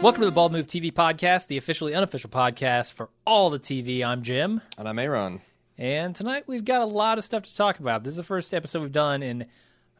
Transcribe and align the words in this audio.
Welcome 0.00 0.20
to 0.22 0.26
the 0.26 0.32
Bald 0.32 0.52
Move 0.52 0.66
TV 0.68 0.92
podcast, 0.92 1.48
the 1.48 1.56
officially 1.58 1.92
unofficial 1.94 2.30
podcast 2.30 2.92
for 2.92 3.10
all 3.26 3.50
the 3.50 3.58
TV. 3.58 4.04
I'm 4.04 4.22
Jim, 4.22 4.60
And 4.78 4.88
I'm 4.88 4.98
Aaron. 4.98 5.40
and 5.76 6.14
tonight 6.14 6.44
we've 6.46 6.64
got 6.64 6.82
a 6.82 6.86
lot 6.86 7.18
of 7.18 7.24
stuff 7.24 7.42
to 7.42 7.54
talk 7.56 7.78
about. 7.80 8.04
This 8.04 8.12
is 8.12 8.16
the 8.16 8.22
first 8.22 8.54
episode 8.54 8.82
we've 8.82 8.92
done 8.92 9.22
in 9.24 9.42
a 9.42 9.46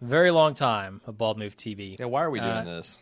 very 0.05 0.31
long 0.31 0.55
time 0.55 1.01
of 1.07 1.19
Bald 1.19 1.37
Move 1.39 1.57
TV. 1.57 1.99
Yeah, 1.99 2.07
why 2.07 2.23
are 2.23 2.31
we 2.31 2.39
doing 2.39 2.51
Uh, 2.51 2.65
this? 2.65 2.97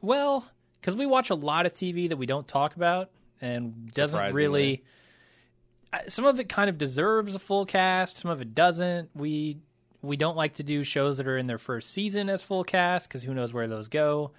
Well, 0.00 0.46
because 0.80 0.96
we 0.96 1.04
watch 1.06 1.28
a 1.30 1.34
lot 1.34 1.66
of 1.66 1.74
TV 1.74 2.08
that 2.08 2.16
we 2.16 2.26
don't 2.26 2.48
talk 2.48 2.74
about 2.74 3.10
and 3.42 3.92
doesn't 3.92 4.16
Surprisingly. 4.18 4.42
really. 4.42 4.84
I- 5.92 6.06
Some 6.08 6.24
of 6.24 6.40
it 6.40 6.48
kind 6.48 6.70
of 6.70 6.78
deserves 6.78 7.34
a 7.34 7.38
full 7.38 7.66
cast. 7.66 8.16
Some 8.16 8.30
of 8.30 8.40
it 8.40 8.54
doesn't. 8.54 9.10
We 9.14 9.58
we 10.02 10.16
don't 10.16 10.36
like 10.36 10.54
to 10.54 10.62
do 10.62 10.82
shows 10.82 11.18
that 11.18 11.26
are 11.28 11.36
in 11.36 11.46
their 11.46 11.58
first 11.58 11.90
season 11.90 12.30
as 12.30 12.42
full 12.42 12.64
cast 12.64 13.06
because 13.08 13.22
who 13.22 13.34
knows 13.34 13.52
where 13.52 13.66
those 13.66 13.88
go. 13.88 14.30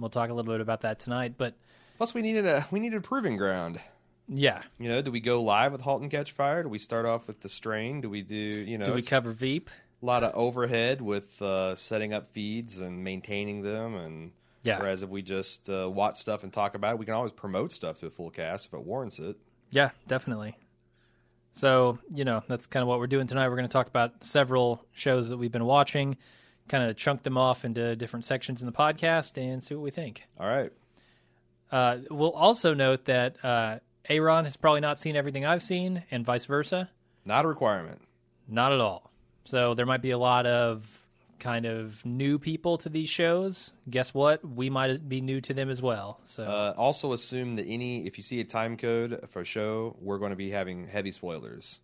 We'll 0.00 0.10
talk 0.10 0.30
a 0.30 0.34
little 0.34 0.50
bit 0.52 0.60
about 0.60 0.80
that 0.82 0.98
tonight. 0.98 1.34
But 1.36 1.54
Plus, 1.96 2.14
we 2.14 2.22
needed 2.22 2.46
a 2.46 2.66
we 2.70 2.80
needed 2.80 2.96
a 2.96 3.00
proving 3.02 3.36
ground. 3.36 3.80
yeah, 4.28 4.62
You 4.78 4.88
know, 4.88 5.02
do 5.02 5.10
we 5.10 5.20
go 5.20 5.42
live 5.42 5.72
with 5.72 5.80
*Halt 5.82 6.02
and 6.02 6.10
Catch 6.10 6.32
Fire*? 6.32 6.62
Do 6.62 6.68
we 6.68 6.78
start 6.78 7.04
off 7.06 7.26
with 7.26 7.40
the 7.40 7.48
strain? 7.48 8.00
Do 8.00 8.08
we 8.08 8.22
do 8.22 8.36
you 8.36 8.78
know? 8.78 8.84
do 8.86 8.92
we 8.94 9.02
cover 9.02 9.32
Veep? 9.32 9.68
a 10.02 10.06
lot 10.06 10.22
of 10.22 10.34
overhead 10.34 11.02
with 11.02 11.40
uh, 11.42 11.74
setting 11.74 12.14
up 12.14 12.28
feeds 12.28 12.80
and 12.80 13.04
maintaining 13.04 13.60
them? 13.62 13.94
And 13.96 14.32
Yeah. 14.62 14.78
whereas 14.80 15.02
if 15.02 15.10
we 15.10 15.20
just 15.22 15.68
uh, 15.68 15.90
watch 15.90 16.16
stuff 16.16 16.42
and 16.42 16.52
talk 16.52 16.74
about 16.74 16.94
it, 16.94 16.98
we 16.98 17.04
can 17.04 17.14
always 17.14 17.32
promote 17.32 17.70
stuff 17.72 17.98
to 18.00 18.06
a 18.06 18.10
full 18.10 18.30
cast 18.30 18.66
if 18.66 18.72
it 18.74 18.80
warrants 18.84 19.18
it. 19.18 19.36
Yeah, 19.70 19.90
definitely. 20.08 20.56
So, 21.52 21.98
you 22.14 22.24
know, 22.24 22.42
that's 22.48 22.66
kind 22.66 22.82
of 22.82 22.88
what 22.88 22.98
we're 22.98 23.06
doing 23.08 23.26
tonight. 23.26 23.48
We're 23.48 23.56
going 23.56 23.68
to 23.68 23.72
talk 23.72 23.88
about 23.88 24.22
several 24.24 24.84
shows 24.92 25.28
that 25.30 25.36
we've 25.36 25.50
been 25.52 25.64
watching, 25.64 26.16
kind 26.70 26.88
of 26.88 26.96
chunk 26.96 27.24
them 27.24 27.36
off 27.36 27.64
into 27.64 27.96
different 27.96 28.24
sections 28.24 28.62
in 28.62 28.66
the 28.66 28.72
podcast 28.72 29.36
and 29.36 29.62
see 29.62 29.74
what 29.74 29.82
we 29.82 29.90
think. 29.90 30.22
All 30.38 30.46
right. 30.48 30.72
Uh, 31.70 31.98
we'll 32.10 32.32
also 32.32 32.72
note 32.74 33.04
that 33.06 33.36
uh, 33.42 33.78
Aaron 34.08 34.44
has 34.44 34.56
probably 34.56 34.80
not 34.80 34.98
seen 34.98 35.16
everything 35.16 35.44
I've 35.44 35.62
seen, 35.62 36.04
and 36.10 36.24
vice 36.24 36.46
versa. 36.46 36.88
Not 37.24 37.44
a 37.44 37.48
requirement. 37.48 38.00
Not 38.48 38.72
at 38.72 38.80
all. 38.80 39.10
So 39.44 39.74
there 39.74 39.86
might 39.86 40.02
be 40.02 40.12
a 40.12 40.18
lot 40.18 40.46
of 40.46 40.96
kind 41.38 41.66
of 41.66 42.04
new 42.04 42.38
people 42.38 42.76
to 42.78 42.88
these 42.88 43.08
shows. 43.08 43.72
Guess 43.88 44.12
what? 44.14 44.44
We 44.46 44.70
might 44.70 45.08
be 45.08 45.20
new 45.20 45.40
to 45.42 45.54
them 45.54 45.70
as 45.70 45.80
well. 45.82 46.20
So 46.24 46.44
Uh, 46.44 46.74
also, 46.76 47.12
assume 47.12 47.56
that 47.56 47.66
any 47.66 48.06
if 48.06 48.16
you 48.18 48.22
see 48.22 48.40
a 48.40 48.44
time 48.44 48.76
code 48.76 49.24
for 49.28 49.40
a 49.40 49.44
show, 49.44 49.96
we're 50.00 50.18
going 50.18 50.30
to 50.30 50.36
be 50.36 50.50
having 50.50 50.86
heavy 50.86 51.12
spoilers. 51.12 51.80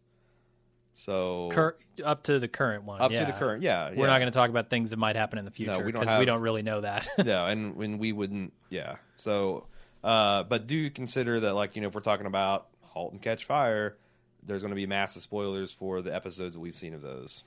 So 0.99 1.51
cur- 1.53 1.77
up 2.03 2.23
to 2.23 2.39
the 2.39 2.49
current 2.49 2.85
one. 2.85 3.03
up 3.03 3.13
yeah. 3.13 3.21
to 3.21 3.27
the 3.27 3.39
current, 3.39 3.63
yeah, 3.63 3.91
We're 3.91 3.97
yeah. 3.97 4.07
not 4.07 4.19
going 4.19 4.33
to 4.33 4.37
talk 4.37 4.49
about 4.49 4.71
things 4.71 4.91
that 4.91 4.97
might 4.97 5.15
happen 5.15 5.39
in 5.39 5.45
the 5.45 5.51
future 5.51 5.85
we 5.85 5.93
don't 5.93 6.01
because 6.01 6.19
we 6.19 6.25
don't 6.25 6.41
really 6.41 6.63
know 6.63 6.81
that. 6.81 7.07
no, 7.25 7.45
and 7.47 7.77
when 7.77 7.99
we 7.99 8.13
wouldn't, 8.13 8.55
yeah. 8.71 8.97
So, 9.17 9.67
uh, 10.03 10.45
but 10.45 10.67
do 10.67 10.89
consider 10.89 11.39
that, 11.41 11.53
like 11.53 11.77
you 11.77 11.83
know, 11.83 11.89
if 11.89 11.95
we're 11.95 12.01
talking 12.01 12.25
about 12.25 12.69
*Halt 12.81 13.13
and 13.13 13.21
Catch 13.21 13.45
Fire*, 13.45 13.99
there's 14.43 14.63
going 14.63 14.71
to 14.71 14.77
be 14.77 14.87
massive 14.87 15.21
spoilers 15.21 15.71
for 15.71 16.01
the 16.01 16.15
episodes 16.15 16.55
that 16.55 16.61
we've 16.61 16.75
seen 16.75 16.95
of 16.95 17.03
those. 17.03 17.45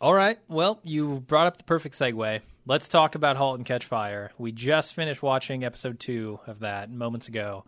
All 0.00 0.14
right. 0.14 0.38
Well, 0.48 0.80
you 0.82 1.20
brought 1.20 1.48
up 1.48 1.58
the 1.58 1.64
perfect 1.64 1.98
segue. 1.98 2.40
Let's 2.64 2.88
talk 2.88 3.14
about 3.14 3.36
*Halt 3.36 3.58
and 3.58 3.66
Catch 3.66 3.84
Fire*. 3.84 4.32
We 4.38 4.52
just 4.52 4.94
finished 4.94 5.22
watching 5.22 5.64
episode 5.64 6.00
two 6.00 6.40
of 6.46 6.60
that 6.60 6.90
moments 6.90 7.28
ago. 7.28 7.66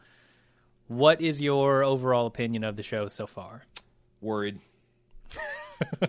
What 0.87 1.21
is 1.21 1.43
your 1.43 1.85
overall 1.85 2.27
opinion 2.27 2.65
of 2.65 2.77
the 2.77 2.83
show 2.83 3.09
so 3.09 3.27
far? 3.27 3.65
Worried. 4.23 4.59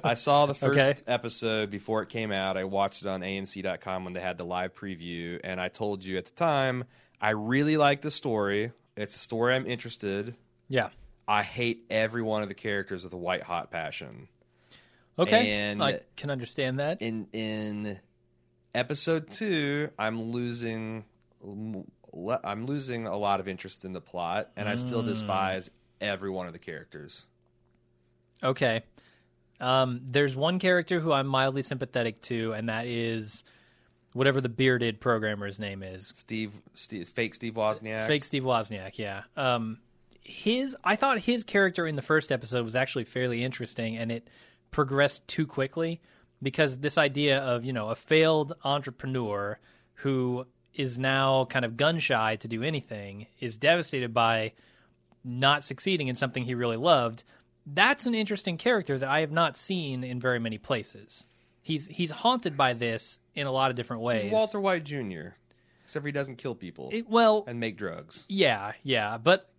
I 0.03 0.13
saw 0.13 0.45
the 0.45 0.53
first 0.55 0.79
Okay. 0.79 1.01
episode 1.07 1.69
before 1.69 2.01
it 2.01 2.09
came 2.09 2.31
out. 2.31 2.57
I 2.57 2.63
watched 2.63 3.01
it 3.01 3.07
on 3.07 3.21
AMC.com 3.21 4.03
when 4.03 4.13
they 4.13 4.19
had 4.19 4.37
the 4.37 4.45
live 4.45 4.73
preview, 4.73 5.39
and 5.43 5.59
I 5.59 5.67
told 5.69 6.03
you 6.03 6.17
at 6.17 6.25
the 6.25 6.31
time 6.31 6.85
I 7.21 7.31
really 7.31 7.77
like 7.77 8.01
the 8.01 8.11
story. 8.11 8.71
It's 8.95 9.15
a 9.15 9.19
story 9.19 9.55
I'm 9.55 9.65
interested. 9.65 10.35
Yeah. 10.67 10.89
I 11.27 11.43
hate 11.43 11.85
every 11.89 12.21
one 12.21 12.41
of 12.41 12.49
the 12.49 12.55
characters 12.55 13.03
with 13.03 13.13
a 13.13 13.17
white 13.17 13.43
hot 13.43 13.71
passion. 13.71 14.27
Okay. 15.17 15.51
And- 15.51 15.83
I 15.83 16.01
can 16.15 16.29
understand 16.29 16.79
that. 16.79 17.01
in 17.01 17.27
in 17.33 17.99
episode 18.73 19.29
two, 19.31 19.89
I'm 19.99 20.31
losing 20.31 21.05
I'm 22.43 22.65
losing 22.65 23.05
a 23.05 23.17
lot 23.17 23.39
of 23.39 23.47
interest 23.47 23.85
in 23.85 23.93
the 23.93 24.01
plot, 24.01 24.51
and 24.55 24.67
I 24.67 24.75
still 24.75 25.01
hmm. 25.01 25.07
despise 25.09 25.69
every 26.01 26.29
one 26.29 26.47
of 26.47 26.53
the 26.53 26.59
characters. 26.59 27.25
Okay. 28.43 28.83
Um, 29.59 30.01
there's 30.03 30.35
one 30.35 30.59
character 30.59 30.99
who 30.99 31.11
I'm 31.11 31.27
mildly 31.27 31.61
sympathetic 31.61 32.21
to, 32.23 32.53
and 32.53 32.69
that 32.69 32.85
is 32.87 33.43
whatever 34.13 34.41
the 34.41 34.49
bearded 34.49 34.99
programmer's 34.99 35.59
name 35.59 35.83
is. 35.83 36.13
Steve, 36.17 36.53
Steve 36.73 37.07
fake 37.07 37.35
Steve 37.35 37.53
Wozniak. 37.53 38.07
Fake 38.07 38.23
Steve 38.23 38.43
Wozniak, 38.43 38.97
yeah. 38.97 39.23
Um, 39.35 39.79
his, 40.21 40.75
I 40.83 40.95
thought 40.95 41.19
his 41.19 41.43
character 41.43 41.85
in 41.87 41.95
the 41.95 42.01
first 42.01 42.31
episode 42.31 42.65
was 42.65 42.75
actually 42.75 43.05
fairly 43.05 43.43
interesting, 43.43 43.97
and 43.97 44.11
it 44.11 44.29
progressed 44.71 45.27
too 45.27 45.47
quickly 45.47 45.99
because 46.41 46.79
this 46.79 46.97
idea 46.97 47.39
of 47.39 47.65
you 47.65 47.73
know 47.73 47.89
a 47.89 47.95
failed 47.95 48.53
entrepreneur 48.63 49.59
who 49.95 50.45
is 50.73 50.97
now 50.97 51.45
kind 51.45 51.65
of 51.65 51.75
gun 51.75 51.99
shy 51.99 52.35
to 52.37 52.47
do 52.47 52.63
anything 52.63 53.27
is 53.39 53.57
devastated 53.57 54.13
by 54.13 54.53
not 55.23 55.63
succeeding 55.63 56.07
in 56.07 56.15
something 56.15 56.43
he 56.43 56.55
really 56.55 56.77
loved. 56.77 57.23
That's 57.71 58.05
an 58.05 58.15
interesting 58.15 58.57
character 58.57 58.97
that 58.97 59.09
I 59.09 59.19
have 59.21 59.31
not 59.31 59.55
seen 59.57 60.03
in 60.03 60.19
very 60.19 60.39
many 60.39 60.57
places. 60.57 61.25
He's 61.61 61.87
he's 61.87 62.09
haunted 62.11 62.57
by 62.57 62.73
this 62.73 63.19
in 63.35 63.45
a 63.47 63.51
lot 63.51 63.69
of 63.69 63.75
different 63.75 64.01
ways. 64.01 64.23
He's 64.23 64.31
Walter 64.31 64.59
White 64.59 64.83
Jr. 64.83 65.29
Except 65.83 66.05
he 66.05 66.11
doesn't 66.11 66.37
kill 66.37 66.55
people 66.55 66.89
It- 66.91 67.09
well, 67.09 67.43
and 67.47 67.59
make 67.59 67.77
drugs. 67.77 68.25
yeah, 68.29 68.73
yeah, 68.83 69.17
but 69.17 69.49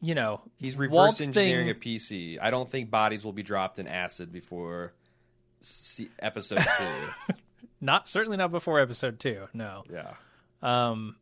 you 0.00 0.14
know, 0.14 0.40
He's 0.58 0.76
reverse 0.76 0.94
Walt's 0.94 1.20
engineering 1.20 1.66
thing- 1.66 1.94
a 1.94 1.98
PC. 1.98 2.38
I 2.40 2.50
don't 2.50 2.68
think 2.68 2.90
bodies 2.90 3.24
will 3.24 3.32
be 3.32 3.42
dropped 3.42 3.78
in 3.78 3.86
acid 3.86 4.30
before 4.32 4.92
se- 5.60 6.08
episode 6.18 6.58
two. 6.78 7.34
Not 7.80 8.08
certainly 8.08 8.36
not 8.38 8.50
before 8.50 8.80
episode 8.80 9.20
two. 9.20 9.46
No, 9.52 9.84
yeah. 9.92 10.14
um, 10.62 11.16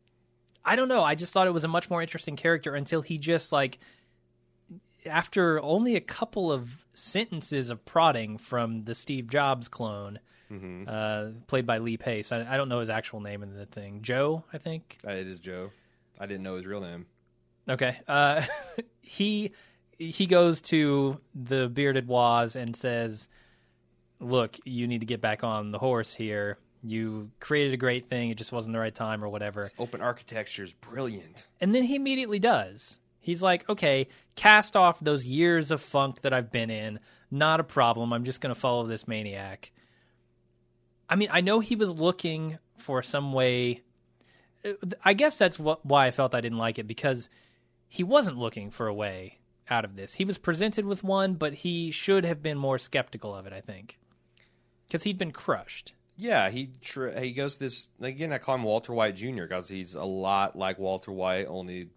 I 0.63 0.77
don't 0.77 0.87
know. 0.87 1.03
I 1.03 1.15
just 1.15 1.33
thought 1.33 1.45
it 1.47 1.53
was 1.53 1.65
a 1.65 1.67
much 1.67 1.89
more 1.89 2.01
interesting 2.01 2.37
character 2.37 2.73
until 2.73 3.01
he 3.01 3.17
just 3.17 3.51
like 3.51 3.79
after 5.05 5.61
only 5.61 5.95
a 5.95 6.01
couple 6.01 6.51
of 6.51 6.85
sentences 6.93 7.69
of 7.69 7.83
prodding 7.85 8.37
from 8.37 8.83
the 8.85 8.95
Steve 8.95 9.27
Jobs 9.29 9.67
clone, 9.67 10.19
Mm-hmm. 10.51 10.83
uh, 10.87 11.31
played 11.47 11.65
by 11.65 11.79
Lee 11.79 11.97
Pace. 11.97 12.31
I, 12.31 12.45
I 12.53 12.57
don't 12.57 12.69
know 12.69 12.79
his 12.79 12.89
actual 12.89 13.21
name 13.21 13.41
in 13.41 13.55
the 13.55 13.65
thing. 13.65 14.03
Joe, 14.03 14.43
I 14.53 14.59
think. 14.59 14.99
Uh, 15.07 15.11
It 15.13 15.25
is 15.25 15.39
Joe. 15.39 15.71
I 16.19 16.27
didn't 16.27 16.43
know 16.43 16.57
his 16.57 16.65
real 16.67 16.81
name. 16.81 17.07
Okay. 17.67 17.97
Uh, 18.07 18.43
he 19.01 19.51
he 19.97 20.25
goes 20.27 20.61
to 20.63 21.19
the 21.33 21.69
bearded 21.69 22.07
Waz 22.07 22.55
and 22.55 22.75
says, 22.75 23.29
"Look, 24.19 24.57
you 24.63 24.85
need 24.87 24.99
to 24.99 25.07
get 25.07 25.21
back 25.21 25.43
on 25.43 25.71
the 25.71 25.79
horse 25.79 26.13
here. 26.13 26.59
You 26.83 27.31
created 27.39 27.73
a 27.73 27.77
great 27.77 28.05
thing. 28.07 28.29
It 28.29 28.37
just 28.37 28.51
wasn't 28.51 28.73
the 28.73 28.79
right 28.79 28.93
time 28.93 29.23
or 29.23 29.29
whatever." 29.29 29.69
Open 29.79 30.01
architecture 30.01 30.63
is 30.63 30.73
brilliant. 30.73 31.47
And 31.61 31.73
then 31.73 31.83
he 31.83 31.95
immediately 31.95 32.39
does. 32.39 32.99
He's 33.23 33.41
like, 33.41 33.67
"Okay, 33.67 34.07
cast 34.35 34.75
off 34.75 34.99
those 34.99 35.25
years 35.25 35.71
of 35.71 35.81
funk 35.81 36.21
that 36.21 36.33
I've 36.33 36.51
been 36.51 36.69
in. 36.69 36.99
Not 37.31 37.59
a 37.59 37.63
problem. 37.63 38.13
I'm 38.13 38.25
just 38.25 38.41
going 38.41 38.53
to 38.53 38.59
follow 38.59 38.85
this 38.85 39.07
maniac." 39.07 39.71
I 41.09 41.15
mean, 41.15 41.29
I 41.31 41.41
know 41.41 41.59
he 41.59 41.75
was 41.75 41.89
looking 41.95 42.59
for 42.77 43.01
some 43.01 43.33
way 43.33 43.81
uh, 44.65 44.73
I 45.03 45.13
guess 45.13 45.37
that's 45.37 45.59
what, 45.59 45.85
why 45.85 46.07
I 46.07 46.11
felt 46.11 46.35
I 46.35 46.41
didn't 46.41 46.57
like 46.57 46.79
it 46.79 46.87
because 46.87 47.29
he 47.87 48.03
wasn't 48.03 48.37
looking 48.37 48.71
for 48.71 48.87
a 48.87 48.93
way 48.93 49.39
out 49.69 49.85
of 49.85 49.95
this. 49.95 50.15
He 50.15 50.25
was 50.25 50.37
presented 50.37 50.85
with 50.85 51.03
one, 51.03 51.35
but 51.35 51.53
he 51.53 51.91
should 51.91 52.25
have 52.25 52.41
been 52.41 52.57
more 52.57 52.77
skeptical 52.77 53.35
of 53.35 53.45
it. 53.45 53.53
I 53.53 53.61
think 53.61 53.99
because 54.87 55.03
he'd 55.03 55.17
been 55.17 55.31
crushed. 55.31 55.93
Yeah, 56.15 56.49
he 56.49 56.71
tr- 56.81 57.09
he 57.09 57.31
goes 57.31 57.57
this 57.57 57.89
again. 57.99 58.31
I 58.31 58.37
call 58.37 58.55
him 58.55 58.63
Walter 58.63 58.93
White 58.93 59.15
Jr. 59.15 59.43
because 59.43 59.67
he's 59.67 59.95
a 59.95 60.03
lot 60.03 60.55
like 60.55 60.77
Walter 60.77 61.11
White, 61.11 61.47
only 61.47 61.89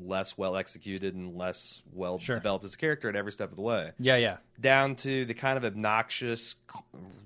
less 0.00 0.38
well 0.38 0.56
executed 0.56 1.14
and 1.14 1.36
less 1.36 1.82
well 1.92 2.18
Sure. 2.18 2.36
developed 2.36 2.64
as 2.64 2.74
a 2.74 2.78
character 2.78 3.08
at 3.08 3.16
every 3.16 3.32
step 3.32 3.50
of 3.50 3.56
the 3.56 3.62
way. 3.62 3.92
Yeah, 3.98 4.16
yeah, 4.16 4.36
Down 4.60 4.96
to 4.96 5.24
the 5.24 5.34
kind 5.34 5.56
of 5.58 5.64
obnoxious 5.64 6.56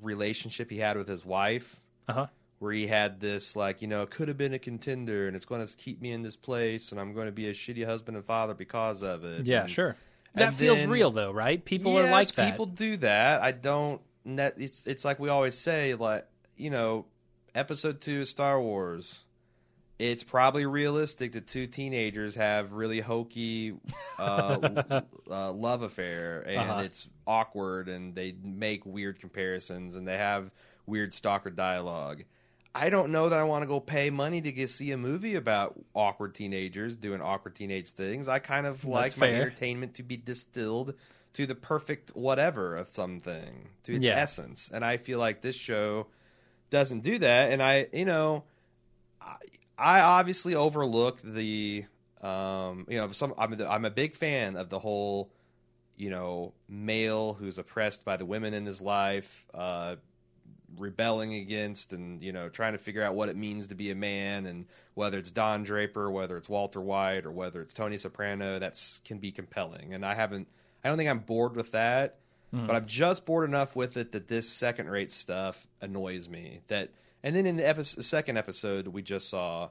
relationship 0.02 0.70
he 0.70 0.78
had 0.78 0.96
with 0.96 1.08
his 1.08 1.24
wife, 1.24 1.80
uh 2.08 2.12
huh. 2.12 2.26
where 2.58 2.72
he 2.72 2.86
had 2.86 3.20
this 3.20 3.56
like 3.56 3.82
you 3.82 3.88
know 3.88 4.02
it 4.02 4.10
could 4.10 4.28
have 4.28 4.38
been 4.38 4.54
a 4.54 4.58
contender 4.58 5.26
and 5.26 5.36
it's 5.36 5.44
going 5.44 5.66
to 5.66 5.76
keep 5.76 6.00
me 6.00 6.12
in 6.12 6.22
this 6.22 6.36
place 6.36 6.92
and 6.92 7.00
I'm 7.00 7.12
going 7.14 7.26
to 7.26 7.32
be 7.32 7.48
a 7.48 7.52
shitty 7.52 7.84
husband 7.84 8.16
and 8.16 8.24
father 8.26 8.54
because 8.54 9.02
of 9.02 9.24
it. 9.24 9.46
Yeah, 9.46 9.62
And- 9.62 9.70
sure. 9.70 9.96
That 10.34 10.52
feels 10.54 10.80
then- 10.80 10.90
real 10.90 11.10
though, 11.10 11.32
right? 11.32 11.64
People 11.64 11.96
are 11.98 12.10
like 12.10 12.28
that. 12.34 12.50
People 12.50 12.66
do 12.66 12.98
that. 12.98 13.42
I 13.42 13.52
don't. 13.52 14.02
It's 14.26 14.86
it's 14.86 15.02
like 15.04 15.18
we 15.18 15.30
always 15.30 15.56
say, 15.56 15.94
like 15.94 16.26
you 16.56 16.68
know, 16.68 17.06
episode 17.54 18.02
two 18.02 18.20
of 18.22 18.28
Star 18.28 18.60
Wars. 18.60 19.22
It's 19.98 20.24
probably 20.24 20.66
realistic 20.66 21.32
that 21.32 21.46
two 21.46 21.66
teenagers 21.66 22.34
have 22.34 22.72
really 22.72 23.00
hokey 23.00 23.74
uh, 24.18 24.58
uh, 25.30 25.52
love 25.52 25.82
affair, 25.82 26.40
and 26.46 26.70
Uh-huh. 26.70 26.82
it's 26.82 27.08
awkward, 27.26 27.88
and 27.88 28.14
they 28.14 28.34
make 28.42 28.84
weird 28.84 29.20
comparisons, 29.20 29.96
and 29.96 30.06
they 30.06 30.18
have 30.18 30.50
weird 30.86 31.14
stalker 31.14 31.50
dialogue. 31.50 32.24
I 32.74 32.90
don't 32.90 33.10
know 33.10 33.30
that 33.30 33.38
I 33.38 33.44
want 33.44 33.62
to 33.62 33.66
go 33.66 33.80
pay 33.80 34.10
money 34.10 34.42
to 34.42 34.52
get 34.52 34.68
see 34.68 34.92
a 34.92 34.98
movie 34.98 35.34
about 35.34 35.80
awkward 35.94 36.34
teenagers 36.34 36.98
doing 36.98 37.22
awkward 37.22 37.54
teenage 37.56 37.88
things. 37.92 38.28
I 38.28 38.38
kind 38.38 38.66
of 38.66 38.84
like 38.84 39.16
my 39.16 39.28
entertainment 39.32 39.94
to 39.94 40.02
be 40.02 40.18
distilled 40.18 40.92
to 41.32 41.46
the 41.46 41.54
perfect 41.54 42.10
whatever 42.14 42.76
of 42.76 42.88
something, 42.90 43.70
to 43.84 43.94
its 43.94 44.04
Yeah. 44.04 44.16
essence. 44.20 44.70
And 44.72 44.84
I 44.84 44.98
feel 44.98 45.18
like 45.18 45.40
this 45.40 45.56
show 45.56 46.08
doesn't 46.68 47.00
do 47.00 47.18
that. 47.20 47.50
And 47.50 47.62
I, 47.62 47.86
you 47.94 48.04
know, 48.04 48.44
I, 49.22 49.36
I 49.78 50.00
obviously 50.00 50.54
overlook 50.54 51.20
the, 51.22 51.84
um, 52.22 52.86
you 52.88 52.98
know, 52.98 53.10
some. 53.12 53.34
I'm 53.36 53.60
a, 53.60 53.66
I'm 53.66 53.84
a 53.84 53.90
big 53.90 54.16
fan 54.16 54.56
of 54.56 54.70
the 54.70 54.78
whole, 54.78 55.30
you 55.96 56.10
know, 56.10 56.54
male 56.68 57.34
who's 57.34 57.58
oppressed 57.58 58.04
by 58.04 58.16
the 58.16 58.24
women 58.24 58.54
in 58.54 58.64
his 58.64 58.80
life, 58.80 59.44
uh, 59.52 59.96
rebelling 60.78 61.34
against 61.34 61.92
and 61.92 62.22
you 62.22 62.32
know 62.32 62.48
trying 62.48 62.72
to 62.72 62.78
figure 62.78 63.02
out 63.02 63.14
what 63.14 63.28
it 63.28 63.36
means 63.36 63.68
to 63.68 63.74
be 63.74 63.90
a 63.90 63.94
man 63.94 64.46
and 64.46 64.66
whether 64.94 65.18
it's 65.18 65.30
Don 65.30 65.62
Draper, 65.62 66.10
whether 66.10 66.36
it's 66.38 66.48
Walter 66.48 66.80
White, 66.80 67.26
or 67.26 67.30
whether 67.30 67.60
it's 67.60 67.74
Tony 67.74 67.98
Soprano, 67.98 68.58
that's 68.58 69.00
can 69.04 69.18
be 69.18 69.30
compelling. 69.30 69.92
And 69.92 70.04
I 70.06 70.14
haven't, 70.14 70.48
I 70.82 70.88
don't 70.88 70.96
think 70.96 71.10
I'm 71.10 71.18
bored 71.20 71.54
with 71.54 71.72
that, 71.72 72.18
but 72.66 72.74
I'm 72.76 72.86
just 72.86 73.26
bored 73.26 73.46
enough 73.48 73.76
with 73.76 73.98
it 73.98 74.12
that 74.12 74.28
this 74.28 74.48
second 74.48 74.88
rate 74.88 75.10
stuff 75.10 75.66
annoys 75.82 76.28
me. 76.30 76.60
That 76.68 76.90
and 77.26 77.34
then 77.34 77.44
in 77.44 77.56
the 77.56 77.66
episode, 77.66 78.04
second 78.04 78.36
episode 78.38 78.86
we 78.86 79.02
just 79.02 79.28
saw. 79.28 79.70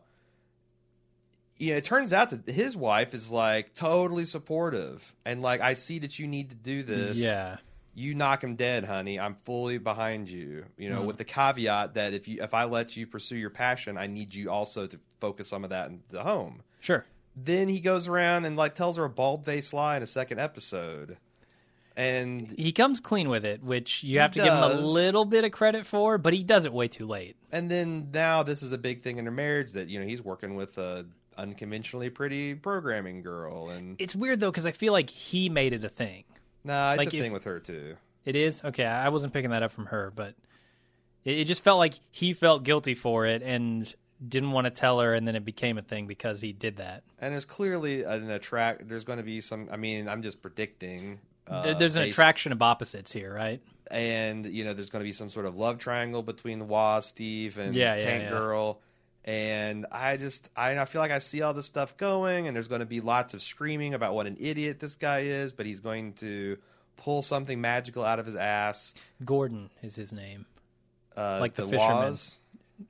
Yeah, 1.57 1.75
it 1.75 1.85
turns 1.85 2.11
out 2.11 2.31
that 2.31 2.51
his 2.53 2.75
wife 2.75 3.13
is 3.13 3.31
like 3.31 3.75
totally 3.75 4.25
supportive 4.25 5.15
and 5.23 5.41
like 5.41 5.61
I 5.61 5.73
see 5.75 5.99
that 5.99 6.19
you 6.19 6.27
need 6.27 6.49
to 6.49 6.55
do 6.57 6.83
this 6.83 7.17
Yeah. 7.17 7.55
you 7.93 8.13
knock 8.13 8.43
him 8.43 8.55
dead, 8.55 8.83
honey. 8.83 9.17
I'm 9.21 9.35
fully 9.35 9.77
behind 9.77 10.29
you. 10.29 10.65
You 10.77 10.89
know, 10.89 10.97
mm-hmm. 10.97 11.07
with 11.07 11.17
the 11.17 11.23
caveat 11.23 11.93
that 11.93 12.13
if 12.13 12.27
you 12.27 12.43
if 12.43 12.53
I 12.53 12.65
let 12.65 12.97
you 12.97 13.07
pursue 13.07 13.37
your 13.37 13.51
passion, 13.51 13.97
I 13.97 14.07
need 14.07 14.33
you 14.33 14.51
also 14.51 14.85
to 14.85 14.99
focus 15.21 15.47
some 15.47 15.63
of 15.63 15.69
that 15.69 15.87
in 15.89 16.01
the 16.09 16.23
home. 16.23 16.61
Sure. 16.81 17.05
Then 17.37 17.69
he 17.69 17.79
goes 17.79 18.09
around 18.09 18.43
and 18.43 18.57
like 18.57 18.75
tells 18.75 18.97
her 18.97 19.05
a 19.05 19.09
bald 19.09 19.45
faced 19.45 19.73
lie 19.73 19.95
in 19.95 20.03
a 20.03 20.07
second 20.07 20.39
episode, 20.41 21.17
and 21.97 22.53
He 22.57 22.71
comes 22.71 22.99
clean 22.99 23.29
with 23.29 23.45
it, 23.45 23.63
which 23.63 24.03
you 24.03 24.19
have 24.19 24.31
to 24.31 24.39
give 24.39 24.51
him 24.53 24.63
a 24.63 24.73
little 24.73 25.25
bit 25.25 25.43
of 25.43 25.51
credit 25.51 25.85
for, 25.85 26.17
but 26.17 26.33
he 26.33 26.43
does 26.43 26.65
it 26.65 26.73
way 26.73 26.87
too 26.87 27.05
late. 27.07 27.35
and 27.51 27.69
then 27.71 28.09
now 28.13 28.43
this 28.43 28.61
is 28.63 28.71
a 28.71 28.77
big 28.77 29.01
thing 29.03 29.17
in 29.17 29.25
their 29.25 29.31
marriage 29.31 29.71
that 29.73 29.87
you 29.89 29.99
know 29.99 30.05
he's 30.05 30.21
working 30.21 30.55
with 30.55 30.77
a 30.77 31.05
unconventionally 31.37 32.09
pretty 32.09 32.55
programming 32.55 33.21
girl, 33.21 33.69
and 33.69 33.95
It's 33.99 34.15
weird 34.15 34.39
though 34.39 34.51
because 34.51 34.65
I 34.65 34.71
feel 34.71 34.93
like 34.93 35.09
he 35.09 35.49
made 35.49 35.73
it 35.73 35.83
a 35.83 35.89
thing. 35.89 36.23
nah, 36.63 36.93
it's 36.93 36.97
Like, 36.99 37.13
a 37.13 37.17
if- 37.17 37.23
thing 37.23 37.33
with 37.33 37.43
her 37.45 37.59
too. 37.59 37.95
It 38.25 38.35
is 38.35 38.63
okay. 38.63 38.85
I 38.85 39.09
wasn't 39.09 39.33
picking 39.33 39.51
that 39.51 39.61
up 39.61 39.71
from 39.71 39.85
her, 39.87 40.11
but 40.15 40.33
it, 41.23 41.39
it 41.39 41.43
just 41.45 41.63
felt 41.63 41.77
like 41.77 41.93
he 42.11 42.33
felt 42.33 42.63
guilty 42.63 42.95
for 42.95 43.25
it 43.27 43.43
and 43.43 43.93
didn't 44.27 44.51
want 44.51 44.65
to 44.65 44.71
tell 44.71 44.99
her, 44.99 45.13
and 45.13 45.27
then 45.27 45.35
it 45.35 45.45
became 45.45 45.77
a 45.77 45.81
thing 45.83 46.07
because 46.07 46.41
he 46.41 46.51
did 46.51 46.77
that. 46.77 47.03
And 47.19 47.33
there's 47.33 47.45
clearly 47.45 48.01
an 48.03 48.29
attract. 48.31 48.87
There's 48.89 49.03
going 49.03 49.17
to 49.17 49.23
be 49.23 49.41
some. 49.41 49.67
I 49.71 49.77
mean, 49.77 50.07
I'm 50.07 50.23
just 50.23 50.41
predicting. 50.41 51.19
Uh, 51.47 51.61
There- 51.63 51.75
There's 51.75 51.95
an 51.95 52.03
based- 52.03 52.13
attraction 52.15 52.51
of 52.51 52.61
opposites 52.61 53.11
here, 53.11 53.33
right? 53.33 53.61
and 53.91 54.47
you 54.47 54.63
know 54.65 54.73
there's 54.73 54.89
going 54.89 55.01
to 55.03 55.07
be 55.07 55.13
some 55.13 55.29
sort 55.29 55.45
of 55.45 55.55
love 55.55 55.77
triangle 55.77 56.23
between 56.23 56.67
Waz, 56.67 57.05
Steve, 57.05 57.59
and 57.59 57.75
Yeah, 57.75 57.95
yeah, 57.95 58.03
Tank 58.03 58.23
yeah. 58.23 58.29
Girl. 58.31 58.81
And 59.23 59.85
I 59.91 60.17
just 60.17 60.49
I, 60.55 60.77
I 60.79 60.85
feel 60.85 61.01
like 61.01 61.11
I 61.11 61.19
see 61.19 61.43
all 61.43 61.53
this 61.53 61.67
stuff 61.67 61.95
going, 61.97 62.47
and 62.47 62.55
there's 62.55 62.67
going 62.67 62.79
to 62.79 62.85
be 62.87 62.99
lots 63.01 63.33
of 63.35 63.43
screaming 63.43 63.93
about 63.93 64.15
what 64.15 64.25
an 64.25 64.37
idiot 64.39 64.79
this 64.79 64.95
guy 64.95 65.19
is, 65.19 65.51
but 65.53 65.65
he's 65.67 65.81
going 65.81 66.13
to 66.13 66.57
pull 66.97 67.21
something 67.21 67.61
magical 67.61 68.03
out 68.03 68.17
of 68.19 68.25
his 68.25 68.35
ass. 68.35 68.95
Gordon 69.23 69.69
is 69.83 69.95
his 69.95 70.11
name. 70.11 70.45
Uh, 71.15 71.37
Like 71.39 71.53
the 71.53 71.63
fisherman. 71.67 71.95
Waz. 71.95 72.37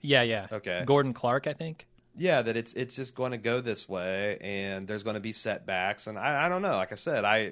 Yeah, 0.01 0.21
yeah. 0.23 0.47
Okay. 0.51 0.83
Gordon 0.85 1.13
Clark, 1.13 1.45
I 1.47 1.53
think. 1.53 1.85
yeah, 2.17 2.41
that 2.41 2.55
it's 2.55 2.73
it's 2.73 2.95
just 2.95 3.15
going 3.15 3.31
to 3.31 3.37
go 3.37 3.59
this 3.59 3.87
way, 3.89 4.37
and 4.39 4.87
there's 4.87 5.03
going 5.03 5.15
to 5.15 5.19
be 5.21 5.33
setbacks, 5.33 6.07
and 6.07 6.17
I, 6.17 6.45
I 6.45 6.49
don't 6.49 6.61
know. 6.61 6.71
Like 6.71 6.91
I 6.93 6.95
said, 6.95 7.23
I 7.25 7.51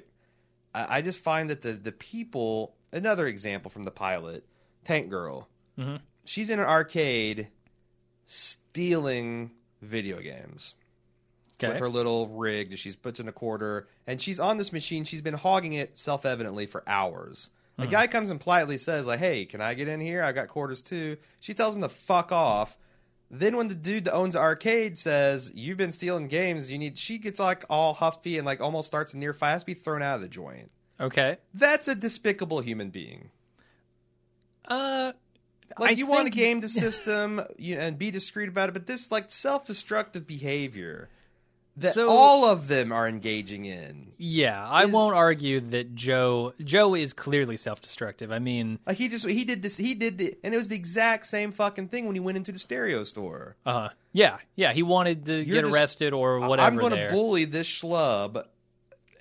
I 0.74 0.98
I 0.98 1.02
just 1.02 1.20
find 1.20 1.48
that 1.50 1.62
the 1.62 1.72
the 1.72 1.92
people. 1.92 2.74
Another 2.92 3.26
example 3.26 3.70
from 3.70 3.82
the 3.84 3.90
pilot, 3.90 4.46
Tank 4.84 5.08
Girl. 5.10 5.48
Mhm. 5.78 6.00
She's 6.24 6.48
in 6.50 6.60
an 6.60 6.66
arcade, 6.66 7.48
stealing 8.26 9.50
video 9.82 10.20
games 10.20 10.74
Okay. 11.58 11.68
with 11.72 11.78
her 11.78 11.88
little 11.88 12.28
rig 12.28 12.70
that 12.70 12.78
she's 12.78 12.96
puts 12.96 13.20
in 13.20 13.28
a 13.28 13.32
quarter, 13.32 13.88
and 14.06 14.20
she's 14.20 14.40
on 14.40 14.56
this 14.56 14.72
machine. 14.72 15.04
She's 15.04 15.20
been 15.22 15.34
hogging 15.34 15.72
it 15.72 15.96
self 15.98 16.24
evidently 16.26 16.66
for 16.66 16.82
hours. 16.86 17.50
A 17.76 17.88
guy 17.88 18.06
comes 18.06 18.30
and 18.30 18.40
politely 18.40 18.78
says, 18.78 19.04
"Like, 19.04 19.18
hey, 19.18 19.44
can 19.46 19.60
I 19.60 19.74
get 19.74 19.88
in 19.88 19.98
here? 20.00 20.22
I've 20.22 20.36
got 20.36 20.46
quarters 20.46 20.80
too." 20.80 21.16
She 21.40 21.54
tells 21.54 21.74
him 21.74 21.80
to 21.80 21.88
fuck 21.88 22.30
off. 22.30 22.78
Then 23.36 23.56
when 23.56 23.68
the 23.68 23.74
dude 23.74 24.04
that 24.04 24.14
owns 24.14 24.34
the 24.34 24.40
arcade 24.40 24.96
says, 24.96 25.50
"You've 25.54 25.76
been 25.76 25.90
stealing 25.92 26.28
games, 26.28 26.70
you 26.70 26.78
need," 26.78 26.96
she 26.96 27.18
gets 27.18 27.40
like 27.40 27.64
all 27.68 27.94
huffy 27.94 28.38
and 28.38 28.46
like 28.46 28.60
almost 28.60 28.86
starts 28.86 29.12
a 29.12 29.18
near 29.18 29.32
fight, 29.32 29.50
has 29.50 29.62
to 29.62 29.66
be 29.66 29.74
thrown 29.74 30.02
out 30.02 30.14
of 30.14 30.20
the 30.20 30.28
joint. 30.28 30.70
Okay. 31.00 31.38
That's 31.52 31.88
a 31.88 31.96
despicable 31.96 32.60
human 32.60 32.90
being. 32.90 33.30
Uh, 34.66 35.12
Like 35.78 35.90
I 35.90 35.92
you 35.94 36.06
want 36.06 36.26
to 36.26 36.38
game 36.38 36.60
the 36.60 36.68
system 36.68 37.42
you 37.58 37.76
and 37.76 37.98
be 37.98 38.10
discreet 38.10 38.48
about 38.48 38.68
it, 38.68 38.72
but 38.72 38.86
this 38.86 39.10
like 39.10 39.30
self-destructive 39.30 40.26
behavior 40.26 41.08
that 41.76 41.94
So- 41.94 42.08
all 42.08 42.44
of 42.44 42.68
them 42.68 42.92
are 42.92 43.08
engaging 43.08 43.64
in. 43.64 44.12
Yeah, 44.16 44.64
I 44.68 44.84
is- 44.84 44.90
won't 44.90 45.14
argue 45.16 45.58
that 45.60 45.94
Joe 45.94 46.54
Joe 46.62 46.94
is 46.94 47.12
clearly 47.12 47.56
self-destructive. 47.56 48.30
I 48.30 48.38
mean, 48.38 48.78
Like 48.86 48.96
he 48.98 49.08
just 49.08 49.28
he 49.28 49.44
did 49.44 49.62
this 49.62 49.76
he 49.76 49.94
did 49.94 50.18
the, 50.18 50.36
and 50.44 50.54
it 50.54 50.56
was 50.56 50.68
the 50.68 50.76
exact 50.76 51.26
same 51.26 51.50
fucking 51.50 51.88
thing 51.88 52.06
when 52.06 52.14
he 52.14 52.20
went 52.20 52.36
into 52.36 52.52
the 52.52 52.58
stereo 52.60 53.02
store. 53.04 53.56
Uh 53.66 53.72
huh. 53.72 53.88
yeah, 54.12 54.36
yeah, 54.54 54.72
he 54.72 54.82
wanted 54.84 55.26
to 55.26 55.44
get 55.44 55.64
just- 55.64 55.74
arrested 55.74 56.12
or 56.12 56.40
whatever. 56.40 56.66
I'm 56.66 56.76
going 56.76 56.92
to 56.94 57.08
bully 57.10 57.44
this 57.44 57.66
schlub, 57.68 58.44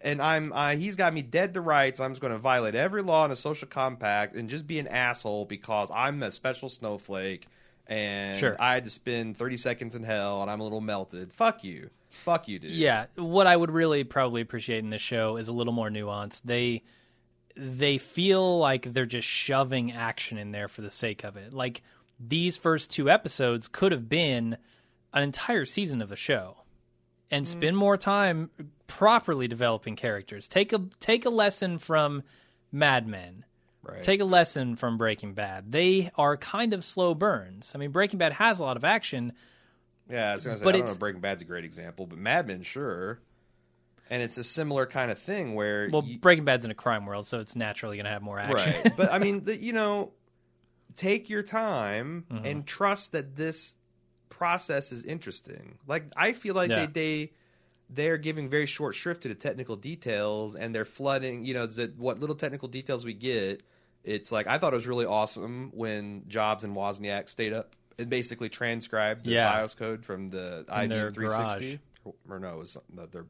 and 0.04 0.22
I'm 0.22 0.54
I, 0.54 0.76
he's 0.76 0.96
got 0.96 1.12
me 1.14 1.24
dead 1.24 1.56
to 1.56 1.62
rights. 1.62 2.00
I'm 2.00 2.12
just 2.12 2.22
going 2.22 2.34
to 2.34 2.40
violate 2.40 2.76
every 2.76 3.02
law 3.02 3.26
in 3.26 3.32
a 3.32 3.36
social 3.36 3.68
compact 3.68 4.36
and 4.36 4.48
just 4.50 4.68
be 4.68 4.78
an 4.78 4.88
asshole 4.88 5.46
because 5.46 5.90
I'm 5.94 6.22
a 6.22 6.30
special 6.30 6.70
snowflake 6.70 7.48
and 7.88 8.38
Sure. 8.38 8.56
I 8.60 8.74
had 8.74 8.86
to 8.86 8.90
spend 8.90 9.38
30 9.38 9.58
seconds 9.58 9.96
in 9.96 10.04
hell 10.04 10.42
and 10.42 10.50
I'm 10.50 10.60
a 10.60 10.64
little 10.64 10.82
melted. 10.82 11.34
Fuck 11.34 11.64
you, 11.64 11.90
fuck 12.10 12.48
you, 12.48 12.60
dude. 12.60 12.72
Yeah, 12.72 13.08
what 13.16 13.48
I 13.48 13.56
would 13.56 13.72
really 13.72 14.04
probably 14.04 14.42
appreciate 14.42 14.80
in 14.80 14.90
this 14.90 15.02
show 15.02 15.38
is 15.38 15.48
a 15.48 15.54
little 15.54 15.74
more 15.74 15.90
nuance. 15.90 16.40
They 16.42 16.84
they 17.56 17.98
feel 17.98 18.58
like 18.58 18.94
they're 18.94 19.06
just 19.06 19.28
shoving 19.28 19.92
action 19.92 20.38
in 20.38 20.52
there 20.52 20.68
for 20.68 20.82
the 20.82 20.92
sake 20.92 21.24
of 21.24 21.38
it. 21.38 21.54
Like 21.54 21.84
these 22.20 22.58
first 22.58 22.92
two 22.92 23.10
episodes 23.10 23.68
could 23.68 23.92
have 23.92 24.10
been 24.10 24.58
an 25.14 25.24
entire 25.24 25.66
season 25.66 26.02
of 26.02 26.12
a 26.12 26.16
show 26.16 26.58
and 27.30 27.46
mm. 27.46 27.50
spend 27.50 27.78
more 27.78 27.98
time 27.98 28.50
properly 28.88 29.48
developing 29.48 29.96
characters. 29.96 30.48
Take 30.48 30.74
a 30.74 30.82
take 31.00 31.26
a 31.26 31.30
lesson 31.30 31.80
from 31.80 32.24
Mad 32.72 33.08
Men. 33.08 33.46
Right. 33.84 34.02
Take 34.02 34.22
a 34.22 34.26
lesson 34.26 34.76
from 34.76 34.98
Breaking 34.98 35.34
Bad. 35.34 35.72
They 35.72 36.12
are 36.16 36.38
kind 36.38 36.74
of 36.74 36.84
slow 36.84 37.14
burns. 37.14 37.74
I 37.76 37.78
mean, 37.78 37.92
Breaking 37.92 38.18
Bad 38.18 38.34
has 38.34 38.60
a 38.60 38.64
lot 38.64 38.78
of 38.78 38.84
action, 38.84 39.34
yeah, 40.10 40.32
I 40.32 40.34
was 40.36 40.44
going 40.46 40.56
to 40.56 40.60
say 40.60 40.64
but 40.64 40.76
I 40.76 40.80
don't 40.80 40.88
know. 40.90 40.96
Breaking 40.98 41.22
Bad's 41.22 41.42
a 41.42 41.46
great 41.46 41.64
example, 41.64 42.06
but 42.08 42.18
Mad 42.18 42.48
Men, 42.48 42.62
sure. 42.64 43.20
And 44.10 44.22
it's 44.22 44.38
a 44.38 44.44
similar 44.44 44.86
kind 44.86 45.10
of 45.12 45.18
thing 45.18 45.56
where 45.56 45.90
Well, 45.92 46.04
you- 46.04 46.20
Breaking 46.20 46.44
Bad's 46.46 46.66
in 46.66 46.72
a 46.72 46.76
crime 46.76 47.06
world, 47.06 47.26
so 47.26 47.40
it's 47.40 47.56
naturally 47.56 47.96
going 47.98 48.06
to 48.06 48.12
have 48.12 48.22
more 48.22 48.38
action. 48.38 48.74
Right. 48.84 48.94
but 48.98 49.12
I 49.12 49.20
mean, 49.20 49.46
the, 49.46 49.58
you 49.58 49.72
know, 49.74 50.12
take 50.96 51.30
your 51.30 51.42
time 51.44 52.26
Mm-hmm. 52.30 52.46
and 52.46 52.68
trust 52.68 53.14
that 53.14 53.36
this 53.36 53.76
process 54.30 54.92
is 54.92 55.04
interesting. 55.04 55.78
Like 55.88 56.06
I 56.18 56.34
feel 56.34 56.54
like 56.56 56.70
Yeah. 56.70 56.86
they 56.88 56.92
they 57.28 57.32
they're 57.90 58.18
giving 58.18 58.50
very 58.50 58.66
short 58.66 58.96
shrift 58.96 59.22
to 59.22 59.28
the 59.30 59.36
technical 59.36 59.76
details 59.76 60.56
and 60.56 60.74
they're 60.74 60.86
flooding, 60.86 61.46
you 61.46 61.54
know, 61.54 61.66
the, 61.68 61.94
what 61.98 62.18
little 62.20 62.36
technical 62.36 62.68
details 62.68 63.06
we 63.06 63.14
get. 63.14 63.62
It's 64.04 64.32
like 64.32 64.48
I 64.48 64.58
thought 64.58 64.74
it 64.74 64.76
was 64.78 64.88
really 64.88 65.06
awesome 65.06 65.72
when 65.74 66.24
Jobs 66.28 66.64
and 66.64 66.76
Wozniak 66.76 67.30
stayed 67.30 67.54
up 67.54 67.76
and 67.98 68.10
basically 68.10 68.50
transcribed 68.50 69.24
the 69.24 69.32
Yeah. 69.32 69.52
BIOS 69.54 69.76
code 69.76 70.04
from 70.04 70.30
the 70.30 70.60
In 70.68 70.90
IBM 70.90 71.14
360 71.14 71.80
or 72.30 72.40
no, 72.40 72.56
it 72.56 72.58
was 72.58 72.78
their 73.12 73.26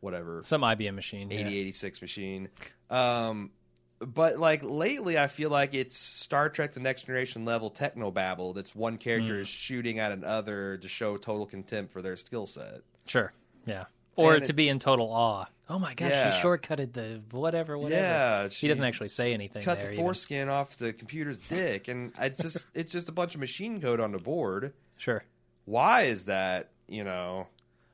whatever 0.00 0.42
Some 0.44 0.62
IBM 0.62 0.94
machine. 0.94 1.30
yeah. 1.30 1.38
8086 1.40 2.00
machine. 2.02 2.48
Um, 2.90 3.50
but 3.98 4.38
like 4.38 4.62
lately, 4.62 5.18
I 5.18 5.26
feel 5.26 5.48
like 5.50 5.72
it's 5.74 5.96
Star 5.96 6.48
Trek: 6.50 6.72
The 6.72 6.80
Next 6.80 7.04
Generation 7.04 7.44
level 7.44 7.70
techno 7.70 8.10
babble. 8.10 8.52
That's 8.52 8.74
one 8.74 8.98
character 8.98 9.34
Mm. 9.34 9.40
is 9.40 9.48
shooting 9.48 9.98
at 10.00 10.12
another 10.12 10.76
to 10.78 10.88
show 10.88 11.16
total 11.16 11.46
contempt 11.46 11.92
for 11.92 12.02
their 12.02 12.16
skill 12.16 12.44
set. 12.46 12.82
Sure. 13.06 13.32
Yeah. 13.64 13.86
Or 14.16 14.34
And 14.34 14.44
to 14.46 14.52
it- 14.52 14.56
be 14.56 14.68
in 14.68 14.78
total 14.78 15.10
awe. 15.10 15.46
Oh 15.68 15.78
my 15.80 15.94
gosh, 15.94 16.10
Yeah. 16.10 16.30
she 16.30 16.46
shortcutted 16.46 16.92
the 16.92 17.20
whatever, 17.32 17.76
whatever. 17.76 18.00
Yeah, 18.00 18.48
She 18.48 18.68
doesn't 18.68 18.84
actually 18.84 19.08
say 19.08 19.34
anything 19.34 19.64
cut 19.64 19.80
the 19.80 19.92
even. 19.92 20.04
foreskin 20.04 20.48
off 20.48 20.76
the 20.76 20.92
computer's 20.92 21.38
dick, 21.38 21.88
and 21.88 22.12
it's 22.20 22.40
just 22.40 22.66
it's 22.74 22.92
just 22.92 23.08
a 23.08 23.12
bunch 23.12 23.34
of 23.34 23.40
machine 23.40 23.80
code 23.80 23.98
on 24.00 24.12
the 24.12 24.18
board. 24.18 24.74
Sure. 24.96 25.24
Why 25.64 26.02
is 26.02 26.26
that? 26.26 26.70
You 26.88 27.02
know. 27.04 27.48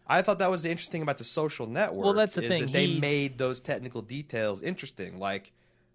I 0.07 0.21
thought 0.21 0.41
that 0.41 0.51
was 0.51 0.63
the 0.63 0.71
interesting 0.71 0.93
thing 0.93 1.03
about 1.03 1.17
the 1.17 1.25
social 1.25 1.67
network. 1.67 2.05
Well, 2.05 2.13
that's 2.15 2.35
the 2.35 2.43
is 2.43 2.49
thing, 2.49 2.63
That 2.67 2.73
they 2.73 2.99
made 2.99 3.39
those 3.39 3.61
technical 3.61 4.03
details 4.03 4.61
interesting. 4.63 5.19
Like 5.19 5.53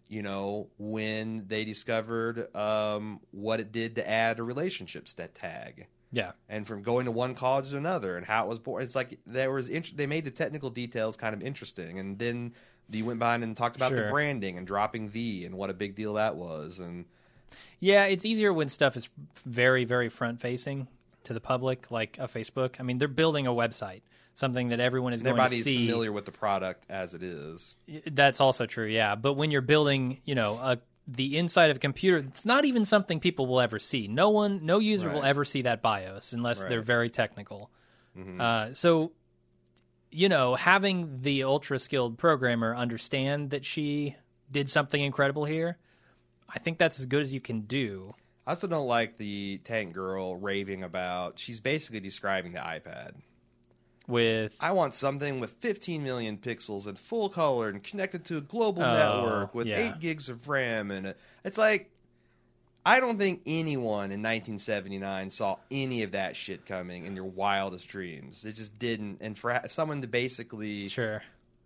you 0.09 0.23
know, 0.23 0.69
when 0.79 1.45
they 1.47 1.63
discovered 1.65 2.55
um, 2.55 3.19
what 3.31 3.59
it 3.59 3.71
did 3.71 3.95
to 3.95 4.09
add 4.09 4.39
a 4.39 4.43
relationship 4.43 5.05
that 5.17 5.35
tag. 5.35 5.85
Yeah. 6.11 6.31
And 6.47 6.65
from 6.65 6.83
going 6.83 7.05
to 7.05 7.11
one 7.11 7.35
college 7.35 7.71
to 7.71 7.77
another, 7.77 8.17
and 8.17 8.25
how 8.25 8.45
it 8.45 8.47
was 8.49 8.59
born. 8.59 8.81
It's 8.83 8.95
like 8.95 9.19
there 9.25 9.51
was 9.51 9.67
int- 9.69 9.95
they 9.97 10.07
made 10.07 10.25
the 10.25 10.31
technical 10.31 10.69
details 10.69 11.17
kind 11.17 11.33
of 11.33 11.41
interesting, 11.41 11.99
and 11.99 12.17
then 12.17 12.53
you 12.89 13.03
went 13.05 13.19
behind 13.19 13.43
and 13.43 13.55
talked 13.57 13.75
about 13.75 13.89
Sure. 13.89 14.05
the 14.05 14.11
branding 14.11 14.57
and 14.57 14.65
dropping 14.65 15.09
V 15.09 15.43
and 15.45 15.55
what 15.55 15.69
a 15.69 15.73
big 15.73 15.95
deal 15.95 16.13
that 16.13 16.35
was, 16.35 16.79
and 16.79 17.05
Yeah, 17.79 18.05
it's 18.05 18.23
easier 18.25 18.51
when 18.53 18.69
stuff 18.69 18.95
is 18.95 19.09
very, 19.45 19.83
very 19.85 20.09
front 20.09 20.39
facing 20.41 20.87
to 21.25 21.33
the 21.33 21.41
public, 21.41 21.91
like 21.91 22.17
a 22.17 22.27
Facebook. 22.27 22.79
I 22.79 22.83
mean, 22.83 22.97
they're 22.97 23.07
building 23.09 23.45
a 23.47 23.51
website, 23.51 24.01
something 24.35 24.69
that 24.69 24.79
everyone 24.79 25.11
is 25.13 25.21
going 25.23 25.35
to 25.35 25.49
see. 25.49 25.85
familiar 25.87 26.11
with 26.13 26.25
the 26.25 26.31
product 26.31 26.85
as 26.89 27.13
it 27.13 27.21
is. 27.23 27.75
That's 28.09 28.39
also 28.39 28.65
true, 28.65 28.85
yeah. 28.87 29.15
But 29.15 29.33
when 29.33 29.51
you're 29.51 29.61
building, 29.61 30.19
you 30.23 30.35
know, 30.35 30.57
a, 30.57 30.77
the 31.07 31.37
inside 31.37 31.69
of 31.69 31.77
a 31.77 31.79
computer, 31.79 32.17
it's 32.17 32.45
not 32.45 32.65
even 32.65 32.83
something 32.83 33.19
people 33.19 33.47
will 33.47 33.61
ever 33.61 33.79
see. 33.79 34.07
No 34.07 34.29
one, 34.29 34.65
no 34.65 34.79
user 34.79 35.09
will 35.09 35.23
ever 35.23 35.45
see 35.45 35.61
that 35.61 35.81
BIOS 35.81 36.33
unless 36.33 36.63
they're 36.69 36.81
very 36.81 37.09
technical. 37.09 37.71
Mhm. 38.17 38.39
Uh, 38.41 38.73
so, 38.73 39.13
you 40.11 40.27
know, 40.27 40.55
having 40.55 41.21
the 41.21 41.43
ultra 41.43 41.79
skilled 41.79 42.17
programmer 42.17 42.75
understand 42.75 43.51
that 43.51 43.63
she 43.63 44.15
did 44.51 44.69
something 44.69 45.01
incredible 45.01 45.45
here, 45.45 45.77
I 46.49 46.59
think 46.59 46.77
that's 46.77 46.99
as 46.99 47.05
good 47.05 47.21
as 47.21 47.33
you 47.33 47.39
can 47.41 47.61
do. 47.61 48.13
I 48.45 48.51
also 48.51 48.67
don't 48.67 48.87
like 48.87 49.17
the 49.17 49.59
tank 49.63 49.93
girl 49.93 50.35
raving 50.35 50.83
about. 50.83 51.37
She's 51.39 51.59
basically 51.59 51.99
describing 51.99 52.53
the 52.53 52.59
iPad. 52.59 53.11
With 54.07 54.55
I 54.59 54.71
want 54.71 54.93
something 54.93 55.39
with 55.41 55.51
15 55.51 56.01
million 56.01 56.37
pixels 56.37 56.87
and 56.87 56.97
full 56.97 57.27
color 57.27 57.67
and 57.69 57.83
connected 57.83 58.23
to 58.25 58.37
a 58.37 58.41
global 58.41 58.81
Oh, 58.83 58.93
network 59.25 59.53
with 59.53 59.67
yeah. 59.67 59.93
8 59.95 59.99
gigs 59.99 60.29
of 60.29 60.47
RAM. 60.47 60.91
And 60.91 61.07
a, 61.07 61.15
it's 61.43 61.57
like, 61.57 61.91
I 62.85 63.01
don't 63.01 63.17
think 63.19 63.41
anyone 63.45 64.11
in 64.13 64.21
1979 64.23 65.29
saw 65.29 65.57
any 65.69 66.03
of 66.03 66.11
that 66.13 66.37
shit 66.37 66.65
coming 66.65 67.05
in 67.05 67.17
your 67.17 67.25
wildest 67.25 67.89
dreams. 67.89 68.45
It 68.45 68.53
just 68.53 68.79
didn't. 68.79 69.17
And 69.19 69.37
for 69.37 69.61
someone 69.67 69.99
to 70.01 70.07
basically 70.07 70.87
sure, 70.87 71.21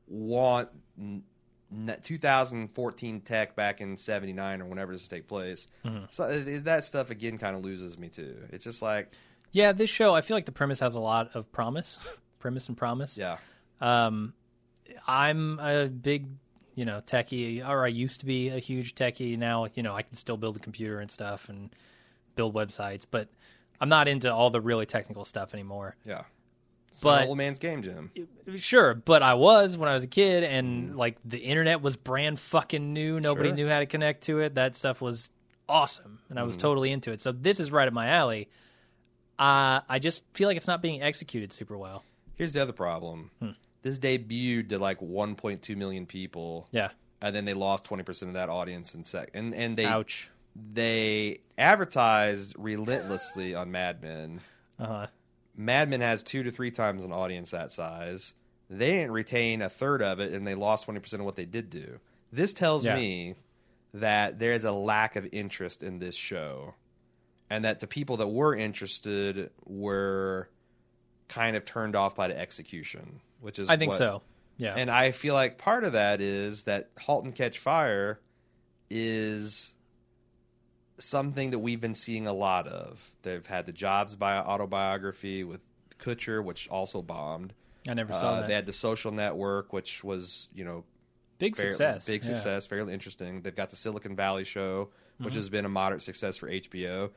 want 0.08 0.70
n- 1.00 1.22
n- 1.72 1.96
2014 2.02 3.22
tech 3.22 3.56
back 3.56 3.82
in 3.82 3.98
79 3.98 4.62
or 4.62 4.66
whenever 4.66 4.92
this 4.94 5.08
take 5.08 5.28
place, 5.28 5.68
Mm-hmm. 5.86 6.06
so 6.10 6.24
uh, 6.24 6.42
that 6.64 6.84
stuff 6.86 7.12
again 7.12 7.38
kind 7.38 7.56
of 7.56 7.64
loses 7.64 8.00
me 8.00 8.10
too. 8.10 8.36
It's 8.52 8.66
just 8.66 8.82
like, 8.82 9.12
yeah, 9.52 9.74
this 9.74 9.90
show 9.90 10.14
I 10.16 10.22
feel 10.22 10.36
like 10.38 10.46
the 10.46 10.52
premise 10.52 10.80
has 10.80 10.96
a 10.96 11.00
lot 11.00 11.36
of 11.36 11.52
promise, 11.52 12.00
premise 12.42 12.68
and 12.68 12.76
promise. 12.76 13.18
yeah. 13.18 13.38
Um, 13.80 14.34
I'm 15.08 15.60
a 15.60 15.88
big, 15.88 16.28
you 16.76 16.84
know, 16.86 17.02
techie, 17.02 17.68
or 17.68 17.86
I 17.86 17.88
used 17.88 18.20
to 18.20 18.26
be 18.26 18.50
a 18.50 18.60
huge 18.60 18.94
techie. 18.96 19.38
Now, 19.38 19.68
you 19.74 19.84
know, 19.84 19.96
I 19.96 20.02
can 20.02 20.16
still 20.16 20.36
build 20.38 20.58
a 20.58 20.60
computer 20.60 21.00
and 21.00 21.10
stuff 21.10 21.48
and 21.50 21.74
build 22.36 22.54
websites, 22.54 23.06
but 23.10 23.30
I'm 23.80 23.90
not 23.90 24.08
into 24.08 24.32
all 24.34 24.50
the 24.50 24.60
really 24.62 24.86
technical 24.86 25.24
stuff 25.26 25.54
anymore. 25.54 25.96
Yeah. 26.06 26.24
It's 26.90 27.00
But- 27.02 27.22
an 27.24 27.28
old 27.30 27.38
man's 27.38 27.58
game, 27.58 27.82
Jim. 27.84 28.12
Sure, 28.58 28.94
but 28.94 29.24
I 29.24 29.36
was 29.36 29.78
when 29.78 29.88
I 29.88 29.94
was 29.96 30.04
a 30.04 30.08
kid, 30.08 30.44
and 30.44 30.98
like 30.98 31.18
the 31.24 31.38
internet 31.40 31.82
was 31.82 31.96
brand 31.96 32.38
fucking 32.38 32.92
new. 32.92 33.20
Nobody 33.22 33.50
Sure. 33.50 33.56
knew 33.56 33.70
how 33.70 33.80
to 33.80 33.86
connect 33.86 34.24
to 34.26 34.40
it. 34.42 34.56
That 34.56 34.76
stuff 34.76 35.00
was 35.00 35.30
awesome, 35.70 36.20
and 36.30 36.38
I 36.38 36.44
was 36.44 36.58
totally 36.58 36.92
into 36.92 37.12
it. 37.14 37.22
So 37.22 37.32
this 37.32 37.62
is 37.62 37.72
right 37.72 37.88
up 37.88 37.94
my 37.94 38.08
alley. 38.10 38.50
Uh, 39.40 39.82
I 39.88 40.00
just 40.00 40.24
feel 40.34 40.48
like 40.50 40.58
it's 40.58 40.68
not 40.68 40.82
being 40.82 41.02
executed 41.02 41.54
super 41.54 41.78
well. 41.78 42.04
Here's 42.36 42.54
the 42.54 42.62
other 42.62 42.74
problem. 42.74 43.32
Hmm. 43.40 43.50
This 43.82 43.98
debuted 44.00 44.70
to 44.70 44.80
like 44.80 45.00
1.2 45.00 45.76
million 45.76 46.06
people, 46.06 46.68
Yeah. 46.72 46.90
and 47.22 47.36
then 47.36 47.46
they 47.46 47.54
lost 47.54 47.84
20% 47.86 48.22
of 48.28 48.34
that 48.34 48.50
audience 48.50 48.94
in 48.96 49.04
sec. 49.04 49.32
And 49.34 49.54
and 49.56 49.76
they 49.76 49.86
Ouch. 49.86 50.30
they 50.56 51.40
advertised 51.58 52.56
relentlessly 52.58 53.56
on 53.56 53.72
Mad 53.72 54.02
Men. 54.02 54.42
Uh 54.80 54.86
huh. 54.86 55.08
Mad 55.56 55.90
Men 55.90 56.02
has 56.02 56.24
two 56.24 56.44
to 56.44 56.52
three 56.52 56.72
times 56.72 57.04
an 57.04 57.12
audience 57.12 57.52
that 57.52 57.72
size. 57.72 58.34
They 58.70 58.92
didn't 58.92 59.12
retain 59.12 59.62
a 59.62 59.70
third 59.70 60.02
of 60.02 60.20
it, 60.20 60.32
and 60.32 60.48
they 60.48 60.56
lost 60.56 60.88
20% 60.88 61.14
of 61.16 61.26
what 61.26 61.36
they 61.36 61.46
did 61.46 61.70
do. 61.70 62.00
This 62.32 62.54
tells 62.54 62.86
Yeah. 62.86 62.96
me 62.96 63.36
that 63.94 64.40
there 64.40 64.54
is 64.54 64.64
a 64.64 64.72
lack 64.72 65.16
of 65.18 65.28
interest 65.34 65.84
in 65.84 66.00
this 66.00 66.16
show, 66.16 66.76
and 67.50 67.66
that 67.66 67.82
the 67.82 67.88
people 67.88 68.16
that 68.18 68.28
were 68.30 68.56
interested 68.56 69.50
were 69.66 70.48
kind 71.32 71.56
of 71.56 71.64
turned 71.66 71.96
off 71.96 72.14
by 72.16 72.28
the 72.28 72.38
execution, 72.38 73.22
which 73.40 73.58
is 73.58 73.70
I 73.70 73.78
think 73.78 73.92
what- 73.94 73.98
so. 73.98 74.22
Yeah. 74.58 74.76
and 74.78 74.92
I 74.92 75.12
feel 75.12 75.34
like 75.34 75.58
part 75.58 75.84
of 75.86 75.94
that 75.94 76.22
is 76.22 76.66
that 76.66 76.92
Halt 77.00 77.24
and 77.26 77.34
Catch 77.34 77.58
Fire 77.58 78.20
is 78.92 79.74
something 81.00 81.50
that 81.52 81.60
we've 81.60 81.82
been 81.82 81.96
seeing 81.96 82.28
a 82.28 82.34
lot 82.34 82.68
of. 82.68 83.16
They've 83.24 83.46
had 83.46 83.66
the 83.66 83.72
Jobs 83.72 84.16
bio 84.16 84.42
autobiography 84.42 85.44
with 85.44 85.62
Kutcher, 86.00 86.44
which 86.44 86.68
also 86.70 87.02
bombed. 87.02 87.54
I 87.88 87.94
never 87.96 88.14
saw 88.14 88.34
Uh, 88.34 88.42
that. 88.42 88.48
they 88.50 88.54
had 88.54 88.66
the 88.68 88.74
Social 88.74 89.12
Network, 89.12 89.74
which 89.74 90.04
was 90.04 90.48
you 90.54 90.64
know 90.64 90.84
Big 91.40 91.56
fair- 91.56 91.72
success. 91.72 92.06
big 92.06 92.24
Yeah. 92.24 92.36
success, 92.36 92.68
fairly 92.68 92.94
interesting. 92.94 93.42
They've 93.42 93.56
got 93.56 93.72
the 93.72 93.76
Silicon 93.76 94.16
Valley 94.16 94.44
Show, 94.44 94.92
which 95.18 95.30
Mm-hmm. 95.30 95.36
has 95.38 95.50
been 95.50 95.66
a 95.66 95.70
moderate 95.70 96.04
success 96.04 96.38
for 96.38 96.48
HBO. 96.50 97.10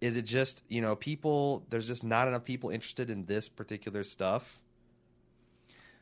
Is 0.00 0.16
it 0.16 0.22
just 0.22 0.62
you 0.68 0.80
know 0.80 0.96
people? 0.96 1.64
There's 1.70 1.86
just 1.86 2.04
not 2.04 2.28
enough 2.28 2.44
people 2.44 2.70
interested 2.70 3.10
in 3.10 3.26
this 3.26 3.48
particular 3.48 4.02
stuff 4.04 4.60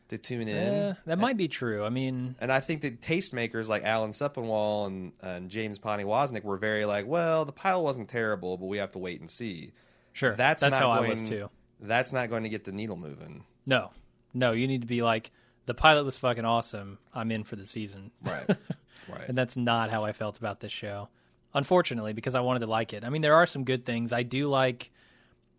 to 0.08 0.18
tune 0.18 0.48
in. 0.48 0.72
Yeah, 0.72 0.94
that 1.06 1.18
might 1.18 1.36
be 1.36 1.48
true. 1.48 1.84
I 1.84 1.90
mean, 1.90 2.34
And 2.40 2.50
I 2.50 2.60
think 2.60 2.82
that 2.82 3.00
tastemakers 3.00 3.68
like 3.68 3.84
Alan 3.84 4.12
Sepinwall 4.12 4.86
and, 4.86 5.12
and 5.20 5.50
James 5.50 5.78
Poniewozik 5.78 6.44
were 6.44 6.56
very 6.56 6.84
like, 6.84 7.06
well, 7.06 7.44
the 7.44 7.52
pilot 7.52 7.82
wasn't 7.82 8.08
terrible, 8.08 8.56
but 8.56 8.66
we 8.66 8.78
have 8.78 8.92
to 8.92 8.98
wait 8.98 9.20
and 9.20 9.30
see. 9.30 9.72
sure. 10.12 10.34
That's, 10.34 10.62
That's, 10.62 10.72
not 10.72 10.80
how 10.80 10.94
going, 10.94 11.08
I 11.08 11.10
was 11.10 11.22
too. 11.22 11.50
That's 11.80 12.12
not 12.12 12.30
going 12.30 12.42
to 12.44 12.48
get 12.48 12.64
the 12.64 12.72
needle 12.72 12.96
moving. 12.96 13.44
No, 13.66 13.90
no, 14.32 14.52
you 14.52 14.66
need 14.66 14.80
to 14.80 14.86
be 14.86 15.02
like 15.02 15.30
the 15.66 15.74
pilot 15.74 16.04
was 16.04 16.16
fucking 16.16 16.44
awesome. 16.44 16.98
I'm 17.12 17.30
in 17.30 17.44
for 17.44 17.56
the 17.56 17.66
season, 17.66 18.10
Right. 18.22 18.48
right. 19.08 19.28
and 19.28 19.36
that's 19.36 19.56
not 19.56 19.90
how 19.90 20.04
I 20.04 20.12
felt 20.12 20.38
about 20.38 20.60
this 20.60 20.72
show. 20.72 21.08
Unfortunately, 21.54 22.12
because 22.12 22.34
I 22.34 22.40
wanted 22.40 22.60
to 22.60 22.66
like 22.66 22.92
it. 22.92 23.04
I 23.04 23.08
mean, 23.08 23.22
there 23.22 23.34
are 23.34 23.46
some 23.46 23.64
good 23.64 23.84
things. 23.84 24.12
I 24.12 24.22
do 24.22 24.48
like 24.48 24.90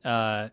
uh, 0.05 0.49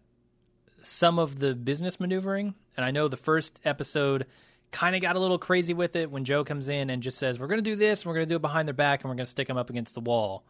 some 0.82 1.18
of 1.18 1.38
the 1.38 1.54
business 1.54 2.00
maneuvering, 2.00 2.54
and 2.76 2.84
I 2.84 2.90
know 2.90 3.08
the 3.08 3.16
first 3.16 3.60
episode 3.64 4.26
kind 4.70 4.96
of 4.96 5.02
got 5.02 5.16
a 5.16 5.18
little 5.18 5.38
crazy 5.38 5.74
with 5.74 5.94
it 5.96 6.10
when 6.10 6.24
Joe 6.24 6.42
comes 6.44 6.68
in 6.68 6.90
and 6.90 7.02
just 7.02 7.18
says, 7.18 7.38
"We're 7.38 7.48
going 7.48 7.62
to 7.62 7.70
do 7.70 7.76
this, 7.76 8.02
and 8.02 8.08
we're 8.08 8.14
going 8.14 8.26
to 8.26 8.32
do 8.32 8.36
it 8.36 8.42
behind 8.42 8.66
their 8.66 8.74
back, 8.74 9.02
and 9.02 9.10
we're 9.10 9.16
going 9.16 9.26
to 9.26 9.30
stick 9.30 9.48
them 9.48 9.56
up 9.56 9.70
against 9.70 9.94
the 9.94 10.00
wall." 10.00 10.44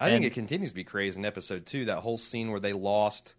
I 0.00 0.10
think 0.10 0.24
it 0.24 0.32
continues 0.32 0.70
to 0.70 0.74
be 0.76 0.84
crazy 0.84 1.18
in 1.18 1.24
episode 1.24 1.66
two. 1.66 1.86
That 1.86 1.98
whole 1.98 2.18
scene 2.18 2.50
where 2.50 2.60
they 2.60 2.72
lost 2.72 3.34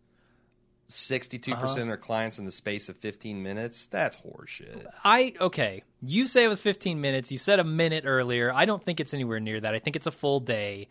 62% 0.89 1.53
Uh-huh. 1.53 1.61
percent 1.61 1.81
of 1.81 1.87
their 1.87 1.97
clients 1.97 2.39
in 2.39 2.45
the 2.45 2.51
space 2.51 2.89
of 2.89 2.97
15 2.97 3.41
minutes. 3.43 3.87
That's 3.87 4.17
horseshit. 4.17 4.85
I 5.03 5.33
okay. 5.39 5.83
You 6.01 6.27
say 6.27 6.43
it 6.43 6.47
was 6.47 6.59
15 6.59 6.99
minutes. 6.99 7.31
You 7.31 7.37
said 7.37 7.59
a 7.59 7.63
minute 7.63 8.03
earlier. 8.07 8.51
I 8.53 8.65
don't 8.65 8.83
think 8.83 8.99
it's 8.99 9.13
anywhere 9.13 9.39
near 9.39 9.59
that. 9.59 9.73
I 9.75 9.79
think 9.79 9.95
it's 9.95 10.07
a 10.07 10.11
full 10.11 10.39
day. 10.39 10.87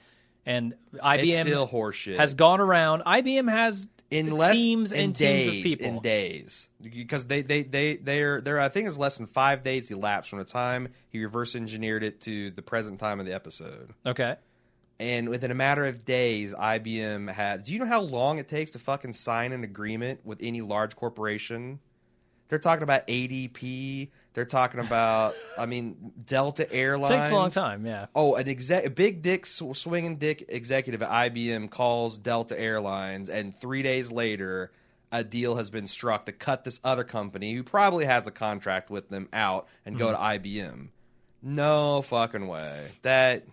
And 0.47 0.75
It's 0.95 1.02
IBM 1.02 1.43
still 1.43 1.69
horseshit. 1.69 2.17
has 2.17 2.35
gone 2.35 2.61
around. 2.61 3.02
IBM 3.05 3.50
has 3.50 3.88
in 4.11 4.31
less 4.31 4.55
teams 4.55 4.93
in 4.93 5.00
and 5.00 5.14
days, 5.14 5.50
teams 5.50 5.57
of 5.59 5.62
people. 5.64 5.87
in 5.97 6.00
days 6.02 6.69
because 6.83 7.26
they 7.26 7.43
they 7.43 7.62
they 7.64 7.97
they're 7.97 8.40
they're 8.40 8.59
I 8.59 8.71
think 8.71 8.88
it's 8.88 8.97
less 8.97 9.19
than 9.19 9.26
five 9.26 9.62
days 9.62 9.90
elapsed 9.90 10.31
from 10.31 10.38
the 10.38 10.47
time 10.47 10.88
he 11.11 11.23
reverse 11.23 11.55
engineered 11.55 12.02
it 12.02 12.23
to 12.23 12.50
the 12.52 12.62
present 12.62 12.99
time 13.00 13.21
of 13.21 13.26
the 13.26 13.35
episode, 13.35 13.90
Okay. 14.07 14.37
And 15.00 15.28
within 15.28 15.50
a 15.50 15.55
matter 15.55 15.87
of 15.87 16.05
days, 16.05 16.55
IBM 16.55 17.33
had. 17.33 17.62
Do 17.62 17.73
you 17.73 17.78
know 17.78 17.87
how 17.87 18.00
long 18.00 18.38
it 18.38 18.49
takes 18.49 18.73
to 18.73 18.78
fucking 18.78 19.12
sign 19.12 19.52
an 19.52 19.62
agreement 19.64 20.21
with 20.25 20.38
any 20.43 20.61
large 20.61 20.97
corporation? 20.97 21.78
They're 22.49 22.59
talking 22.59 22.83
about 22.83 23.07
ADP. 23.07 24.09
They're 24.35 24.45
talking 24.45 24.81
about, 24.81 25.35
I 25.59 25.67
mean, 25.67 26.12
Delta 26.25 26.71
Airlines. 26.73 27.11
Takes 27.11 27.31
a 27.31 27.35
long 27.35 27.50
time. 27.50 27.85
Yeah. 27.85 28.07
Oh, 28.14 28.35
an 28.37 28.49
exec, 28.49 28.87
a 28.87 28.90
big 28.90 29.23
dick, 29.23 29.47
sw- 29.47 29.75
swinging 29.75 30.17
dick 30.17 30.45
executive 30.49 31.02
at 31.02 31.11
IBM 31.11 31.71
calls 31.71 32.17
Delta 32.17 32.59
Airlines, 32.59 33.28
and 33.28 33.55
three 33.55 33.83
days 33.83 34.11
later, 34.11 34.73
a 35.12 35.25
deal 35.25 35.57
has 35.57 35.71
been 35.71 35.87
struck 35.87 36.26
to 36.26 36.33
cut 36.33 36.64
this 36.64 36.81
other 36.85 37.05
company 37.05 37.55
who 37.55 37.62
probably 37.62 38.05
has 38.05 38.26
a 38.26 38.31
contract 38.31 38.90
with 38.90 39.09
them 39.09 39.28
out 39.33 39.67
and 39.85 39.99
go 39.99 40.09
hmm. 40.09 40.14
to 40.14 40.19
IBM. 40.19 40.88
No 41.43 42.02
fucking 42.02 42.47
way. 42.47 42.88
That 43.02 43.45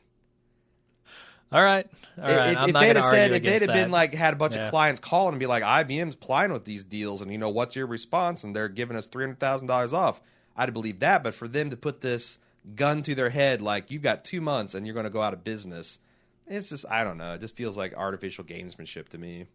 All 1.55 1.63
right. 1.63 1.88
All 2.21 2.24
right. 2.24 2.51
if, 2.51 2.57
I'm 2.57 2.67
if 2.69 2.74
not 2.74 2.79
they'd 2.81 2.95
have 2.97 3.05
said, 3.05 3.31
if 3.31 3.43
they'd 3.43 3.62
have 3.62 3.74
been 3.74 3.89
like 3.89 4.13
had 4.13 4.33
a 4.33 4.38
bunch 4.38 4.55
Yeah. 4.55 4.65
of 4.65 4.71
clients 4.71 5.00
calling 5.00 5.33
and 5.33 5.39
be 5.39 5.45
like, 5.45 5.63
IBM's 5.63 6.17
plying 6.17 6.51
with 6.51 6.65
these 6.65 6.83
deals, 6.83 7.21
and 7.21 7.31
you 7.31 7.38
know 7.38 7.50
what's 7.50 7.77
your 7.77 7.88
response? 7.88 8.43
And 8.43 8.53
they're 8.53 8.67
giving 8.67 8.97
us 8.97 9.07
three 9.07 9.24
hundred 9.24 9.39
thousand 9.39 9.67
dollars 9.67 9.93
off. 9.93 10.19
I'd 10.57 10.74
believe 10.74 11.00
that, 11.00 11.24
but 11.24 11.33
for 11.33 11.47
them 11.47 11.69
to 11.69 11.77
put 11.77 12.01
this 12.01 12.39
gun 12.75 13.03
to 13.03 13.15
their 13.15 13.29
head, 13.29 13.62
like 13.62 13.89
you've 13.89 14.01
got 14.01 14.25
two 14.25 14.41
months 14.41 14.74
and 14.74 14.85
you're 14.85 14.93
going 14.93 15.05
to 15.05 15.09
go 15.09 15.21
out 15.21 15.31
of 15.33 15.45
business, 15.45 15.97
it's 16.45 16.67
just 16.69 16.85
I 16.91 17.05
don't 17.05 17.17
know. 17.17 17.35
It 17.35 17.39
just 17.41 17.55
feels 17.55 17.77
like 17.77 17.93
artificial 17.95 18.43
gamesmanship 18.43 19.07
to 19.09 19.17
me. 19.17 19.45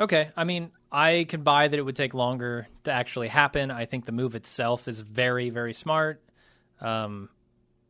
Okay. 0.00 0.30
I 0.36 0.44
mean, 0.44 0.70
I 0.90 1.26
can 1.28 1.42
buy 1.42 1.68
that 1.68 1.78
it 1.78 1.82
would 1.82 1.94
take 1.96 2.14
longer 2.14 2.68
to 2.84 2.90
actually 2.90 3.28
happen. 3.28 3.70
I 3.70 3.84
think 3.84 4.06
the 4.06 4.12
move 4.12 4.34
itself 4.34 4.88
is 4.88 4.98
very, 5.00 5.50
very 5.50 5.74
smart. 5.74 6.22
Um, 6.80 7.28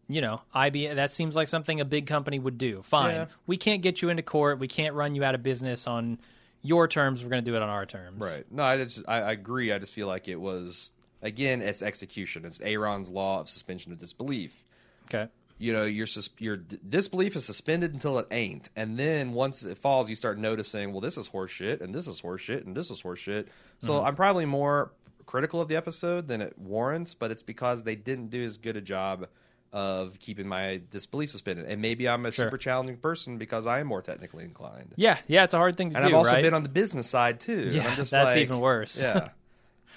you 0.09 0.21
know, 0.21 0.41
IBM. 0.55 0.97
That 0.97 1.13
seems 1.13 1.35
like 1.35 1.49
something 1.49 1.81
a 1.81 1.85
big 1.85 2.07
company 2.07 2.39
would 2.39 2.59
do. 2.59 2.83
Fine, 2.83 3.15
Yeah. 3.15 3.27
we 3.47 3.57
can't 3.57 3.83
get 3.83 4.03
you 4.03 4.09
into 4.09 4.23
court. 4.23 4.59
We 4.59 4.69
can't 4.69 4.95
run 4.95 5.15
you 5.15 5.25
out 5.25 5.35
of 5.35 5.43
business 5.43 5.87
on 5.87 6.19
your 6.63 6.89
terms. 6.89 7.23
We're 7.23 7.31
going 7.31 7.45
to 7.45 7.51
do 7.51 7.57
it 7.57 7.63
on 7.63 7.69
our 7.69 7.87
terms. 7.87 8.21
Right. 8.21 8.45
No, 8.51 8.63
I 8.63 8.77
just 8.79 9.03
I, 9.07 9.21
I 9.21 9.33
agree. 9.33 9.73
I 9.73 9.79
just 9.79 9.93
feel 9.93 10.07
like 10.07 10.29
it 10.29 10.41
was 10.41 10.93
again 11.23 11.63
it's 11.63 11.83
execution. 11.83 12.45
It's 12.45 12.61
Aaron's 12.61 13.11
law 13.11 13.41
of 13.41 13.49
suspension 13.49 13.93
of 13.93 13.99
disbelief. 13.99 14.65
Okay. 15.07 15.29
You 15.59 15.73
know, 15.73 15.85
your 15.85 16.09
your 16.39 16.57
d- 16.57 16.79
disbelief 16.87 17.37
is 17.37 17.45
suspended 17.45 17.95
until 17.95 18.19
it 18.19 18.27
ain't, 18.33 18.71
and 18.75 18.99
then 18.99 19.33
once 19.35 19.65
it 19.65 19.79
falls, 19.79 20.11
you 20.11 20.17
start 20.17 20.37
noticing, 20.37 20.91
well, 20.91 21.01
this 21.01 21.17
is 21.17 21.29
horseshit, 21.29 21.81
and 21.81 21.95
this 21.95 22.09
is 22.09 22.21
horseshit, 22.21 22.67
and 22.67 22.77
this 22.77 22.91
is 22.91 23.03
horseshit. 23.03 23.47
So 23.79 23.93
mm-hmm. 23.93 24.07
I'm 24.07 24.17
probably 24.17 24.47
more 24.47 24.91
critical 25.27 25.61
of 25.61 25.69
the 25.69 25.77
episode 25.77 26.27
than 26.27 26.41
it 26.41 26.59
warrants, 26.59 27.15
but 27.15 27.31
it's 27.31 27.45
because 27.45 27.85
they 27.85 27.95
didn't 27.95 28.31
do 28.31 28.43
as 28.43 28.57
good 28.57 28.77
a 28.77 28.81
job 28.81 29.29
of 29.75 30.19
keeping 30.21 30.47
my 30.47 30.81
disbelief 30.91 31.31
suspended. 31.33 31.67
And 31.67 31.83
maybe 31.83 32.09
I'm 32.09 32.25
a 32.27 32.31
Sure. 32.33 32.47
super 32.47 32.57
challenging 32.59 32.97
person 32.97 33.39
because 33.39 33.67
I 33.67 33.81
am 33.81 33.89
more 33.89 34.01
technically 34.03 34.45
inclined. 34.45 34.95
Yeah, 34.97 35.19
yeah, 35.27 35.43
it's 35.43 35.53
a 35.53 35.57
hard 35.59 35.77
thing 35.77 35.91
to 35.91 35.97
And 35.97 36.05
do. 36.05 36.07
And 36.07 36.15
I've 36.15 36.19
also 36.19 36.33
right? 36.33 36.45
been 36.45 36.55
on 36.55 36.63
the 36.63 36.69
business 36.69 37.09
side 37.11 37.41
too. 37.41 37.71
Yeah, 37.73 37.87
I'm 37.89 37.97
just 37.97 38.13
that's 38.13 38.29
like- 38.29 38.39
even 38.39 38.61
worse. 38.61 38.99
Yeah. 39.01 39.29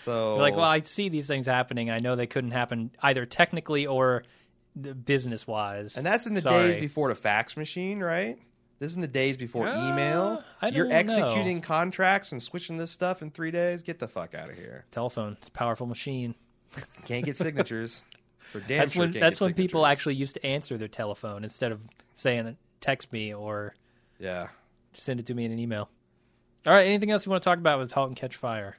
So 0.02 0.34
You're 0.34 0.42
like, 0.42 0.56
well, 0.56 0.64
I 0.64 0.82
see 0.82 1.10
these 1.10 1.26
things 1.26 1.48
happening. 1.48 1.90
and 1.90 1.96
I 1.96 2.00
know 2.00 2.16
they 2.16 2.28
couldn't 2.28 2.52
happen 2.52 2.92
either 3.02 3.26
technically 3.26 3.88
or 3.88 4.24
business 5.06 5.48
wise. 5.48 5.98
and 5.98 6.06
that's 6.06 6.28
in 6.28 6.36
the 6.36 6.42
Sorry. 6.42 6.68
days 6.74 6.78
before 6.78 7.10
the 7.10 7.16
fax 7.16 7.58
machine, 7.58 8.00
right? 8.00 8.38
This 8.80 8.92
is 8.92 8.96
in 8.96 9.02
the 9.02 9.08
days 9.08 9.38
before 9.38 9.68
Uh, 9.68 9.92
email. 9.92 10.44
I 10.62 10.68
You're 10.68 10.86
don't 10.86 10.90
know. 10.90 10.96
executing 10.98 11.62
contracts 11.62 12.32
and 12.32 12.42
switching 12.42 12.78
this 12.78 12.92
stuff 12.92 13.24
in 13.24 13.32
three 13.32 13.50
days. 13.50 13.82
Get 13.82 13.98
the 13.98 14.08
fuck 14.08 14.36
out 14.36 14.50
of 14.52 14.56
here. 14.56 14.86
telephone. 14.92 15.36
It's 15.40 15.48
a 15.48 15.52
powerful 15.52 15.88
machine. 15.88 16.36
Can't 17.06 17.26
get 17.26 17.36
signatures. 17.38 18.04
For 18.52 18.60
damn 18.60 18.80
that's 18.80 18.94
sure 18.94 19.04
when 19.04 19.12
that's 19.14 19.40
when 19.42 19.54
people 19.54 19.86
actually 19.86 20.16
used 20.16 20.36
to 20.36 20.46
answer 20.46 20.78
their 20.78 20.88
telephone 20.88 21.44
instead 21.44 21.72
of 21.72 21.82
saying 22.16 22.58
text 22.82 23.12
me 23.12 23.34
or 23.34 23.76
Yeah. 24.20 24.48
send 24.94 25.20
it 25.20 25.26
to 25.28 25.34
me 25.34 25.46
in 25.46 25.52
an 25.52 25.60
email. 25.60 25.90
All 26.66 26.74
right, 26.74 26.88
anything 26.88 27.12
else 27.12 27.26
you 27.26 27.30
want 27.30 27.44
to 27.44 27.50
talk 27.50 27.60
about 27.60 27.80
with 27.80 27.92
Halt 27.92 28.08
and 28.10 28.16
Catch 28.16 28.36
Fire? 28.36 28.78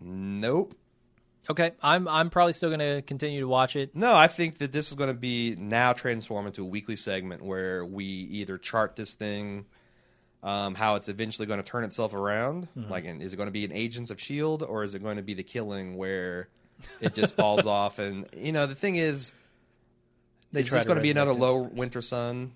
Nope. 0.00 0.74
Okay, 1.50 1.72
I'm 1.82 2.06
I'm 2.06 2.28
probably 2.30 2.52
still 2.52 2.68
going 2.68 2.80
to 2.80 3.02
continue 3.02 3.40
to 3.40 3.48
watch 3.48 3.74
it. 3.74 3.96
No, 3.96 4.14
I 4.14 4.26
think 4.28 4.58
that 4.58 4.70
this 4.70 4.88
is 4.88 4.94
going 4.94 5.08
to 5.08 5.14
be 5.18 5.56
now 5.56 5.94
transform 5.94 6.46
into 6.46 6.62
a 6.62 6.66
weekly 6.66 6.96
segment 6.96 7.42
where 7.42 7.84
we 7.84 8.04
either 8.04 8.58
chart 8.58 8.96
this 8.96 9.14
thing, 9.14 9.64
um, 10.42 10.74
how 10.74 10.96
it's 10.96 11.08
eventually 11.08 11.46
going 11.46 11.58
to 11.58 11.64
turn 11.68 11.84
itself 11.84 12.12
around. 12.12 12.68
Mm-hmm. 12.76 12.90
Like, 12.90 13.04
is 13.06 13.32
it 13.32 13.36
going 13.36 13.46
to 13.46 13.52
be 13.52 13.64
an 13.64 13.72
Agents 13.72 14.10
of 14.10 14.20
Shield, 14.20 14.62
or 14.62 14.84
is 14.84 14.94
it 14.94 15.02
going 15.02 15.16
to 15.16 15.22
be 15.22 15.32
the 15.34 15.42
killing 15.42 15.96
where 15.96 16.48
it 17.00 17.14
just 17.14 17.36
falls 17.36 17.66
off? 17.66 17.98
And 17.98 18.26
you 18.36 18.52
know, 18.52 18.66
the 18.66 18.74
thing 18.74 18.96
is, 18.96 19.32
They 20.52 20.60
is 20.60 20.70
this 20.70 20.84
going 20.84 20.96
to 20.96 21.02
be 21.02 21.10
another 21.10 21.32
it. 21.32 21.38
low 21.38 21.58
winter 21.62 22.00
sun, 22.02 22.52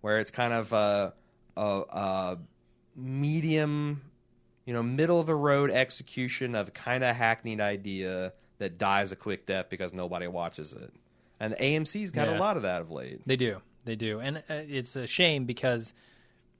where 0.00 0.20
it's 0.20 0.30
kind 0.30 0.52
of 0.52 0.72
a, 0.72 1.12
a, 1.56 1.62
a 1.90 2.38
medium, 2.96 4.02
you 4.64 4.74
know, 4.74 4.82
middle 4.82 5.20
of 5.20 5.26
the 5.26 5.34
road 5.36 5.70
execution 5.70 6.54
of 6.54 6.74
kind 6.74 7.04
of 7.04 7.14
hackneyed 7.16 7.60
idea 7.60 8.32
that 8.58 8.76
dies 8.78 9.12
a 9.12 9.16
quick 9.16 9.46
death 9.46 9.66
because 9.70 9.92
nobody 9.92 10.26
watches 10.26 10.72
it. 10.72 10.92
And 11.40 11.52
the 11.52 11.56
AMC's 11.56 12.10
got 12.10 12.28
Yeah. 12.28 12.36
a 12.36 12.40
lot 12.40 12.56
of 12.56 12.64
that 12.64 12.80
of 12.80 12.90
late. 12.90 13.20
They 13.24 13.36
do. 13.36 13.60
They 13.84 13.94
do. 13.94 14.18
And 14.18 14.38
uh, 14.38 14.62
it's 14.68 14.96
a 14.96 15.06
shame 15.06 15.44
because, 15.44 15.94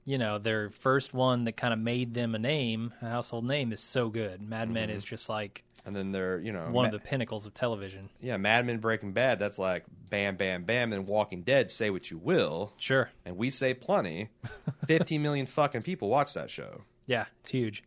you 0.09 0.17
know, 0.17 0.39
their 0.39 0.71
first 0.71 1.13
one 1.13 1.43
that 1.43 1.53
kind 1.55 1.71
of 1.71 1.79
made 1.79 2.15
them 2.15 2.33
a 2.33 2.39
name, 2.39 2.91
a 3.01 3.09
household 3.09 3.45
name, 3.45 3.71
is 3.71 3.79
so 3.79 4.09
good. 4.09 4.41
Mad 4.41 4.69
Men 4.71 4.89
is 4.89 5.03
just 5.03 5.29
like 5.29 5.63
And 5.85 5.95
then 5.95 6.11
they're, 6.11 6.39
you 6.39 6.51
know, 6.51 6.67
one 6.71 6.85
of 6.85 6.91
the 6.91 6.97
pinnacles 6.99 7.45
of 7.45 7.53
television. 7.53 8.09
yeah, 8.19 8.37
Mad 8.37 8.65
Men, 8.65 8.79
Breaking 8.79 9.11
Bad. 9.13 9.37
That's 9.37 9.59
like 9.59 9.83
bam, 10.09 10.35
bam, 10.35 10.63
bam. 10.63 10.93
And 10.93 11.05
Walking 11.05 11.43
Dead. 11.43 11.69
Say 11.69 11.91
what 11.91 12.09
you 12.09 12.17
will, 12.17 12.73
Sure. 12.77 13.09
and 13.23 13.37
we 13.37 13.51
say 13.51 13.75
plenty. 13.75 14.29
Fifteen 14.87 15.21
million 15.21 15.45
fucking 15.45 15.83
people 15.83 16.09
watch 16.09 16.33
that 16.33 16.49
show. 16.49 16.81
Yeah, 17.05 17.25
it's 17.41 17.51
huge. 17.51 17.83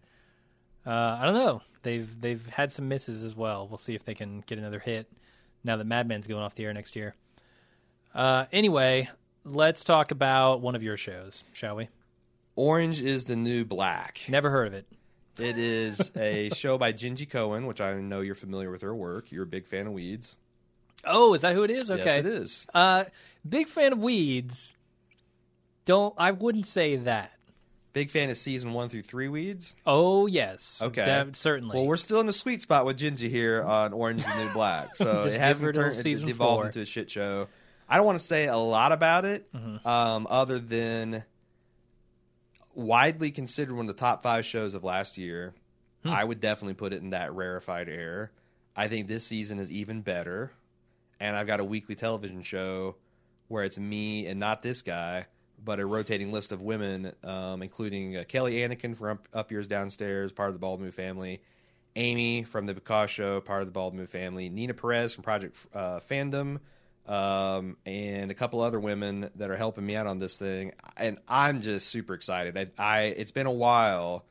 Uh, 0.86 1.18
I 1.20 1.24
don't 1.24 1.34
know. 1.34 1.60
They've 1.82 2.08
they've 2.20 2.46
had 2.46 2.70
some 2.70 2.86
misses 2.86 3.24
as 3.24 3.34
well. 3.34 3.66
We'll 3.66 3.78
see 3.78 3.96
if 3.96 4.04
they 4.04 4.14
can 4.14 4.44
get 4.46 4.58
another 4.58 4.78
hit 4.78 5.10
now 5.64 5.76
that 5.76 5.86
Mad 5.86 6.06
Men's 6.06 6.28
going 6.28 6.42
off 6.42 6.54
the 6.54 6.64
air 6.66 6.72
next 6.72 6.94
year. 6.94 7.16
Uh, 8.14 8.44
anyway, 8.52 9.08
let's 9.44 9.82
talk 9.82 10.12
about 10.12 10.60
one 10.60 10.76
of 10.76 10.82
your 10.84 10.96
shows, 10.96 11.42
shall 11.52 11.74
we? 11.74 11.88
Orange 12.56 13.00
is 13.02 13.24
the 13.24 13.36
new 13.36 13.64
black. 13.64 14.20
Never 14.28 14.50
heard 14.50 14.66
of 14.68 14.74
it. 14.74 14.86
It 15.38 15.56
is 15.58 16.10
a 16.16 16.50
show 16.54 16.76
by 16.78 16.92
Jenji 16.92 17.28
Kohan, 17.28 17.66
which 17.66 17.80
I 17.80 17.94
know 17.94 18.20
you're 18.20 18.34
familiar 18.34 18.70
with 18.70 18.82
her 18.82 18.94
work. 18.94 19.32
You're 19.32 19.44
a 19.44 19.46
big 19.46 19.66
fan 19.66 19.86
of 19.86 19.92
Weeds. 19.94 20.36
Oh, 21.04 21.34
is 21.34 21.40
that 21.40 21.54
who 21.54 21.62
it 21.64 21.70
is? 21.70 21.90
Okay. 21.90 22.04
Yes, 22.04 22.16
it 22.18 22.26
is. 22.26 22.66
Uh, 22.72 23.04
big 23.48 23.66
fan 23.68 23.92
of 23.92 23.98
weeds. 23.98 24.74
Don't 25.84 26.14
I 26.16 26.30
wouldn't 26.30 26.66
say 26.66 26.94
that. 26.96 27.32
Big 27.92 28.08
fan 28.08 28.30
of 28.30 28.38
season 28.38 28.72
one 28.72 28.88
through 28.88 29.02
three 29.02 29.26
Weeds. 29.28 29.74
Oh 29.84 30.26
yes, 30.26 30.78
Okay. 30.80 31.24
Certainly. 31.32 31.76
Well, 31.76 31.86
we're 31.86 31.96
still 31.96 32.20
in 32.20 32.26
the 32.26 32.32
sweet 32.32 32.62
spot 32.62 32.86
with 32.86 32.98
Gingy 32.98 33.28
here 33.28 33.62
on 33.64 33.92
Orange 33.92 34.20
is 34.20 34.26
the 34.26 34.44
New 34.44 34.52
Black. 34.54 34.94
So 34.96 35.22
it 35.22 35.32
hasn't 35.38 35.74
turned 35.74 35.96
it 35.98 36.02
season 36.02 36.28
devolved 36.28 36.58
four. 36.60 36.66
into 36.66 36.80
a 36.82 36.86
shit 36.86 37.10
show. 37.10 37.48
I 37.88 37.96
don't 37.96 38.06
want 38.06 38.18
to 38.18 38.24
say 38.24 38.46
a 38.46 38.56
lot 38.56 38.92
about 38.92 39.24
it, 39.24 39.52
Mm-hmm. 39.52 39.86
um, 39.86 40.26
other 40.30 40.58
than 40.60 41.24
widely 42.74 43.30
considered 43.30 43.74
one 43.74 43.88
of 43.88 43.94
the 43.94 44.00
top 44.00 44.22
five 44.22 44.46
shows 44.46 44.74
of 44.74 44.84
last 44.84 45.18
year. 45.18 45.54
Hmm. 46.02 46.10
I 46.10 46.24
would 46.24 46.40
definitely 46.40 46.74
put 46.74 46.92
it 46.92 47.02
in 47.02 47.10
that 47.10 47.34
rarefied 47.34 47.88
air. 47.88 48.32
I 48.74 48.88
think 48.88 49.08
this 49.08 49.26
season 49.26 49.58
is 49.58 49.70
even 49.70 50.02
better. 50.02 50.52
And 51.20 51.36
I've 51.36 51.46
got 51.46 51.60
a 51.60 51.64
weekly 51.64 51.94
television 51.94 52.42
show 52.42 52.96
where 53.48 53.64
it's 53.64 53.78
me 53.78 54.26
and 54.26 54.40
not 54.40 54.62
this 54.62 54.82
guy, 54.82 55.26
but 55.62 55.78
a 55.78 55.86
rotating 55.86 56.32
list 56.32 56.52
of 56.52 56.62
women, 56.62 57.12
um, 57.22 57.62
including 57.62 58.16
uh, 58.16 58.24
Kelly 58.26 58.54
Anakin 58.54 58.96
from 58.96 59.10
Up, 59.10 59.28
Up 59.32 59.52
Yours 59.52 59.66
Downstairs, 59.66 60.32
part 60.32 60.48
of 60.48 60.54
the 60.54 60.58
Bald 60.58 60.80
Move 60.80 60.94
family, 60.94 61.42
Amy 61.94 62.42
from 62.42 62.66
the 62.66 62.74
Because 62.74 63.10
Show, 63.10 63.40
part 63.40 63.60
of 63.60 63.68
the 63.68 63.72
Bald 63.72 63.94
Move 63.94 64.08
family, 64.08 64.48
Nina 64.48 64.74
Perez 64.74 65.14
from 65.14 65.22
Project 65.22 65.56
uh, 65.74 66.00
Fandom, 66.00 66.58
um, 67.06 67.76
and 67.84 68.30
a 68.30 68.34
couple 68.34 68.60
other 68.60 68.78
women 68.78 69.30
that 69.36 69.50
are 69.50 69.56
helping 69.56 69.84
me 69.84 69.96
out 69.96 70.06
on 70.06 70.18
this 70.18 70.36
thing. 70.36 70.72
And 70.96 71.18
I'm 71.28 71.60
just 71.60 71.88
super 71.88 72.14
excited. 72.14 72.56
I, 72.56 72.68
I 72.78 73.02
it's 73.02 73.32
been 73.32 73.46
a 73.46 73.52
while 73.52 74.24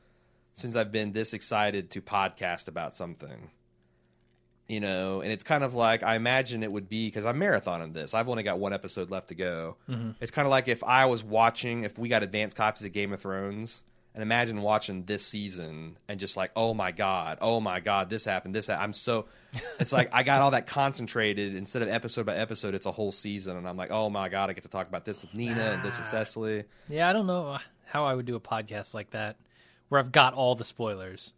since 0.54 0.76
I've 0.76 0.92
been 0.92 1.12
this 1.12 1.34
excited 1.34 1.90
to 1.90 2.02
podcast 2.02 2.68
about 2.68 2.94
something. 2.94 3.50
You 4.68 4.80
know, 4.80 5.20
and 5.20 5.30
it's 5.30 5.44
kind 5.44 5.64
of 5.64 5.74
like 5.74 6.02
I 6.02 6.16
imagine 6.16 6.62
it 6.62 6.72
would 6.72 6.88
be 6.88 7.08
because 7.08 7.26
I'm 7.26 7.38
marathoning 7.38 7.92
this. 7.92 8.14
I've 8.14 8.28
only 8.28 8.42
got 8.42 8.58
one 8.58 8.72
episode 8.72 9.10
left 9.10 9.28
to 9.28 9.34
go. 9.34 9.76
It's 10.20 10.30
kind 10.30 10.46
of 10.46 10.50
like 10.50 10.66
if 10.68 10.82
I 10.84 11.06
was 11.06 11.22
watching, 11.22 11.84
if 11.84 11.98
we 11.98 12.08
got 12.08 12.22
advanced 12.22 12.56
copies 12.56 12.84
of 12.84 12.92
Game 12.92 13.12
of 13.12 13.20
Thrones, 13.20 13.82
and 14.14 14.22
imagine 14.22 14.60
watching 14.60 15.04
this 15.04 15.24
season 15.24 15.96
and 16.08 16.20
just 16.20 16.36
like, 16.36 16.50
oh 16.54 16.74
my 16.74 16.92
god, 16.92 17.38
oh 17.40 17.60
my 17.60 17.80
god, 17.80 18.10
this 18.10 18.24
happened, 18.24 18.54
this. 18.54 18.66
Happened. 18.66 18.84
I'm 18.84 18.92
so. 18.92 19.26
It's 19.78 19.92
like 19.92 20.10
I 20.12 20.22
got 20.22 20.40
all 20.40 20.50
that 20.52 20.66
concentrated 20.66 21.54
instead 21.54 21.82
of 21.82 21.88
episode 21.88 22.26
by 22.26 22.36
episode. 22.36 22.74
It's 22.74 22.86
a 22.86 22.92
whole 22.92 23.12
season, 23.12 23.56
and 23.56 23.68
I'm 23.68 23.76
like, 23.76 23.90
oh 23.90 24.10
my 24.10 24.28
god, 24.28 24.50
I 24.50 24.52
get 24.52 24.62
to 24.62 24.68
talk 24.68 24.88
about 24.88 25.04
this 25.04 25.22
with 25.22 25.34
Nina 25.34 25.72
and 25.72 25.82
this 25.82 25.98
with 25.98 26.06
Cecily. 26.06 26.64
yeah, 26.88 27.08
I 27.08 27.12
don't 27.12 27.26
know 27.26 27.58
how 27.86 28.04
I 28.04 28.14
would 28.14 28.26
do 28.26 28.36
a 28.36 28.40
podcast 28.40 28.94
like 28.94 29.10
that 29.10 29.36
where 29.88 29.98
I've 29.98 30.12
got 30.12 30.32
all 30.34 30.54
the 30.54 30.64
spoilers. 30.64 31.34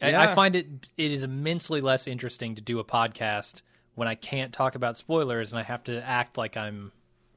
I, 0.00 0.16
I 0.16 0.34
find 0.34 0.56
it 0.56 0.66
it 0.96 1.12
is 1.12 1.22
immensely 1.22 1.80
less 1.80 2.08
interesting 2.08 2.56
to 2.56 2.60
do 2.60 2.80
a 2.80 2.84
podcast 2.84 3.62
when 3.94 4.08
I 4.08 4.16
can't 4.16 4.52
talk 4.52 4.74
about 4.74 4.96
spoilers 4.96 5.52
and 5.52 5.60
I 5.60 5.62
have 5.62 5.84
to 5.84 6.02
act 6.04 6.36
like 6.36 6.56
I'm 6.56 6.90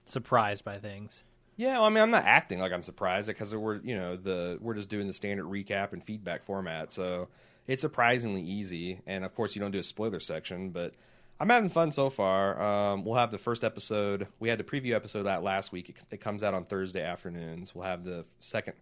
surprised 0.05 0.63
by 0.63 0.79
things. 0.79 1.21
Yeah, 1.57 1.73
well, 1.73 1.85
I 1.85 1.89
mean, 1.89 2.03
I'm 2.03 2.11
not 2.11 2.25
acting 2.25 2.59
like 2.59 2.73
I'm 2.73 2.83
surprised 2.83 3.27
because 3.27 3.55
we're, 3.55 3.77
you 3.77 3.95
know, 3.95 4.17
the 4.17 4.57
we're 4.59 4.73
just 4.73 4.89
doing 4.89 5.07
the 5.07 5.13
standard 5.13 5.45
recap 5.45 5.93
and 5.93 6.03
feedback 6.03 6.43
format, 6.43 6.91
so 6.91 7.29
it's 7.67 7.81
surprisingly 7.81 8.41
easy. 8.41 8.99
And 9.07 9.23
of 9.23 9.33
course, 9.35 9.55
you 9.55 9.61
don't 9.61 9.71
do 9.71 9.79
a 9.79 9.83
spoiler 9.83 10.19
section, 10.19 10.71
but 10.71 10.93
I'm 11.39 11.49
having 11.49 11.69
fun 11.69 11.91
so 11.91 12.09
far. 12.09 12.61
Um, 12.61 13.05
we'll 13.05 13.15
have 13.15 13.31
the 13.31 13.37
first 13.37 13.63
episode. 13.63 14.27
We 14.39 14.49
had 14.49 14.57
the 14.57 14.63
preview 14.63 14.93
episode 14.93 15.23
that 15.23 15.43
last 15.43 15.71
week. 15.71 15.89
It, 15.89 15.95
it 16.11 16.21
comes 16.21 16.43
out 16.43 16.53
on 16.53 16.65
Thursday 16.65 17.03
afternoons. 17.03 17.73
We'll 17.73 17.85
have 17.85 18.03
the 18.03 18.25
second 18.39 18.73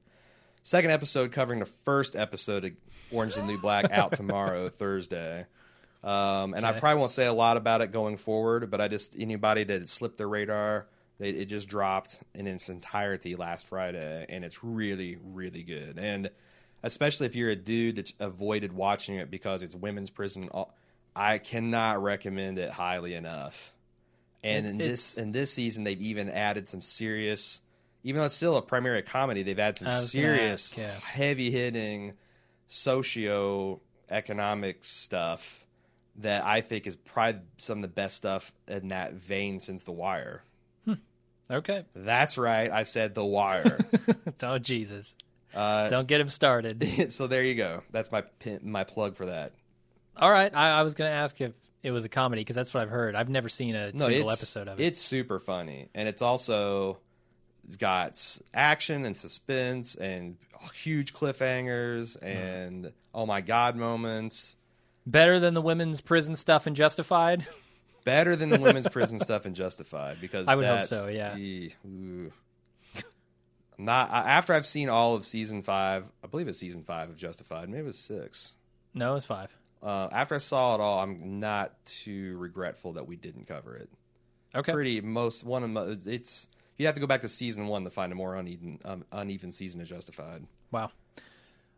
second 0.63 0.91
episode 0.91 1.31
covering 1.31 1.59
the 1.59 1.65
first 1.65 2.15
episode 2.15 2.65
of 2.65 2.71
Orange 3.11 3.37
and 3.37 3.47
New 3.47 3.57
Black 3.59 3.91
out 3.91 4.13
tomorrow, 4.15 4.69
Thursday. 4.69 5.45
Um, 6.03 6.53
and 6.53 6.65
I 6.65 6.77
probably 6.79 6.99
won't 6.99 7.11
say 7.11 7.25
a 7.25 7.33
lot 7.33 7.55
about 7.55 7.81
it 7.81 7.91
going 7.93 8.17
forward, 8.17 8.69
but 8.69 8.81
I 8.81 8.87
just 8.89 9.15
anybody 9.17 9.63
that 9.63 9.87
slipped 9.87 10.17
their 10.17 10.27
radar, 10.27 10.87
it 11.19 11.45
just 11.45 11.67
dropped 11.69 12.19
in 12.33 12.47
its 12.47 12.69
entirety 12.69 13.35
last 13.35 13.67
Friday, 13.67 14.25
and 14.29 14.43
it's 14.43 14.63
really, 14.63 15.17
really 15.23 15.63
good. 15.63 15.97
And 15.99 16.29
especially 16.81 17.27
if 17.27 17.35
you're 17.35 17.49
a 17.51 17.55
dude 17.55 17.95
that 17.97 18.11
avoided 18.19 18.73
watching 18.73 19.15
it 19.15 19.29
because 19.31 19.61
it's 19.61 19.75
women's 19.75 20.09
prison, 20.09 20.49
uh, 20.53 20.65
I 21.15 21.37
cannot 21.37 22.01
recommend 22.01 22.57
it 22.59 22.71
highly 22.71 23.13
enough. 23.13 23.73
And 24.43 24.65
It- 24.65 24.69
in 24.71 24.77
this 24.77 25.17
in 25.17 25.31
this 25.31 25.53
season, 25.53 25.83
they've 25.85 26.01
even 26.01 26.29
added 26.29 26.67
some 26.67 26.81
serious, 26.81 27.61
even 28.03 28.19
though 28.19 28.25
it's 28.25 28.35
still 28.35 28.57
a 28.57 28.61
primary 28.61 29.01
comedy, 29.03 29.43
they've 29.43 29.57
added 29.59 29.77
some 29.77 29.87
I 29.87 29.91
was 29.99 30.11
gonna 30.11 30.25
serious, 30.35 30.71
ask, 30.71 30.77
yeah. 30.77 30.99
heavy 30.99 31.51
hitting 31.51 32.13
socio 32.67 33.79
economic 34.09 34.83
stuff 34.83 35.65
that 36.17 36.43
I 36.43 36.61
think 36.61 36.85
is 36.85 36.95
probably 36.95 37.41
some 37.57 37.77
of 37.79 37.81
the 37.83 37.87
best 37.87 38.17
stuff 38.17 38.51
in 38.67 38.89
that 38.89 39.13
vein 39.13 39.59
since 39.59 39.83
The 39.83 39.91
Wire. 39.91 40.43
Okay. 41.53 41.85
That's 41.95 42.37
right, 42.37 42.71
I 42.71 42.83
said 42.83 43.13
The 43.15 43.23
Wire. 43.25 43.79
oh 44.43 44.57
Jesus! 44.57 45.15
uh, 45.53 45.89
Don't 45.89 46.07
get 46.07 46.19
him 46.19 46.29
started. 46.29 47.11
so 47.13 47.27
there 47.27 47.43
you 47.43 47.55
go. 47.55 47.83
That's 47.91 48.11
my 48.11 48.21
pin, 48.21 48.59
my 48.63 48.83
plug 48.83 49.15
for 49.15 49.27
that. 49.27 49.53
All 50.17 50.31
right. 50.31 50.53
I, 50.55 50.79
I 50.79 50.81
was 50.83 50.93
going 50.95 51.09
to 51.09 51.15
ask 51.15 51.39
if 51.41 51.53
it 51.81 51.91
was 51.91 52.05
a 52.05 52.09
comedy 52.09 52.41
because 52.41 52.55
that's 52.55 52.73
what 52.73 52.81
I've 52.81 52.89
heard. 52.89 53.15
I've 53.15 53.29
never 53.29 53.49
seen 53.49 53.75
a 53.75 53.91
No, 53.93 54.07
single 54.09 54.31
episode 54.31 54.67
of 54.67 54.79
it. 54.79 54.83
It's 54.83 55.01
super 55.01 55.39
funny, 55.39 55.89
and 55.93 56.07
it's 56.07 56.21
also 56.21 56.99
got 57.79 58.19
action 58.53 59.05
and 59.05 59.15
suspense 59.15 59.95
and 59.95 60.37
huge 60.73 61.13
cliffhangers 61.13 62.17
and 62.21 62.91
oh 63.13 63.25
my 63.25 63.41
god 63.41 63.75
moments. 63.75 64.55
Better 65.05 65.39
than 65.39 65.53
the 65.53 65.61
women's 65.61 65.99
prison 66.01 66.35
stuff 66.35 66.67
in 66.67 66.75
Justified. 66.75 67.45
Better 68.03 68.35
than 68.35 68.49
the 68.49 68.59
women's 68.59 68.87
prison 68.87 69.19
stuff 69.19 69.45
in 69.45 69.53
Justified 69.53 70.17
because 70.19 70.47
I 70.49 70.55
would 70.55 70.65
hope 70.65 70.85
so, 70.85 71.07
yeah. 71.07 71.35
Not 73.77 74.11
after 74.11 74.53
I've 74.53 74.65
seen 74.65 74.89
all 74.89 75.15
of 75.15 75.25
season 75.25 75.63
five. 75.63 76.05
I 76.23 76.27
believe 76.27 76.47
it's 76.47 76.59
season 76.59 76.83
five 76.83 77.09
of 77.09 77.17
Justified. 77.17 77.69
Maybe 77.69 77.81
it 77.81 77.85
was 77.85 77.97
six. 77.97 78.55
No, 78.93 79.15
it's 79.15 79.25
five. 79.25 79.55
Uh, 79.81 80.07
after 80.11 80.35
I 80.35 80.37
saw 80.37 80.75
it 80.75 80.81
all, 80.81 80.99
I'm 80.99 81.39
not 81.39 81.73
too 81.85 82.37
regretful 82.37 82.93
that 82.93 83.07
we 83.07 83.15
didn't 83.15 83.47
cover 83.47 83.75
it. 83.75 83.89
Okay. 84.55 84.71
Pretty 84.71 85.01
most 85.01 85.43
one 85.43 85.63
of 85.63 85.69
mo- 85.71 85.97
it's 86.05 86.47
you 86.77 86.85
have 86.85 86.95
to 86.95 87.01
go 87.01 87.07
back 87.07 87.21
to 87.21 87.29
season 87.29 87.67
one 87.67 87.83
to 87.83 87.89
find 87.89 88.11
a 88.11 88.15
more 88.15 88.35
uneven 88.35 88.79
um, 88.85 89.03
uneven 89.11 89.51
season 89.51 89.81
of 89.81 89.87
Justified. 89.87 90.45
Wow. 90.71 90.91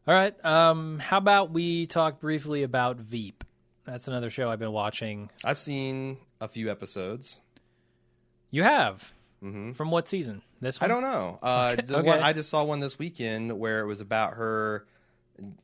All 0.07 0.13
right. 0.13 0.35
Um, 0.45 0.99
how 0.99 1.17
about 1.17 1.51
we 1.51 1.85
talk 1.87 2.19
briefly 2.19 2.63
about 2.63 2.97
Veep? 2.97 3.43
That's 3.85 4.07
another 4.07 4.29
show 4.29 4.49
I've 4.49 4.59
been 4.59 4.71
watching. 4.71 5.29
I've 5.43 5.57
seen 5.57 6.17
a 6.41 6.47
few 6.47 6.69
episodes. 6.71 7.39
You 8.51 8.63
have 8.63 9.13
hmm 9.41 9.73
from 9.73 9.91
what 9.91 10.07
season? 10.07 10.41
This 10.61 10.81
I 10.81 10.87
don't 10.87 11.01
know. 11.03 11.39
Uh, 11.43 11.71
Okay, 11.77 11.81
the 11.85 12.01
one, 12.01 12.19
I 12.19 12.33
just 12.33 12.49
saw 12.49 12.63
one 12.63 12.79
this 12.79 12.97
weekend 12.97 13.57
where 13.59 13.81
it 13.81 13.85
was 13.85 13.99
about 14.01 14.33
her 14.33 14.85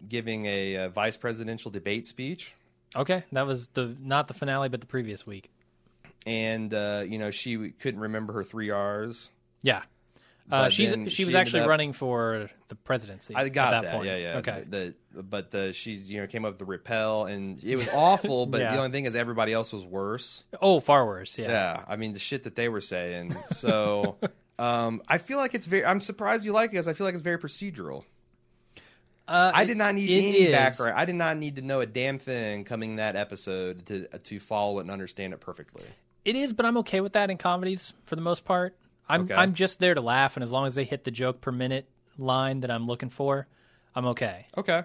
giving 0.07 0.45
a, 0.45 0.75
uh 0.77 0.89
vice 0.89 1.15
presidential 1.17 1.71
debate 1.71 2.05
speech, 2.05 2.55
Okay, 2.95 3.23
that 3.31 3.47
was 3.47 3.67
the 3.69 3.95
not 4.01 4.27
the 4.27 4.33
finale, 4.33 4.67
but 4.69 4.81
the 4.81 4.87
previous 4.87 5.25
week. 5.25 5.49
and 6.27 6.73
uh, 6.73 7.03
you 7.07 7.17
know 7.17 7.31
she 7.31 7.69
couldn't 7.71 8.01
remember 8.01 8.33
her 8.33 8.43
three 8.43 8.69
R's. 8.69 9.29
Yeah. 9.63 9.83
Uh, 10.51 10.69
she's 10.69 10.89
she 11.13 11.23
was 11.25 11.33
she 11.33 11.37
actually 11.37 11.61
up- 11.61 11.69
running 11.69 11.93
for 11.93 12.49
the 12.67 12.75
presidency. 12.75 13.33
I 13.35 13.47
got 13.49 13.73
at 13.73 13.81
that. 13.83 13.87
that, 13.87 13.95
point. 13.95 14.07
Yeah, 14.07 14.17
yeah. 14.17 14.37
Okay. 14.39 14.63
The, 14.67 14.95
the- 15.13 15.23
but 15.23 15.51
the, 15.51 15.73
she 15.73 15.93
you 15.93 16.21
know 16.21 16.27
came 16.27 16.45
up 16.45 16.51
with 16.53 16.59
the 16.59 16.65
repel, 16.65 17.25
and 17.25 17.63
it 17.63 17.75
was 17.77 17.89
awful. 17.89 18.45
but 18.45 18.61
Yeah. 18.61 18.71
the 18.71 18.77
only 18.79 18.91
thing 18.91 19.05
is 19.05 19.15
everybody 19.15 19.53
else 19.53 19.71
was 19.73 19.85
worse. 19.85 20.43
Oh, 20.61 20.79
far 20.79 21.05
worse. 21.05 21.37
Yeah. 21.37 21.49
Yeah, 21.49 21.83
I 21.87 21.95
mean 21.95 22.13
the 22.13 22.19
shit 22.19 22.43
that 22.43 22.55
they 22.55 22.69
were 22.69 22.81
saying. 22.81 23.35
So 23.51 24.17
um, 24.59 25.01
I 25.07 25.17
feel 25.17 25.37
like 25.37 25.53
it's 25.53 25.67
very. 25.67 25.85
I'm 25.85 26.01
surprised 26.01 26.43
you 26.45 26.51
like 26.53 26.69
it 26.69 26.73
because 26.73 26.87
I 26.87 26.93
feel 26.93 27.05
like 27.05 27.13
it's 27.13 27.23
very 27.23 27.37
procedural. 27.39 28.03
Uh, 29.27 29.51
I 29.53 29.65
did 29.65 29.77
not 29.77 29.95
need 29.95 30.09
any 30.09 30.37
is. 30.39 30.51
background. 30.51 30.97
I 30.97 31.05
did 31.05 31.15
not 31.15 31.37
need 31.37 31.55
to 31.55 31.61
know 31.61 31.79
a 31.79 31.85
damn 31.85 32.19
thing 32.19 32.65
coming 32.65 32.97
that 32.97 33.15
episode 33.15 33.85
to 33.85 34.07
to 34.07 34.39
follow 34.39 34.79
it 34.79 34.81
and 34.81 34.91
understand 34.91 35.33
it 35.33 35.39
perfectly. 35.39 35.85
It 36.25 36.35
is, 36.35 36.53
but 36.53 36.65
I'm 36.65 36.77
okay 36.77 37.01
with 37.01 37.13
that 37.13 37.29
in 37.29 37.37
comedies 37.37 37.93
for 38.05 38.15
the 38.15 38.21
most 38.21 38.43
part. 38.45 38.75
I'm 39.09 39.21
Okay. 39.21 39.33
I'm 39.33 39.53
just 39.53 39.79
there 39.79 39.93
to 39.93 40.01
laugh, 40.01 40.35
and 40.37 40.43
as 40.43 40.51
long 40.51 40.67
as 40.67 40.75
they 40.75 40.83
hit 40.83 41.03
the 41.03 41.11
joke 41.11 41.41
per 41.41 41.51
minute 41.51 41.87
line 42.17 42.61
that 42.61 42.71
I'm 42.71 42.85
looking 42.85 43.09
for, 43.09 43.47
I'm 43.95 44.05
okay. 44.07 44.47
Okay, 44.57 44.83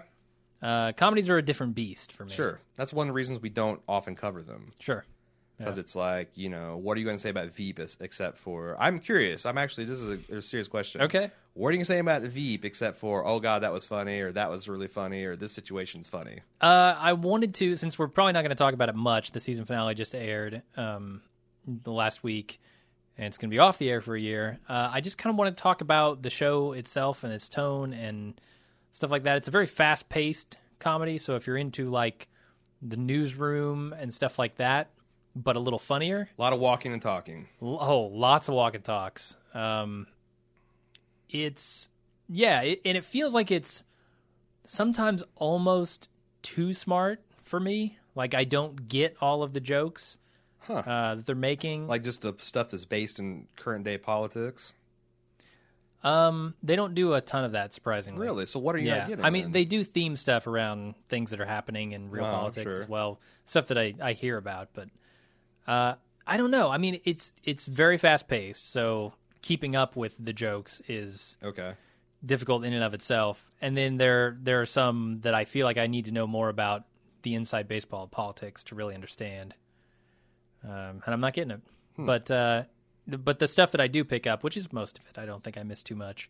Uh, 0.61 0.91
comedies 0.93 1.29
are 1.29 1.37
a 1.37 1.41
different 1.41 1.75
beast 1.75 2.11
for 2.11 2.25
me. 2.25 2.31
sure. 2.31 2.59
That's 2.75 2.91
one 2.91 3.07
of 3.07 3.09
the 3.09 3.13
reasons 3.15 3.41
we 3.41 3.49
don't 3.49 3.81
often 3.87 4.15
cover 4.15 4.41
them 4.41 4.71
Sure. 4.79 5.05
because 5.57 5.77
it's 5.77 5.95
like 5.95 6.35
you 6.35 6.49
know 6.49 6.77
what 6.77 6.95
are 6.97 6.99
you 6.99 7.05
going 7.05 7.17
to 7.17 7.21
say 7.21 7.29
about 7.29 7.49
Veep 7.53 7.79
except 7.99 8.37
for 8.37 8.75
I'm 8.79 8.99
curious. 8.99 9.45
I'm 9.45 9.57
actually 9.57 9.85
this 9.85 9.99
is 9.99 10.19
a, 10.29 10.35
a 10.37 10.41
serious 10.41 10.67
question. 10.67 11.01
Okay. 11.03 11.31
What 11.53 11.69
are 11.69 11.71
you 11.71 11.77
going 11.77 11.81
to 11.81 11.85
say 11.85 11.99
about 11.99 12.21
Veep 12.23 12.65
except 12.65 12.97
for 12.97 13.25
oh 13.25 13.39
god 13.39 13.59
that 13.63 13.71
was 13.73 13.85
funny 13.85 14.19
or 14.21 14.31
that 14.33 14.49
was 14.49 14.67
really 14.67 14.87
funny 14.87 15.23
or 15.25 15.35
this 15.35 15.51
situation's 15.51 16.07
funny? 16.07 16.41
Uh, 16.61 16.95
I 16.99 17.13
wanted 17.13 17.53
to, 17.55 17.75
since 17.77 17.97
we're 17.97 18.07
probably 18.07 18.33
not 18.33 18.41
going 18.41 18.49
to 18.49 18.55
talk 18.55 18.73
about 18.73 18.89
it 18.89 18.95
much. 18.95 19.31
The 19.31 19.39
season 19.39 19.65
finale 19.65 19.95
just 19.95 20.13
aired 20.15 20.61
um, 20.75 21.21
the 21.65 21.91
last 21.91 22.23
week, 22.23 22.59
and 23.17 23.25
it's 23.27 23.37
going 23.37 23.49
to 23.49 23.53
be 23.53 23.59
off 23.59 23.77
the 23.77 23.89
air 23.89 24.01
for 24.01 24.15
a 24.15 24.21
year. 24.21 24.59
Uh, 24.69 24.91
I 24.93 25.01
just 25.01 25.17
kind 25.17 25.33
of 25.33 25.37
want 25.37 25.55
to 25.55 25.61
talk 25.61 25.81
about 25.81 26.21
the 26.21 26.29
show 26.29 26.73
itself 26.73 27.23
and 27.23 27.33
its 27.33 27.49
tone 27.49 27.93
and 27.93 28.39
stuff 28.91 29.11
like 29.11 29.23
that. 29.23 29.37
It's 29.37 29.47
a 29.47 29.51
very 29.51 29.67
fast-paced 29.67 30.57
comedy, 30.79 31.17
so 31.17 31.35
if 31.35 31.47
you're 31.47 31.57
into 31.57 31.89
like 31.89 32.27
the 32.81 32.97
newsroom 32.97 33.93
and 33.99 34.13
stuff 34.13 34.37
like 34.37 34.57
that, 34.57 34.89
but 35.35 35.55
a 35.55 35.59
little 35.59 35.79
funnier, 35.79 36.29
A 36.37 36.41
lot 36.41 36.53
of 36.53 36.59
walking 36.59 36.93
and 36.93 37.01
talking. 37.01 37.47
Oh, 37.61 38.09
lots 38.11 38.47
of 38.47 38.55
walk 38.55 38.75
and 38.75 38.83
talks. 38.83 39.35
Um, 39.53 40.07
it's 41.29 41.89
yeah, 42.29 42.61
it, 42.61 42.81
and 42.85 42.97
it 42.97 43.05
feels 43.05 43.33
like 43.33 43.51
it's 43.51 43.83
sometimes 44.65 45.23
almost 45.35 46.09
too 46.41 46.73
smart 46.73 47.21
for 47.43 47.59
me. 47.59 47.97
Like 48.15 48.33
I 48.33 48.43
don't 48.43 48.87
get 48.87 49.15
all 49.21 49.43
of 49.43 49.53
the 49.53 49.59
jokes 49.59 50.17
Huh. 50.67 50.73
uh, 50.85 51.15
that 51.15 51.25
they're 51.25 51.35
making. 51.35 51.87
Like 51.87 52.03
just 52.03 52.21
the 52.21 52.33
stuff 52.37 52.69
that's 52.71 52.85
based 52.85 53.19
in 53.19 53.47
current 53.55 53.85
day 53.85 53.97
politics. 53.97 54.73
um, 56.03 56.53
they 56.61 56.75
don't 56.75 56.93
do 56.93 57.13
a 57.13 57.21
ton 57.21 57.43
of 57.43 57.53
that, 57.53 57.73
surprisingly. 57.73 58.25
Really? 58.25 58.45
So 58.45 58.59
what 58.59 58.75
are 58.75 58.79
you 58.79 58.87
yeah, 58.87 59.07
getting? 59.07 59.25
I 59.25 59.29
mean, 59.29 59.43
then? 59.43 59.51
they 59.53 59.65
do 59.65 59.83
theme 59.83 60.15
stuff 60.15 60.45
around 60.47 60.95
things 61.07 61.31
that 61.31 61.41
are 61.41 61.45
happening 61.45 61.91
in 61.93 62.09
real 62.11 62.25
Oh, 62.25 62.31
politics 62.31 62.71
sure. 62.71 62.83
as 62.83 62.87
well, 62.89 63.19
stuff 63.45 63.67
that 63.67 63.77
I, 63.77 63.95
I 64.01 64.13
hear 64.13 64.37
about. 64.37 64.69
But 64.73 64.89
uh, 65.67 65.95
I 66.25 66.37
don't 66.37 66.51
know. 66.51 66.69
I 66.69 66.77
mean, 66.77 66.99
it's 67.03 67.33
it's 67.43 67.65
very 67.65 67.97
fast 67.97 68.27
paced, 68.27 68.71
so 68.71 69.13
keeping 69.41 69.75
up 69.75 69.95
with 69.95 70.13
the 70.19 70.33
jokes 70.33 70.81
is 70.87 71.35
okay. 71.43 71.73
difficult 72.25 72.63
in 72.65 72.73
and 72.73 72.83
of 72.83 72.93
itself. 72.93 73.45
And 73.61 73.75
then 73.75 73.97
there 73.97 74.37
there 74.39 74.61
are 74.61 74.65
some 74.67 75.21
that 75.21 75.33
I 75.33 75.45
feel 75.45 75.65
like 75.65 75.77
I 75.77 75.87
need 75.87 76.05
to 76.05 76.11
know 76.11 76.27
more 76.27 76.49
about 76.49 76.83
the 77.23 77.33
inside 77.33 77.67
baseball 77.67 78.07
politics 78.07 78.63
to 78.65 78.75
really 78.75 78.93
understand. 78.95 79.55
Um, 80.63 81.01
and 81.05 81.13
I'm 81.13 81.21
not 81.21 81.33
getting 81.33 81.51
it. 81.51 81.61
But 81.97 82.29
uh, 82.29 82.63
the, 83.07 83.17
but 83.17 83.39
the 83.39 83.47
stuff 83.47 83.71
that 83.71 83.81
I 83.81 83.87
do 83.87 84.03
pick 84.03 84.27
up, 84.27 84.43
which 84.43 84.55
is 84.55 84.71
most 84.71 84.99
of 84.99 85.05
it, 85.07 85.17
I 85.17 85.25
don't 85.25 85.43
think 85.43 85.57
I 85.57 85.63
miss 85.63 85.81
too 85.81 85.95
much. 85.95 86.29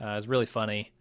Uh, 0.00 0.16
is 0.16 0.26
really 0.26 0.46
funny. 0.46 0.92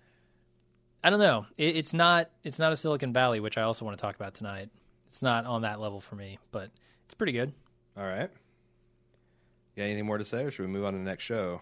I 1.04 1.10
don't 1.10 1.20
know. 1.20 1.48
It, 1.58 1.76
it's 1.78 1.94
not 1.94 2.30
it's 2.44 2.60
not 2.60 2.72
a 2.72 2.78
Silicon 2.78 3.12
Valley, 3.12 3.40
which 3.40 3.58
I 3.58 3.64
also 3.64 3.86
want 3.86 3.98
to 3.98 4.02
talk 4.02 4.16
about 4.16 4.36
tonight. 4.36 4.70
It's 5.08 5.22
not 5.22 5.46
on 5.46 5.64
that 5.64 5.80
level 5.80 6.00
for 6.00 6.16
me, 6.16 6.38
but 6.52 6.70
it's 7.06 7.14
pretty 7.14 7.34
good. 7.34 7.54
All 7.98 8.04
right. 8.06 8.30
Got 9.76 9.84
anything 9.84 10.06
more 10.06 10.20
to 10.20 10.24
say, 10.24 10.44
or 10.44 10.52
should 10.52 10.66
we 10.66 10.72
move 10.72 10.86
on 10.86 10.94
to 10.94 11.00
the 11.00 11.06
next 11.06 11.24
show? 11.24 11.62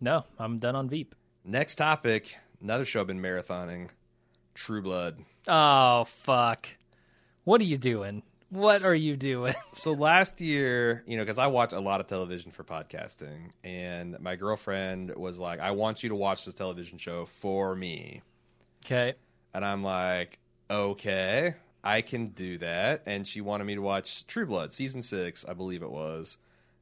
No, 0.00 0.24
I'm 0.38 0.58
done 0.58 0.74
on 0.74 0.88
Veep. 0.88 1.14
Next 1.44 1.74
topic. 1.76 2.36
Another 2.62 2.84
show 2.84 3.00
I've 3.02 3.06
been 3.06 3.20
marathoning. 3.20 3.88
True 4.54 4.82
Blood. 4.82 5.18
Oh 5.46 6.04
fuck! 6.04 6.68
What 7.44 7.60
are 7.60 7.64
you 7.64 7.78
doing? 7.78 8.22
What 8.52 8.84
are 8.84 8.94
you 8.94 9.16
doing? 9.16 9.54
So 9.72 9.92
last 9.94 10.42
year, 10.42 11.02
you 11.06 11.16
know, 11.16 11.22
because 11.24 11.38
I 11.38 11.46
watch 11.46 11.72
a 11.72 11.80
lot 11.80 12.00
of 12.00 12.06
television 12.06 12.50
for 12.50 12.64
podcasting, 12.64 13.52
and 13.64 14.20
my 14.20 14.36
girlfriend 14.36 15.14
was 15.16 15.38
like, 15.38 15.58
"I 15.60 15.70
want 15.70 16.02
you 16.02 16.10
to 16.10 16.14
watch 16.14 16.44
this 16.44 16.52
television 16.52 16.98
show 16.98 17.24
for 17.24 17.74
me," 17.74 18.20
Okay. 18.84 19.14
and 19.54 19.64
I'm 19.64 19.82
like, 19.82 20.38
"Okay, 20.70 21.54
I 21.82 22.02
can 22.02 22.28
do 22.28 22.58
that." 22.58 23.04
And 23.06 23.26
she 23.26 23.40
wanted 23.40 23.64
me 23.64 23.74
to 23.76 23.80
watch 23.82 24.26
True 24.26 24.44
Blood 24.44 24.74
season 24.74 25.00
six, 25.00 25.46
I 25.48 25.54
believe 25.54 25.82
it 25.82 25.90
was. 25.90 26.36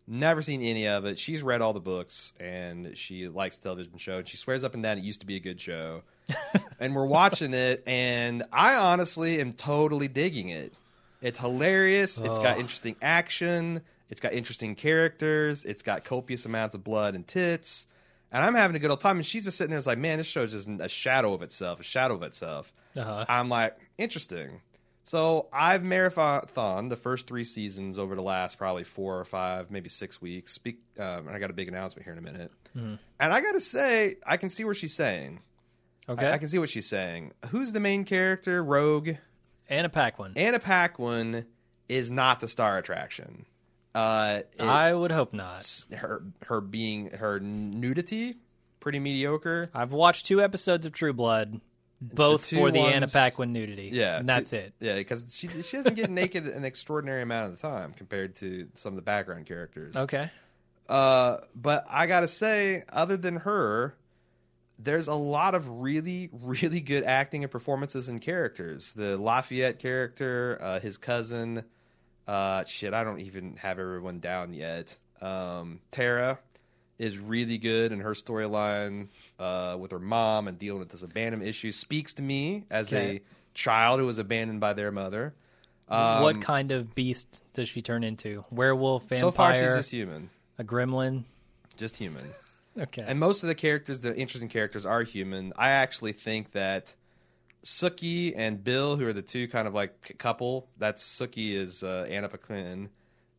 Never 0.09 0.43
seen 0.43 0.61
any 0.63 0.89
of 0.89 1.05
it. 1.05 1.17
She's 1.21 1.41
read 1.45 1.61
all 1.61 1.73
the 1.73 1.79
books, 1.79 2.33
and 2.41 2.97
she 2.99 3.29
likes 3.29 3.59
the 3.59 3.63
television 3.63 3.97
show. 3.99 4.19
And 4.19 4.27
she 4.27 4.37
swears 4.37 4.65
up 4.65 4.75
and 4.75 4.83
down 4.83 4.99
it 4.99 5.05
used 5.05 5.21
to 5.21 5.27
be 5.27 5.37
a 5.37 5.41
good 5.41 5.61
show. 5.61 6.03
and 6.81 6.97
we're 6.97 7.07
watching 7.07 7.55
it, 7.55 7.85
and 7.87 8.43
I 8.53 8.75
honestly 8.75 9.41
am 9.41 9.53
totally 9.53 10.09
digging 10.09 10.49
it. 10.49 10.75
It's 11.23 11.39
hilarious. 11.39 12.19
It's 12.19 12.39
got 12.39 12.59
interesting 12.59 12.97
action. 13.03 13.83
It's 14.09 14.21
got 14.21 14.33
interesting 14.33 14.75
characters. 14.75 15.65
It's 15.65 15.83
got 15.83 16.05
copious 16.05 16.47
amounts 16.47 16.75
of 16.75 16.83
blood 16.83 17.15
and 17.15 17.27
tits. 17.27 17.87
And 18.33 18.45
I'm 18.45 18.55
having 18.55 18.77
a 18.77 18.79
good 18.79 18.91
old 18.91 19.01
time. 19.01 19.17
And 19.17 19.27
she's 19.27 19.45
just 19.45 19.59
sitting 19.59 19.71
there, 19.71 19.81
like, 19.81 19.99
man, 19.99 20.19
this 20.19 20.27
show's 20.27 20.53
just 20.53 20.69
a 20.69 20.89
shadow 20.89 21.35
of 21.35 21.43
itself, 21.43 21.81
a 21.81 21.83
shadow 21.83 22.15
of 22.15 22.23
itself. 22.23 22.73
Uh-huh. 22.97 23.25
I'm 23.29 23.49
like, 23.49 23.77
interesting. 23.99 24.61
So 25.03 25.49
I've 25.53 25.83
marathon 25.83 26.89
the 26.89 26.97
first 26.97 27.27
three 27.27 27.45
seasons 27.45 27.99
over 27.99 28.15
the 28.15 28.23
last 28.23 28.59
probably 28.59 28.85
four 28.85 29.19
or 29.19 29.25
five, 29.25 29.71
maybe 29.71 29.89
six 29.89 30.21
weeks. 30.21 30.53
Speak, 30.53 30.79
um, 30.99 31.27
and 31.27 31.31
I 31.31 31.39
got 31.39 31.51
a 31.51 31.55
big 31.55 31.69
announcement 31.69 32.05
here 32.05 32.13
in 32.13 32.19
a 32.19 32.23
minute. 32.23 32.53
Mm-hmm. 32.77 32.95
And 33.19 33.33
I 33.33 33.41
got 33.41 33.53
to 33.53 33.61
say, 33.61 34.17
I 34.27 34.37
can 34.37 34.51
see 34.51 34.65
what 34.65 34.77
she's 34.77 34.95
saying. 34.95 35.41
Okay. 36.09 36.27
I, 36.27 36.35
I 36.35 36.39
can 36.39 36.49
see 36.49 36.59
what 36.59 36.69
she's 36.69 36.87
saying. 36.87 37.33
Who's 37.49 37.73
the 37.73 37.81
main 37.81 38.05
character? 38.05 38.63
Rogue. 38.63 39.11
And 39.71 39.87
a 39.87 39.89
Paquin. 39.89 40.33
Anna 40.37 40.59
Paquin 40.59 41.47
is 41.89 42.11
not 42.11 42.41
the 42.41 42.49
star 42.49 42.77
attraction. 42.79 43.47
Uh, 43.95 44.41
it- 44.59 44.61
I 44.61 44.93
would 44.93 45.11
hope 45.13 45.33
not. 45.33 45.67
her 45.97 46.23
her 46.47 46.61
being 46.61 47.11
her 47.13 47.41
nudity 47.41 48.37
pretty 48.81 49.01
mediocre. 49.01 49.71
I've 49.75 49.93
watched 49.93 50.27
two 50.27 50.43
episodes 50.43 50.85
of 50.87 50.93
True 50.93 51.13
Blood. 51.13 51.61
both 52.01 52.47
two 52.47 52.57
for 52.57 52.71
the 52.71 52.79
Anna 52.81 53.09
Paquin 53.09 53.53
nudity. 53.53 53.91
Yeah, 53.93 54.19
and 54.21 54.29
that's 54.29 54.51
two- 54.53 54.57
it. 54.59 54.73
Yeah, 54.81 54.95
because 54.95 55.35
she 55.35 55.49
she 55.63 55.77
doesn't 55.77 55.95
get 55.95 56.09
naked 56.11 56.47
an 56.47 56.65
extraordinary 56.65 57.23
amount 57.23 57.53
of 57.53 57.57
the 57.61 57.63
time 57.69 57.93
compared 57.95 58.37
to 58.37 58.69
some 58.75 58.93
of 58.93 58.97
the 58.97 59.03
background 59.03 59.47
characters. 59.47 59.97
Okay. 59.97 60.31
Uh, 60.89 61.39
but 61.55 61.85
I 61.89 62.07
gotta 62.07 62.27
say, 62.29 62.83
other 62.93 63.17
than 63.17 63.37
her, 63.37 63.95
there's 64.83 65.09
a 65.09 65.15
lot 65.15 65.55
of 65.55 65.69
really, 65.69 66.31
really 66.33 66.81
good 66.81 67.05
acting 67.05 67.43
and 67.45 67.51
performances 67.51 68.09
and 68.09 68.21
characters. 68.21 68.93
The 68.95 69.17
Lafayette 69.19 69.79
character, 69.79 70.59
uh, 70.61 70.81
his 70.81 70.97
cousin, 70.99 71.65
uh, 72.27 72.65
shit, 72.65 72.95
I 72.95 73.05
don't 73.05 73.21
even 73.21 73.57
have 73.57 73.79
everyone 73.79 74.21
down 74.21 74.55
yet. 74.55 74.97
Um, 75.21 75.81
Tara 75.91 76.39
is 76.99 77.19
really 77.19 77.59
good 77.59 77.93
in 77.93 78.01
her 78.01 78.13
storyline 78.13 79.09
uh, 79.39 79.77
with 79.79 79.91
her 79.91 79.99
mom 79.99 80.49
and 80.49 80.59
dealing 80.59 80.79
with 80.81 80.91
this 80.91 81.03
abandonment 81.03 81.49
issue. 81.49 81.73
Speaks 81.73 82.15
to 82.15 82.23
me 82.23 82.65
as 82.71 82.89
Okay. 82.93 83.17
a 83.17 83.21
child 83.55 84.01
who 84.01 84.07
was 84.07 84.19
abandoned 84.19 84.61
by 84.61 84.73
their 84.73 84.91
mother. 84.93 85.35
Um, 85.89 86.23
what 86.23 86.41
kind 86.41 86.71
of 86.73 86.95
beast 86.95 87.43
does 87.53 87.69
she 87.69 87.83
turn 87.83 88.05
into? 88.05 88.45
Werewolf, 88.51 89.05
vampire, 89.09 89.21
so 89.29 89.31
far, 89.33 89.55
she's 89.55 89.75
just 89.75 89.91
human, 89.91 90.31
a 90.59 90.63
gremlin? 90.65 91.25
just 91.77 91.97
human. 91.97 92.25
Okay. 92.81 93.05
And 93.07 93.21
most 93.21 93.43
of 93.43 93.49
the 93.49 93.55
characters, 93.55 94.01
the 94.01 94.17
interesting 94.17 94.49
characters, 94.49 94.87
are 94.87 95.03
human. 95.03 95.53
I 95.57 95.71
actually 95.71 96.13
think 96.13 96.53
that 96.53 96.95
Sookie 97.65 98.33
and 98.35 98.63
Bill, 98.65 98.97
who 98.97 99.07
are 99.07 99.13
the 99.13 99.23
two 99.23 99.49
kind 99.49 99.69
of 99.69 99.75
like 99.75 100.17
couple, 100.19 100.69
that's 100.79 101.03
Sookie 101.03 101.55
is 101.55 101.83
uh, 101.83 102.07
Anna 102.09 102.29
Paquin, 102.29 102.89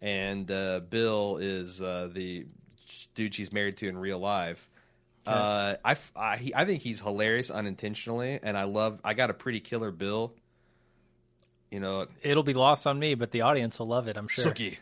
and 0.02 0.50
uh, 0.52 0.82
Bill 0.82 1.38
is 1.38 1.82
uh, 1.82 2.10
the 2.12 2.46
dude 3.16 3.34
she's 3.34 3.52
married 3.52 3.78
to 3.78 3.88
in 3.88 3.98
real 3.98 4.20
life. 4.20 4.70
Uh, 5.26 5.76
I, 5.86 5.96
I, 6.16 6.38
he, 6.38 6.56
I 6.56 6.66
think 6.66 6.82
he's 6.82 7.00
hilarious 7.02 7.52
unintentionally, 7.52 8.40
and 8.42 8.58
I 8.58 8.64
love. 8.64 9.00
I 9.04 9.14
got 9.14 9.30
a 9.30 9.34
pretty 9.34 9.60
killer 9.60 9.92
Bill. 9.92 10.34
You 11.70 11.80
know, 11.80 12.08
It'll 12.22 12.44
be 12.44 12.54
lost 12.54 12.86
on 12.86 13.00
me, 13.00 13.16
but 13.16 13.32
the 13.32 13.42
audience 13.42 13.80
will 13.80 13.88
love 13.88 14.08
it. 14.08 14.18
I'm 14.18 14.28
sure. 14.28 14.46
Sookie, 14.46 14.78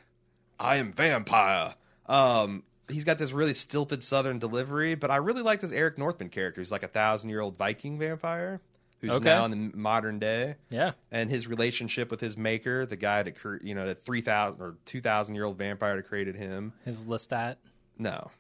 I 0.60 0.78
am 0.78 0.91
vampire. 0.91 1.76
Um, 2.08 2.63
he's 2.89 3.04
got 3.04 3.17
this 3.17 3.32
really 3.32 3.54
stilted 3.54 4.04
Southern 4.04 4.39
delivery, 4.39 4.95
but 4.95 5.12
I 5.12 5.17
really 5.17 5.41
like 5.41 5.60
this 5.62 5.71
Eric 5.71 5.97
Northman 5.97 6.30
character. 6.30 6.62
He's 6.62 6.71
like 6.71 6.84
a 6.84 6.88
thousand 6.88 7.30
year 7.30 7.41
old 7.41 7.58
Viking 7.58 7.97
vampire 7.99 8.62
who's 9.02 9.12
Okay. 9.12 9.25
now 9.30 9.45
in 9.45 9.52
the 9.71 9.78
modern 9.78 10.19
day, 10.19 10.56
Yeah. 10.69 10.91
and 11.12 11.30
his 11.30 11.47
relationship 11.47 12.12
with 12.12 12.19
his 12.19 12.36
maker, 12.36 12.86
the 12.86 12.97
guy 12.97 13.23
that 13.23 13.39
cre- 13.39 13.58
you 13.63 13.73
know, 13.73 13.88
the 13.88 13.95
three 13.95 14.21
thousand 14.21 14.62
or 14.62 14.75
two 14.86 14.99
thousand 15.02 15.36
year 15.36 15.45
old 15.45 15.58
vampire 15.58 15.95
that 15.95 16.04
created 16.08 16.36
him. 16.36 16.73
His 16.84 17.04
Lestat. 17.04 17.56
No, 17.97 18.32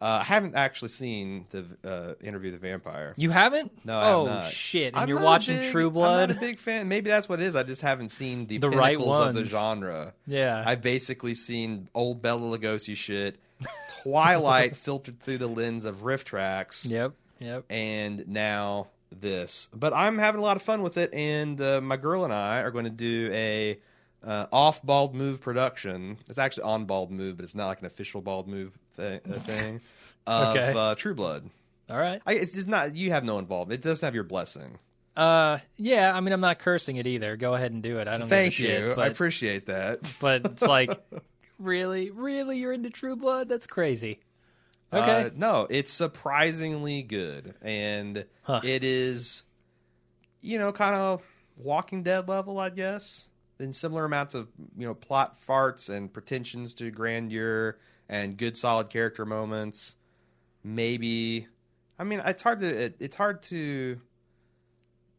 uh, 0.00 0.18
I 0.20 0.24
haven't 0.24 0.54
actually 0.56 0.90
seen 0.90 1.46
the 1.50 1.64
uh, 1.84 2.14
interview 2.22 2.50
the 2.52 2.58
vampire. 2.58 3.14
You 3.16 3.30
haven't? 3.30 3.72
No, 3.84 3.98
I 3.98 4.04
have 4.06 4.14
oh 4.16 4.26
not. 4.26 4.44
shit! 4.50 4.88
And 4.94 4.96
I'm 4.96 5.08
you're 5.08 5.20
watching 5.20 5.56
big- 5.58 5.70
True 5.72 5.86
I'm 5.88 5.92
Blood? 5.92 6.28
not 6.28 6.36
a 6.36 6.40
big 6.40 6.58
fan. 6.58 6.86
Maybe 6.88 7.08
that's 7.10 7.28
what 7.28 7.40
it 7.40 7.46
is. 7.46 7.56
I 7.56 7.62
just 7.62 7.82
haven't 7.82 8.10
seen 8.10 8.46
the, 8.46 8.58
The 8.58 8.70
right 8.70 8.96
of 8.98 9.34
the 9.34 9.44
genre. 9.44 10.12
yeah. 10.26 10.62
I've 10.66 10.82
basically 10.82 11.34
seen 11.34 11.88
old 11.94 12.20
Bela 12.22 12.58
Lugosi 12.58 12.94
shit, 12.96 13.38
Twilight 14.02 14.76
filtered 14.76 15.20
through 15.20 15.38
the 15.38 15.48
lens 15.48 15.84
of 15.84 16.02
RiffTrax, 16.02 16.88
Yep. 16.88 17.12
Yep. 17.40 17.64
and 17.70 18.26
now 18.28 18.88
this. 19.10 19.68
But 19.74 19.92
I'm 19.92 20.18
having 20.18 20.40
a 20.40 20.44
lot 20.44 20.56
of 20.56 20.62
fun 20.62 20.82
with 20.82 20.96
it, 20.96 21.12
and 21.14 21.60
uh, 21.60 21.80
my 21.80 21.96
girl 21.96 22.24
and 22.24 22.32
I 22.32 22.60
are 22.62 22.70
going 22.70 22.84
to 22.84 22.90
do 22.90 23.30
a 23.32 23.78
uh, 24.24 24.46
off 24.52 24.82
bald 24.82 25.14
move 25.14 25.40
production. 25.40 26.18
It's 26.28 26.38
actually 26.38 26.64
on 26.64 26.84
bald 26.86 27.10
move, 27.10 27.36
but 27.36 27.44
it's 27.44 27.54
not 27.54 27.68
like 27.68 27.80
an 27.80 27.86
official 27.86 28.20
bald 28.20 28.48
move 28.48 28.76
thing. 28.94 29.20
Uh, 29.28 29.38
thing 29.40 29.80
of 30.26 30.56
Okay. 30.56 30.72
uh, 30.76 30.94
True 30.96 31.14
Blood. 31.14 31.50
All 31.88 31.98
right. 31.98 32.20
I, 32.26 32.34
it's 32.34 32.52
just 32.52 32.66
not. 32.68 32.96
You 32.96 33.10
have 33.10 33.22
no 33.24 33.38
involvement. 33.38 33.78
It 33.80 33.88
doesn't 33.88 34.04
have 34.04 34.14
your 34.14 34.24
blessing. 34.24 34.78
Uh, 35.16 35.58
yeah. 35.76 36.12
I 36.14 36.20
mean, 36.20 36.32
I'm 36.32 36.40
not 36.40 36.58
cursing 36.58 36.96
it 36.96 37.06
either. 37.06 37.36
Go 37.36 37.54
ahead 37.54 37.70
and 37.72 37.82
do 37.82 37.98
it. 37.98 38.08
I 38.08 38.16
don't. 38.18 38.28
Thank 38.28 38.58
you. 38.58 38.66
Shit, 38.66 38.98
I 38.98 39.06
appreciate 39.06 39.66
that. 39.66 40.00
but 40.20 40.44
it's 40.44 40.62
like, 40.62 40.90
really, 41.58 42.10
really, 42.10 42.58
you're 42.58 42.72
into 42.72 42.90
True 42.90 43.16
Blood? 43.16 43.48
That's 43.48 43.66
crazy. 43.66 44.20
Okay. 44.92 45.24
Uh, 45.26 45.30
no, 45.34 45.66
it's 45.68 45.92
surprisingly 45.92 47.02
good, 47.02 47.54
and 47.60 48.24
Huh. 48.42 48.60
it 48.62 48.84
is, 48.84 49.42
you 50.40 50.58
know, 50.58 50.72
kind 50.72 50.94
of 50.94 51.22
Walking 51.56 52.02
Dead 52.02 52.28
level, 52.28 52.58
I 52.58 52.70
guess. 52.70 53.28
In 53.58 53.72
similar 53.72 54.04
amounts 54.04 54.34
of 54.34 54.48
you 54.76 54.86
know 54.86 54.94
plot 54.94 55.38
farts 55.40 55.88
and 55.88 56.12
pretensions 56.12 56.74
to 56.74 56.90
grandeur 56.90 57.78
and 58.08 58.36
good 58.36 58.56
solid 58.56 58.90
character 58.90 59.24
moments. 59.24 59.96
Maybe, 60.62 61.46
I 61.98 62.04
mean, 62.04 62.20
it's 62.24 62.42
hard 62.42 62.60
to 62.60 62.66
it, 62.66 62.96
it's 63.00 63.16
hard 63.16 63.42
to 63.44 64.00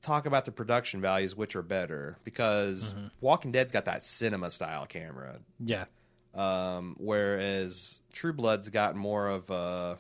talk 0.02 0.26
about 0.28 0.46
the 0.46 0.52
production 0.52 1.02
values, 1.02 1.36
which 1.36 1.56
are 1.56 1.62
better, 1.64 2.18
because 2.24 2.94
Mm-hmm. 2.94 3.08
Walking 3.22 3.52
Dead's 3.52 3.72
got 3.74 3.86
that 3.86 4.04
cinema 4.04 4.52
style 4.52 4.86
camera 4.86 5.40
yeah. 5.60 5.86
Um, 6.38 6.96
whereas 7.00 8.02
True 8.14 8.34
Blood's 8.34 8.70
got 8.70 8.96
more 8.96 9.28
of 9.28 9.50
a 9.50 9.98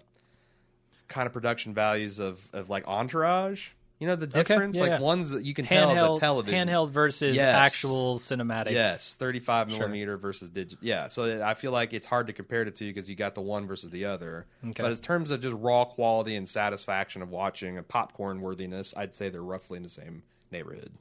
kind 1.07 1.25
of 1.27 1.33
production 1.33 1.73
values 1.73 2.19
of, 2.19 2.47
of 2.53 2.69
like 2.69 2.87
Entourage. 2.87 3.69
You 3.99 4.05
know 4.05 4.15
the 4.15 4.27
difference, 4.27 4.75
yeah, 4.75 4.81
like 4.83 4.91
yeah. 4.91 4.99
ones 4.99 5.31
that 5.31 5.43
you 5.43 5.55
can 5.55 5.65
tell 5.65 5.89
is 5.89 5.97
a 5.97 6.19
television. 6.19 6.67
handheld 6.67 6.91
versus 6.91 7.35
Yes. 7.35 7.55
actual 7.55 8.19
cinematic. 8.19 8.69
Yes, 8.69 9.15
thirty-five 9.15 9.71
Sure. 9.71 9.79
millimeter 9.79 10.17
versus 10.17 10.51
digital. 10.51 10.77
Yeah, 10.85 11.07
so 11.07 11.43
I 11.43 11.55
feel 11.55 11.71
like 11.71 11.93
it's 11.93 12.05
hard 12.05 12.27
to 12.27 12.33
compare 12.33 12.63
the 12.63 12.69
two 12.69 12.85
because 12.93 13.09
you 13.09 13.15
got 13.15 13.33
the 13.33 13.41
one 13.41 13.65
versus 13.65 13.89
the 13.89 14.05
other. 14.05 14.45
Okay. 14.63 14.83
But 14.83 14.91
in 14.91 14.97
terms 14.99 15.31
of 15.31 15.41
just 15.41 15.55
raw 15.57 15.83
quality 15.85 16.35
and 16.35 16.47
satisfaction 16.47 17.23
of 17.23 17.31
watching 17.31 17.75
and 17.75 17.87
popcorn 17.87 18.39
worthiness, 18.39 18.93
I'd 18.95 19.15
say 19.15 19.29
they're 19.29 19.41
roughly 19.41 19.77
in 19.77 19.83
the 19.83 19.89
same 19.89 20.21
neighborhood. 20.51 20.91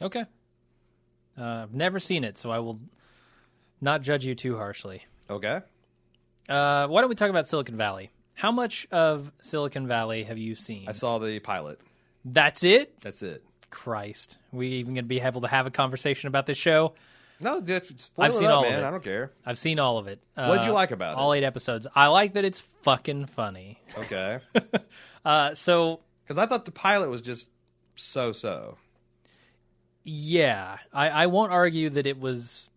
Okay. 0.00 0.24
Uh, 1.36 1.64
I've 1.64 1.74
never 1.74 1.98
seen 1.98 2.22
it, 2.22 2.38
so 2.38 2.52
I 2.52 2.60
will 2.60 2.78
not 3.80 4.02
judge 4.02 4.24
you 4.26 4.34
too 4.34 4.56
harshly. 4.56 5.04
Okay. 5.28 5.60
Uh, 6.48 6.88
why 6.88 7.00
don't 7.00 7.08
we 7.10 7.14
talk 7.16 7.30
about 7.30 7.46
Silicon 7.48 7.76
Valley? 7.76 8.10
How 8.34 8.50
much 8.52 8.86
of 8.90 9.30
Silicon 9.40 9.86
Valley 9.86 10.24
have 10.24 10.38
you 10.38 10.54
seen? 10.54 10.88
I 10.88 10.92
saw 10.92 11.18
the 11.18 11.38
pilot. 11.40 11.78
That's 12.24 12.62
it. 12.64 13.00
That's 13.00 13.22
it. 13.22 13.42
Christ, 13.70 14.38
we 14.52 14.66
even 14.68 14.94
going 14.94 15.04
to 15.04 15.08
be 15.08 15.20
able 15.20 15.42
to 15.42 15.48
have 15.48 15.66
a 15.66 15.70
conversation 15.70 16.26
about 16.26 16.46
this 16.46 16.58
show? 16.58 16.94
No, 17.38 17.60
just 17.60 18.00
spoil 18.00 18.24
I've 18.26 18.32
it 18.32 18.34
seen 18.34 18.46
up, 18.48 18.54
all 18.56 18.64
of 18.64 18.70
man. 18.70 18.80
it. 18.80 18.86
I 18.86 18.90
don't 18.90 19.02
care. 19.04 19.30
I've 19.46 19.58
seen 19.58 19.78
all 19.78 19.96
of 19.98 20.08
it. 20.08 20.20
Uh, 20.36 20.46
What'd 20.48 20.66
you 20.66 20.72
like 20.72 20.90
about 20.90 21.12
it? 21.12 21.18
all 21.18 21.32
eight 21.32 21.44
episodes? 21.44 21.86
I 21.94 22.08
like 22.08 22.34
that 22.34 22.44
it's 22.44 22.60
fucking 22.82 23.26
funny. 23.26 23.78
Okay. 23.98 24.38
Uh, 25.22 25.54
so 25.54 26.00
Because 26.24 26.38
I 26.38 26.46
thought 26.46 26.64
the 26.64 26.70
pilot 26.72 27.10
was 27.10 27.20
just 27.20 27.50
so 27.94 28.32
so. 28.32 28.78
yeah, 30.02 30.78
I, 30.94 31.10
I 31.10 31.26
won't 31.26 31.52
argue 31.52 31.90
that 31.90 32.06
it 32.06 32.18
was 32.18 32.70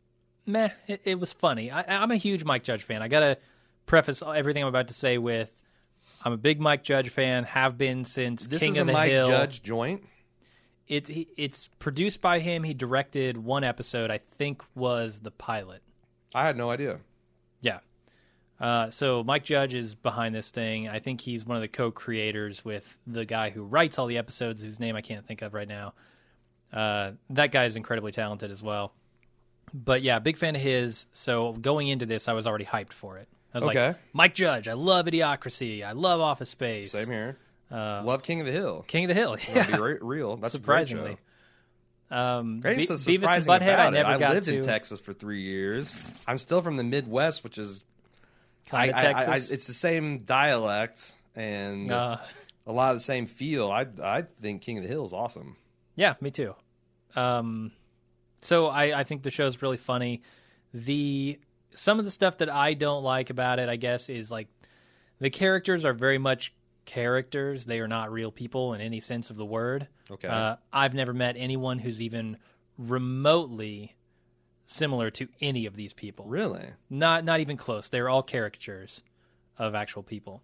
meh. 0.46 0.70
It, 0.88 1.02
it 1.06 1.20
was 1.20 1.32
funny. 1.34 1.72
I, 1.72 2.02
I'm 2.02 2.12
a 2.12 2.16
huge 2.16 2.44
Mike 2.44 2.64
Judge 2.64 2.84
fan. 2.84 3.02
I 3.02 3.08
gotta 3.08 3.38
preface 3.86 4.22
everything 4.22 4.64
I'm 4.64 4.70
about 4.70 4.88
to 4.90 4.94
say 4.94 5.18
with 5.18 5.52
I'm 6.24 6.34
a 6.34 6.38
big 6.38 6.60
Mike 6.60 6.84
Judge 6.84 7.10
fan. 7.10 7.44
Have 7.44 7.78
been 7.78 8.06
since 8.06 8.48
King 8.48 8.50
of 8.50 8.58
the 8.58 8.60
Mile. 8.60 8.60
This 8.60 8.60
King 8.60 8.74
is 8.74 8.78
of 8.78 8.82
a 8.82 8.86
the 8.86 8.94
Mike 8.94 9.12
Hill. 9.12 9.28
Judge 9.28 9.64
joint. 9.64 10.04
It 10.88 11.08
he, 11.08 11.28
it's 11.38 11.70
produced 11.80 12.22
by 12.22 12.40
him. 12.40 12.64
He 12.64 12.74
directed 12.74 13.38
one 13.38 13.64
episode. 13.64 14.12
I 14.12 14.18
think 14.18 14.64
was 14.76 15.22
the 15.22 15.32
pilot. 15.32 15.82
I 16.36 16.46
had 16.46 16.58
no 16.58 16.70
idea. 16.70 17.00
Yeah. 17.62 17.80
Uh, 18.60 18.90
so 18.90 19.24
Mike 19.24 19.44
Judge 19.44 19.74
is 19.74 19.96
behind 19.96 20.34
this 20.34 20.50
thing. 20.50 20.88
I 20.88 21.00
think 21.00 21.22
he's 21.22 21.46
one 21.46 21.58
of 21.58 21.62
the 21.62 21.68
co-creators 21.68 22.64
with 22.64 22.98
the 23.06 23.26
guy 23.26 23.50
who 23.50 23.64
writes 23.64 24.00
all 24.00 24.06
the 24.06 24.18
episodes, 24.18 24.62
whose 24.62 24.80
name 24.80 24.96
I 24.96 25.02
can't 25.02 25.26
think 25.26 25.42
of 25.42 25.54
right 25.54 25.68
now. 25.68 25.94
Uh, 26.72 27.12
that 27.32 27.52
guy 27.52 27.66
is 27.66 27.76
incredibly 27.76 28.12
talented 28.12 28.52
as 28.52 28.64
well. 28.64 28.94
But 29.74 30.02
yeah, 30.04 30.20
big 30.20 30.38
fan 30.38 30.56
of 30.56 30.62
his. 30.62 31.08
So 31.14 31.54
going 31.54 31.88
into 31.88 32.06
this, 32.06 32.28
I 32.28 32.34
was 32.34 32.46
already 32.46 32.66
hyped 32.66 32.94
for 32.94 33.18
it. 33.18 33.28
I 33.54 33.60
was 33.60 33.68
Okay. 33.70 33.88
like, 33.90 33.98
Mike 34.14 34.36
Judge, 34.36 34.68
I 34.68 34.74
love 34.74 35.06
Idiocracy. 35.08 35.84
I 35.84 35.92
love 35.94 36.20
Office 36.22 36.50
Space. 36.50 36.92
Same 36.92 37.08
here. 37.08 37.38
Uh, 37.72 38.04
Love 38.06 38.22
King 38.22 38.40
of 38.40 38.46
the 38.46 38.52
Hill. 38.52 38.84
King 38.88 39.06
of 39.06 39.08
the 39.10 39.14
Hill. 39.16 39.36
Yeah. 39.50 39.66
Be 39.76 39.82
re- 39.82 39.98
real. 40.02 40.38
That's 40.38 40.54
Surprisingly. 40.54 41.04
A 41.04 41.06
great 41.06 41.18
show. 42.12 42.16
Um, 42.16 42.60
Great, 42.60 42.78
Be- 42.78 42.84
Beavis 42.86 42.90
and 42.92 43.00
surprising 43.00 43.52
Butthead, 43.52 43.62
I 43.62 43.74
about 43.74 43.88
it. 43.88 43.92
never 43.98 44.10
I 44.12 44.18
got 44.20 44.34
lived 44.36 44.46
to. 44.46 44.58
in 44.58 44.64
Texas 44.64 45.00
for 45.00 45.14
three 45.14 45.42
years. 45.42 46.14
I'm 46.28 46.38
still 46.38 46.62
from 46.62 46.78
the 46.78 46.84
Midwest, 46.84 47.44
which 47.44 47.58
is 47.58 47.84
Kind 48.68 48.92
of 48.92 48.98
I- 48.98 49.00
I- 49.00 49.10
I- 49.10 49.24
Texas. 49.26 49.50
it's 49.50 49.66
the 49.68 49.74
same 49.74 50.20
dialect 50.20 51.14
and 51.36 51.92
uh, 51.92 52.18
a 52.68 52.72
lot 52.72 52.92
of 52.92 52.98
the 52.98 53.04
same 53.04 53.26
feel. 53.26 53.72
I 53.72 53.88
I 54.04 54.22
think 54.42 54.62
King 54.62 54.78
of 54.78 54.84
the 54.84 54.90
Hill 54.90 55.06
is 55.06 55.14
awesome. 55.14 55.58
Yeah, 55.96 56.14
me 56.22 56.30
too. 56.30 56.54
Um, 57.16 57.72
so 58.44 58.68
I, 58.68 59.00
I 59.00 59.04
think 59.04 59.24
the 59.24 59.32
show's 59.32 59.62
really 59.62 59.78
funny. 59.78 60.22
The 60.74 61.40
some 61.76 62.00
of 62.00 62.06
the 62.06 62.12
stuff 62.12 62.38
that 62.38 62.54
I 62.54 62.74
don't 62.74 63.04
like 63.04 63.30
about 63.30 63.60
it, 63.60 63.70
I 63.70 63.76
guess, 63.76 64.10
is 64.10 64.30
like 64.30 64.48
the 65.20 65.30
characters 65.30 65.86
are 65.86 65.94
very 65.94 66.18
much 66.18 66.54
characters. 66.86 67.66
They 67.66 67.80
are 67.80 67.88
not 67.88 68.12
real 68.12 68.32
people 68.32 68.74
in 68.74 68.82
any 68.82 69.00
sense 69.00 69.30
of 69.30 69.38
the 69.38 69.46
word. 69.46 69.88
Okay. 70.12 70.28
Uh, 70.28 70.58
I've 70.72 70.94
never 70.94 71.14
met 71.14 71.36
anyone 71.38 71.80
who's 71.80 72.02
even 72.02 72.38
remotely 72.78 73.96
similar 74.66 75.10
to 75.12 75.28
any 75.42 75.66
of 75.66 75.76
these 75.76 75.94
people. 75.94 76.26
Really? 76.26 76.66
Not 76.90 77.24
not 77.26 77.40
even 77.40 77.58
close. 77.58 77.90
They're 77.90 78.10
all 78.10 78.24
caricatures 78.24 79.02
of 79.58 79.76
actual 79.76 80.04
people. 80.04 80.42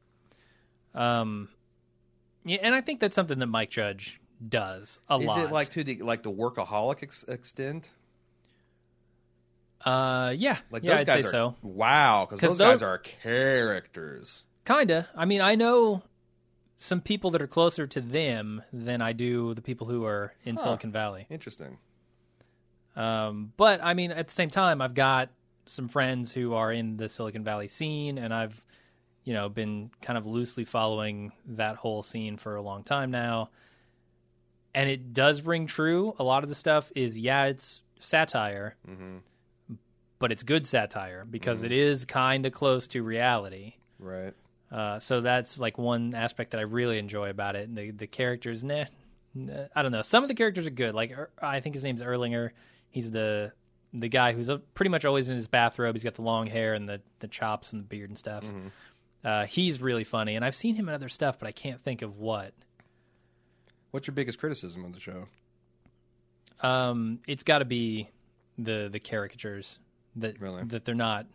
Um, 0.93 1.49
yeah, 2.45 2.59
and 2.61 2.73
I 2.73 2.81
think 2.81 2.99
that's 2.99 3.15
something 3.15 3.39
that 3.39 3.47
Mike 3.47 3.69
Judge 3.69 4.19
does 4.47 4.99
a 5.09 5.19
Is 5.19 5.25
lot. 5.25 5.39
Is 5.39 5.45
it 5.49 5.51
like 5.51 5.69
to 5.71 5.83
the 5.83 6.01
like 6.01 6.23
the 6.23 6.31
workaholic 6.31 7.03
ex- 7.03 7.23
extent? 7.27 7.89
uh, 9.85 10.33
yeah, 10.37 10.57
Like 10.71 10.83
yeah, 10.83 10.91
those 10.91 10.99
I'd 11.01 11.07
guys 11.07 11.25
are 11.25 11.31
so. 11.31 11.55
wow, 11.61 12.25
because 12.29 12.41
those, 12.41 12.59
guys 12.59 12.81
are 12.81 12.97
characters. 12.97 14.43
Kinda. 14.65 15.07
I 15.15 15.25
mean, 15.25 15.41
I 15.41 15.55
know 15.55 16.03
some 16.77 17.01
people 17.01 17.31
that 17.31 17.41
are 17.41 17.47
closer 17.47 17.87
to 17.87 18.01
them 18.01 18.61
than 18.73 19.01
I 19.01 19.13
do 19.13 19.53
the 19.53 19.61
people 19.61 19.87
who 19.87 20.05
are 20.05 20.33
in 20.43 20.55
Huh. 20.55 20.63
Silicon 20.63 20.91
Valley. 20.91 21.27
Interesting. 21.29 21.77
Um, 22.95 23.53
but 23.57 23.79
I 23.83 23.93
mean, 23.93 24.11
at 24.11 24.27
the 24.27 24.33
same 24.33 24.49
time, 24.49 24.81
I've 24.81 24.93
got 24.93 25.29
some 25.65 25.87
friends 25.87 26.33
who 26.33 26.53
are 26.53 26.71
in 26.71 26.97
the 26.97 27.07
Silicon 27.07 27.43
Valley 27.43 27.67
scene, 27.67 28.17
and 28.17 28.33
I've, 28.33 28.63
you 29.23 29.33
know, 29.33 29.47
been 29.47 29.91
kind 30.01 30.17
of 30.17 30.25
loosely 30.25 30.65
following 30.65 31.31
that 31.45 31.77
whole 31.77 32.03
scene 32.03 32.37
for 32.37 32.55
a 32.55 32.61
long 32.61 32.83
time 32.83 33.11
now. 33.11 33.49
And 34.73 34.89
it 34.89 35.13
does 35.13 35.41
ring 35.41 35.65
true. 35.65 36.13
A 36.19 36.23
lot 36.23 36.43
of 36.43 36.49
the 36.49 36.55
stuff 36.55 36.91
is, 36.95 37.17
yeah, 37.17 37.45
it's 37.45 37.81
satire, 37.99 38.75
but 40.19 40.31
it's 40.31 40.43
good 40.43 40.67
satire 40.67 41.25
because 41.29 41.63
it 41.63 41.71
is 41.71 42.05
kind 42.05 42.45
of 42.45 42.53
close 42.53 42.87
to 42.89 43.01
reality. 43.03 43.73
Right. 43.97 44.33
Uh, 44.71 44.99
so 44.99 45.21
that's 45.21 45.57
like 45.57 45.77
one 45.77 46.13
aspect 46.13 46.51
that 46.51 46.59
I 46.59 46.63
really 46.63 46.99
enjoy 46.99 47.29
about 47.29 47.55
it. 47.55 47.73
The 47.73 47.89
the 47.91 48.05
characters, 48.07 48.63
nah, 48.63 48.85
nah, 49.33 49.65
I 49.75 49.81
don't 49.81 49.91
know. 49.91 50.03
Some 50.03 50.23
of 50.23 50.27
the 50.27 50.35
characters 50.35 50.67
are 50.67 50.71
good. 50.71 50.93
Like 50.93 51.11
Er- 51.11 51.31
I 51.41 51.59
think 51.59 51.73
his 51.73 51.83
name's 51.83 52.01
Erlinger. 52.01 52.51
He's 52.91 53.09
the 53.09 53.51
the 53.91 54.07
guy 54.09 54.33
who's 54.33 54.49
uh 54.51 54.59
pretty 54.75 54.89
much 54.91 55.05
always 55.05 55.27
in 55.29 55.35
his 55.35 55.47
bathrobe. 55.47 55.95
He's 55.95 56.03
got 56.03 56.13
the 56.13 56.21
long 56.21 56.45
hair 56.45 56.75
and 56.75 56.87
the 56.87 57.01
the 57.19 57.27
chops 57.27 57.73
and 57.73 57.81
the 57.81 57.87
beard 57.87 58.09
and 58.11 58.17
stuff. 58.17 58.45
Uh, 59.23 59.45
he's 59.47 59.81
really 59.81 60.03
funny, 60.03 60.35
and 60.35 60.45
I've 60.45 60.55
seen 60.55 60.75
him 60.75 60.87
in 60.87 60.93
other 60.95 61.09
stuff, 61.09 61.39
but 61.39 61.47
I 61.47 61.51
can't 61.51 61.81
think 61.83 62.01
of 62.03 62.17
what. 62.17 62.53
What's 63.91 64.07
your 64.07 64.13
biggest 64.13 64.39
criticism 64.39 64.85
of 64.85 64.93
the 64.93 64.99
show? 64.99 65.27
Um, 66.61 67.19
it's 67.27 67.43
got 67.43 67.59
to 67.59 67.65
be 67.65 68.09
the 68.57 68.89
the 68.91 68.99
caricatures 68.99 69.79
that 70.17 70.39
Really? 70.41 70.63
that 70.65 70.85
they're 70.85 70.95
not 70.95 71.25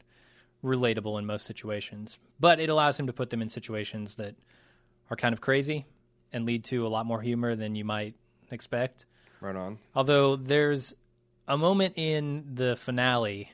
relatable 0.62 1.18
in 1.18 1.26
most 1.26 1.46
situations, 1.46 2.18
but 2.40 2.60
it 2.60 2.68
allows 2.68 2.98
him 2.98 3.06
to 3.06 3.12
put 3.12 3.30
them 3.30 3.42
in 3.42 3.48
situations 3.48 4.16
that 4.16 4.34
are 5.10 5.16
kind 5.16 5.32
of 5.32 5.40
crazy 5.40 5.86
and 6.32 6.44
lead 6.46 6.64
to 6.64 6.86
a 6.86 6.88
lot 6.88 7.06
more 7.06 7.20
humor 7.20 7.54
than 7.54 7.74
you 7.74 7.84
might 7.84 8.14
expect. 8.50 9.06
Right 9.40 9.56
on. 9.56 9.78
Although 9.94 10.36
there's 10.36 10.94
a 11.46 11.56
moment 11.58 11.94
in 11.96 12.44
the 12.54 12.76
finale 12.76 13.50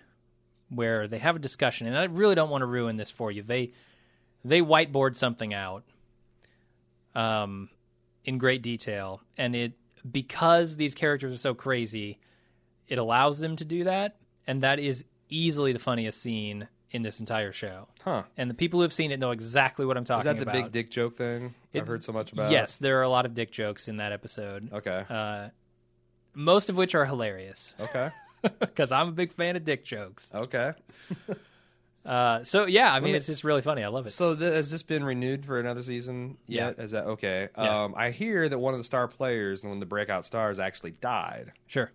where 0.68 1.08
they 1.08 1.18
have 1.18 1.34
a 1.36 1.40
discussion, 1.40 1.86
and 1.88 1.96
I 1.96 2.04
really 2.04 2.34
don't 2.36 2.50
want 2.50 2.62
to 2.62 2.66
ruin 2.66 2.96
this 2.96 3.10
for 3.10 3.30
you. 3.32 3.42
They 3.42 3.72
they 4.44 4.60
whiteboard 4.62 5.16
something 5.16 5.52
out 5.52 5.84
um, 7.14 7.68
in 8.24 8.38
great 8.38 8.62
detail, 8.62 9.22
and 9.36 9.54
it 9.56 9.72
because 10.10 10.76
these 10.76 10.94
characters 10.94 11.32
are 11.34 11.38
so 11.38 11.54
crazy, 11.54 12.18
it 12.88 12.98
allows 12.98 13.40
them 13.40 13.56
to 13.56 13.64
do 13.64 13.84
that, 13.84 14.16
and 14.46 14.62
that 14.62 14.78
is 14.78 15.04
easily 15.28 15.72
the 15.72 15.78
funniest 15.78 16.20
scene 16.20 16.68
in 16.90 17.02
this 17.02 17.20
entire 17.20 17.52
show. 17.52 17.86
Huh. 18.02 18.24
And 18.36 18.50
the 18.50 18.54
people 18.54 18.78
who 18.80 18.82
have 18.82 18.92
seen 18.92 19.12
it 19.12 19.20
know 19.20 19.30
exactly 19.30 19.86
what 19.86 19.96
I'm 19.96 20.04
talking 20.04 20.22
about. 20.28 20.36
Is 20.36 20.40
that 20.44 20.44
the 20.50 20.58
about. 20.58 20.64
big 20.64 20.72
dick 20.72 20.90
joke 20.90 21.16
thing? 21.16 21.54
It- 21.72 21.82
I've 21.82 21.86
heard 21.86 22.02
so 22.02 22.12
much 22.12 22.32
about. 22.32 22.50
Yes, 22.50 22.78
there 22.78 22.98
are 22.98 23.02
a 23.02 23.08
lot 23.08 23.26
of 23.26 23.34
dick 23.34 23.50
jokes 23.50 23.86
in 23.88 23.98
that 23.98 24.10
episode. 24.12 24.72
Okay. 24.72 25.04
Uh, 25.08 25.48
most 26.34 26.68
of 26.68 26.76
which 26.76 26.94
are 26.94 27.04
hilarious 27.04 27.74
Okay. 27.80 28.10
because 28.60 28.90
I'm 28.92 29.08
a 29.08 29.12
big 29.12 29.32
fan 29.32 29.56
of 29.56 29.64
dick 29.64 29.84
jokes. 29.84 30.30
Okay. 30.34 30.72
Uh, 32.04 32.42
so 32.44 32.66
yeah, 32.66 32.92
I 32.92 33.00
mean, 33.00 33.12
me- 33.12 33.18
it's 33.18 33.26
just 33.26 33.44
really 33.44 33.60
funny. 33.60 33.82
I 33.84 33.88
love 33.88 34.06
it. 34.06 34.10
So 34.10 34.34
th- 34.34 34.54
has 34.54 34.70
this 34.70 34.82
been 34.82 35.04
renewed 35.04 35.44
for 35.44 35.60
another 35.60 35.82
season 35.82 36.38
yet? 36.46 36.78
Is 36.78 36.92
that 36.92 37.04
okay? 37.04 37.48
Yeah. 37.58 37.84
Um, 37.84 37.94
I 37.96 38.10
hear 38.10 38.48
that 38.48 38.58
one 38.58 38.72
of 38.72 38.80
the 38.80 38.84
star 38.84 39.06
players 39.06 39.60
and 39.62 39.70
one 39.70 39.76
of 39.76 39.80
the 39.80 39.86
breakout 39.86 40.24
stars 40.24 40.58
actually 40.58 40.92
died. 40.92 41.52
Sure, 41.66 41.92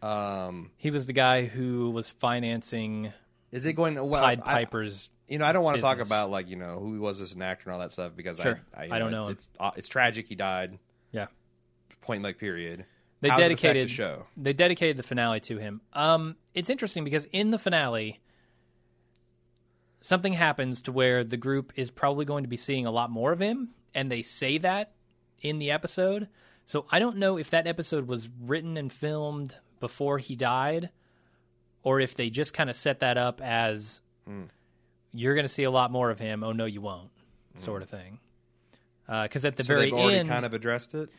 Um, 0.00 0.70
he 0.76 0.90
was 0.90 1.06
the 1.06 1.12
guy 1.12 1.44
who 1.44 1.90
was 1.90 2.08
financing 2.10 3.12
is 3.50 3.66
it 3.66 3.74
going? 3.74 3.94
Well, 3.96 4.22
Pied 4.22 4.40
I- 4.44 4.64
Piper's. 4.64 5.10
you 5.28 5.38
know, 5.38 5.44
I 5.44 5.52
don't 5.52 5.62
want 5.64 5.76
to 5.76 5.82
talk 5.82 5.98
about 5.98 6.30
like 6.30 6.48
you 6.48 6.56
know 6.56 6.78
who 6.78 6.94
he 6.94 6.98
was 7.00 7.20
as 7.20 7.34
an 7.34 7.42
actor 7.42 7.64
and 7.68 7.74
all 7.74 7.80
that 7.80 7.92
stuff 7.92 8.12
because 8.16 8.38
Sure. 8.40 8.58
I, 8.74 8.84
I, 8.84 8.88
I 8.92 8.98
don't 8.98 9.10
know 9.10 9.24
It's, 9.24 9.46
it's, 9.46 9.48
uh, 9.60 9.70
it's 9.76 9.88
tragic. 9.88 10.26
He 10.26 10.34
died. 10.36 10.78
Yeah, 11.10 11.26
Point 12.00 12.22
blank. 12.22 12.38
Period. 12.38 12.86
they 13.20 13.28
How 13.28 13.36
does 13.36 13.46
it 13.48 13.52
affect 13.52 13.62
dedicated 13.62 13.88
the 13.90 13.92
show. 13.92 14.26
They 14.38 14.54
dedicated 14.54 14.96
the 14.96 15.02
finale 15.02 15.40
to 15.40 15.58
him. 15.58 15.82
Um, 15.92 16.36
it's 16.54 16.70
interesting 16.70 17.04
because 17.04 17.26
in 17.32 17.50
the 17.50 17.58
finale, 17.58 18.20
something 20.02 20.34
happens 20.34 20.82
to 20.82 20.92
where 20.92 21.24
the 21.24 21.38
group 21.38 21.72
is 21.76 21.90
probably 21.90 22.26
going 22.26 22.44
to 22.44 22.48
be 22.48 22.56
seeing 22.56 22.84
a 22.84 22.90
lot 22.90 23.10
more 23.10 23.32
of 23.32 23.40
him, 23.40 23.70
and 23.94 24.10
they 24.10 24.20
say 24.20 24.58
that 24.58 24.92
in 25.40 25.58
the 25.58 25.70
episode. 25.70 26.28
So 26.66 26.86
I 26.90 26.98
don't 26.98 27.16
know 27.16 27.38
if 27.38 27.50
that 27.50 27.66
episode 27.66 28.06
was 28.06 28.28
written 28.40 28.76
and 28.76 28.92
filmed 28.92 29.56
before 29.80 30.18
he 30.18 30.36
died, 30.36 30.90
or 31.82 32.00
if 32.00 32.14
they 32.14 32.30
just 32.30 32.52
kind 32.52 32.68
of 32.68 32.76
set 32.76 33.00
that 33.00 33.16
up 33.16 33.40
as 33.40 34.00
hmm. 34.26 34.44
you're 35.12 35.34
going 35.34 35.44
to 35.44 35.52
see 35.52 35.64
a 35.64 35.70
lot 35.70 35.90
more 35.90 36.10
of 36.10 36.18
him. 36.18 36.44
Oh 36.44 36.52
no, 36.52 36.66
you 36.66 36.80
won't, 36.80 37.10
hmm. 37.54 37.62
sort 37.62 37.82
of 37.82 37.88
thing. 37.88 38.18
Uh, 39.08 39.24
because 39.24 39.44
at 39.44 39.56
the 39.56 39.64
So 39.64 39.74
very 39.74 39.86
they've 39.86 39.94
already 39.98 40.18
end, 40.18 40.28
kind 40.28 40.44
of 40.44 40.54
addressed 40.54 40.94
it. 40.94 41.10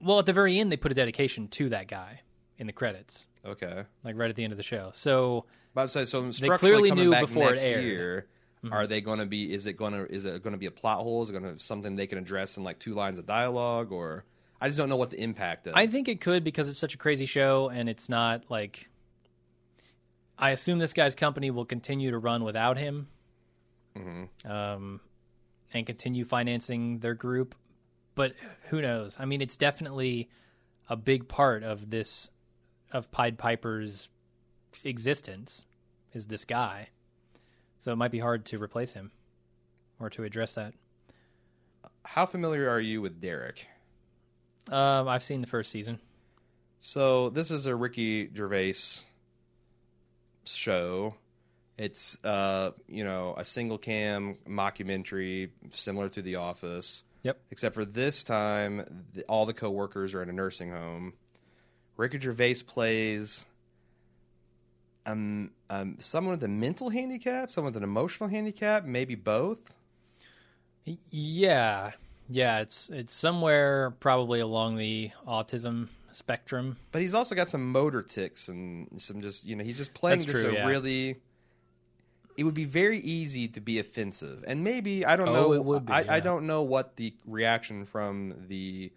well, 0.00 0.18
at 0.18 0.26
the 0.26 0.32
very 0.32 0.58
end, 0.58 0.70
they 0.72 0.76
put 0.76 0.92
a 0.92 0.94
dedication 0.94 1.48
to 1.48 1.68
that 1.70 1.86
guy 1.86 2.20
in 2.58 2.66
the 2.66 2.72
credits, 2.72 3.26
Okay. 3.46 3.84
like 4.04 4.16
right 4.16 4.30
at 4.30 4.36
the 4.36 4.44
end 4.44 4.52
of 4.52 4.56
the 4.56 4.62
show. 4.62 4.90
So 4.92 5.44
But 5.74 5.82
I'd 5.82 5.90
say 5.90 6.04
so. 6.04 6.22
They 6.22 6.32
structurally 6.32 6.58
clearly 6.58 6.88
coming 6.90 7.04
knew 7.04 7.10
back 7.10 7.20
before 7.22 7.48
it 7.48 7.50
next 7.52 7.64
aired. 7.64 7.78
Mm-hmm. 7.78 7.86
year. 7.86 8.26
Are 8.72 8.86
they 8.88 9.00
going 9.00 9.20
to 9.20 9.26
be? 9.26 9.52
Is 9.52 9.66
it 9.66 9.74
going 9.74 9.92
to? 9.92 10.12
Is 10.12 10.24
it 10.24 10.42
going 10.42 10.52
to 10.52 10.58
be 10.58 10.66
a 10.66 10.70
plot 10.70 10.98
hole? 10.98 11.22
Is 11.22 11.30
it 11.30 11.32
going 11.32 11.44
to 11.44 11.50
have 11.50 11.62
something 11.62 11.94
they 11.94 12.06
can 12.06 12.18
address 12.18 12.56
in 12.56 12.64
like 12.64 12.78
two 12.78 12.94
lines 12.94 13.18
of 13.18 13.26
dialogue? 13.26 13.92
Or 13.92 14.24
I 14.60 14.66
just 14.66 14.76
don't 14.78 14.88
know 14.88 14.96
what 14.96 15.10
the 15.10 15.20
impact 15.20 15.68
is. 15.68 15.74
I 15.76 15.86
think 15.86 16.08
it 16.08 16.20
could 16.20 16.42
because 16.42 16.68
it's 16.68 16.78
such 16.78 16.94
a 16.94 16.98
crazy 16.98 17.26
show 17.26 17.68
and 17.68 17.88
it's 17.88 18.08
not 18.08 18.50
like. 18.50 18.88
I 20.40 20.50
assume 20.50 20.78
this 20.78 20.92
guy's 20.92 21.14
company 21.14 21.50
will 21.50 21.64
continue 21.64 22.12
to 22.12 22.18
run 22.18 22.44
without 22.44 22.78
him, 22.78 23.08
um, 24.44 25.00
and 25.74 25.84
continue 25.84 26.24
financing 26.24 27.00
their 27.00 27.14
group. 27.14 27.56
But 28.14 28.34
who 28.70 28.80
knows? 28.80 29.16
I 29.18 29.24
mean, 29.24 29.40
it's 29.40 29.56
definitely 29.56 30.28
a 30.88 30.96
big 30.96 31.28
part 31.28 31.62
of 31.62 31.90
this 31.90 32.30
of 32.92 33.10
Pied 33.10 33.36
Piper's 33.38 34.08
existence 34.84 35.64
is 36.12 36.26
this 36.26 36.44
guy. 36.44 36.88
So 37.78 37.92
it 37.92 37.96
might 37.96 38.10
be 38.10 38.18
hard 38.18 38.44
to 38.46 38.62
replace 38.62 38.92
him 38.92 39.12
or 40.00 40.10
to 40.10 40.24
address 40.24 40.54
that. 40.54 40.74
How 42.04 42.26
familiar 42.26 42.68
are 42.68 42.80
you 42.80 43.00
with 43.00 43.20
Derek? 43.20 43.66
Um, 44.70 45.08
I've 45.08 45.22
seen 45.22 45.40
the 45.40 45.46
first 45.46 45.70
season. 45.70 46.00
So 46.80 47.30
this 47.30 47.50
is 47.50 47.66
a 47.66 47.74
Ricky 47.74 48.30
Gervais 48.34 48.74
show. 50.44 51.14
It's 51.76 52.22
uh, 52.24 52.72
you 52.88 53.04
know, 53.04 53.34
a 53.36 53.44
single 53.44 53.78
cam 53.78 54.36
mockumentary 54.48 55.50
similar 55.70 56.08
to 56.10 56.22
The 56.22 56.36
Office. 56.36 57.04
Yep. 57.22 57.40
Except 57.50 57.74
for 57.74 57.84
this 57.84 58.24
time, 58.24 59.04
the, 59.12 59.22
all 59.24 59.46
the 59.46 59.54
coworkers 59.54 60.14
are 60.14 60.22
in 60.22 60.28
a 60.28 60.32
nursing 60.32 60.70
home. 60.70 61.14
Ricky 61.96 62.20
Gervais 62.20 62.62
plays 62.66 63.44
um, 65.08 65.50
um, 65.70 65.96
someone 65.98 66.32
with 66.32 66.44
a 66.44 66.48
mental 66.48 66.90
handicap, 66.90 67.50
someone 67.50 67.72
with 67.72 67.76
an 67.76 67.84
emotional 67.84 68.28
handicap, 68.28 68.84
maybe 68.84 69.14
both. 69.14 69.58
Yeah, 71.10 71.92
yeah, 72.28 72.60
it's 72.60 72.88
it's 72.90 73.12
somewhere 73.12 73.92
probably 74.00 74.40
along 74.40 74.76
the 74.76 75.10
autism 75.26 75.88
spectrum. 76.12 76.76
But 76.92 77.02
he's 77.02 77.14
also 77.14 77.34
got 77.34 77.48
some 77.48 77.70
motor 77.70 78.02
ticks 78.02 78.48
and 78.48 78.88
some 79.00 79.20
just 79.20 79.44
you 79.44 79.56
know 79.56 79.64
he's 79.64 79.76
just 79.76 79.94
playing 79.94 80.20
That's 80.20 80.32
just 80.32 80.44
true, 80.44 80.52
a 80.52 80.54
yeah. 80.54 80.66
really. 80.66 81.16
It 82.36 82.44
would 82.44 82.54
be 82.54 82.66
very 82.66 83.00
easy 83.00 83.48
to 83.48 83.60
be 83.60 83.80
offensive, 83.80 84.44
and 84.46 84.62
maybe 84.62 85.04
I 85.04 85.16
don't 85.16 85.28
Oh, 85.28 85.32
know. 85.32 85.52
it 85.54 85.64
would 85.64 85.86
be, 85.86 85.92
I, 85.92 86.02
yeah. 86.02 86.14
I 86.14 86.20
don't 86.20 86.46
know 86.46 86.62
what 86.62 86.94
the 86.94 87.12
reaction 87.26 87.84
from 87.84 88.32
the, 88.46 88.92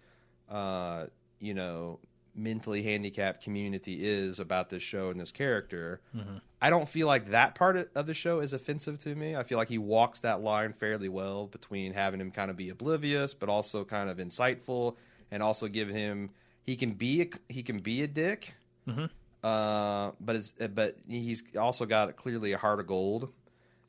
uh, 0.48 1.08
you 1.40 1.56
know, 1.56 1.98
mentally 2.36 2.84
handicapped 2.84 3.44
community 3.44 4.04
is 4.06 4.40
about 4.40 4.70
this 4.70 4.82
show 4.84 5.10
and 5.10 5.20
this 5.20 5.32
character. 5.32 6.02
Mm-hmm. 6.16 6.38
I 6.62 6.70
don't 6.70 6.88
feel 6.88 7.08
like 7.08 7.32
that 7.32 7.56
part 7.56 7.90
of- 7.96 8.06
the 8.06 8.14
show 8.14 8.40
is 8.40 8.54
offensive 8.54 9.00
to 9.00 9.16
me. 9.16 9.36
I 9.36 9.44
feel 9.44 9.58
like 9.58 9.68
he 9.70 9.78
walks 9.78 10.22
that 10.22 10.42
line 10.42 10.74
fairly 10.74 11.10
well 11.10 11.48
between 11.48 11.94
having 11.94 12.22
him 12.22 12.32
kind 12.32 12.50
of 12.52 12.58
be 12.58 12.70
oblivious, 12.70 13.34
but 13.34 13.50
also 13.50 13.84
kind 13.84 14.10
of 14.10 14.18
insightful, 14.18 14.96
and 15.32 15.42
also 15.44 15.68
give 15.68 15.90
him 15.90 16.30
he 16.64 16.76
can 16.76 16.92
be 16.94 17.22
a, 17.24 17.28
he 17.52 17.64
can 17.64 17.80
be 17.80 18.04
a 18.04 18.08
dick, 18.08 18.54
Mhm. 18.88 19.10
uh, 19.44 20.12
but 20.20 20.36
it's 20.36 20.54
but 20.74 20.96
he's 21.08 21.44
also 21.58 21.86
got 21.86 22.16
clearly 22.16 22.52
a 22.54 22.58
heart 22.58 22.80
of 22.80 22.88
gold. 22.88 23.30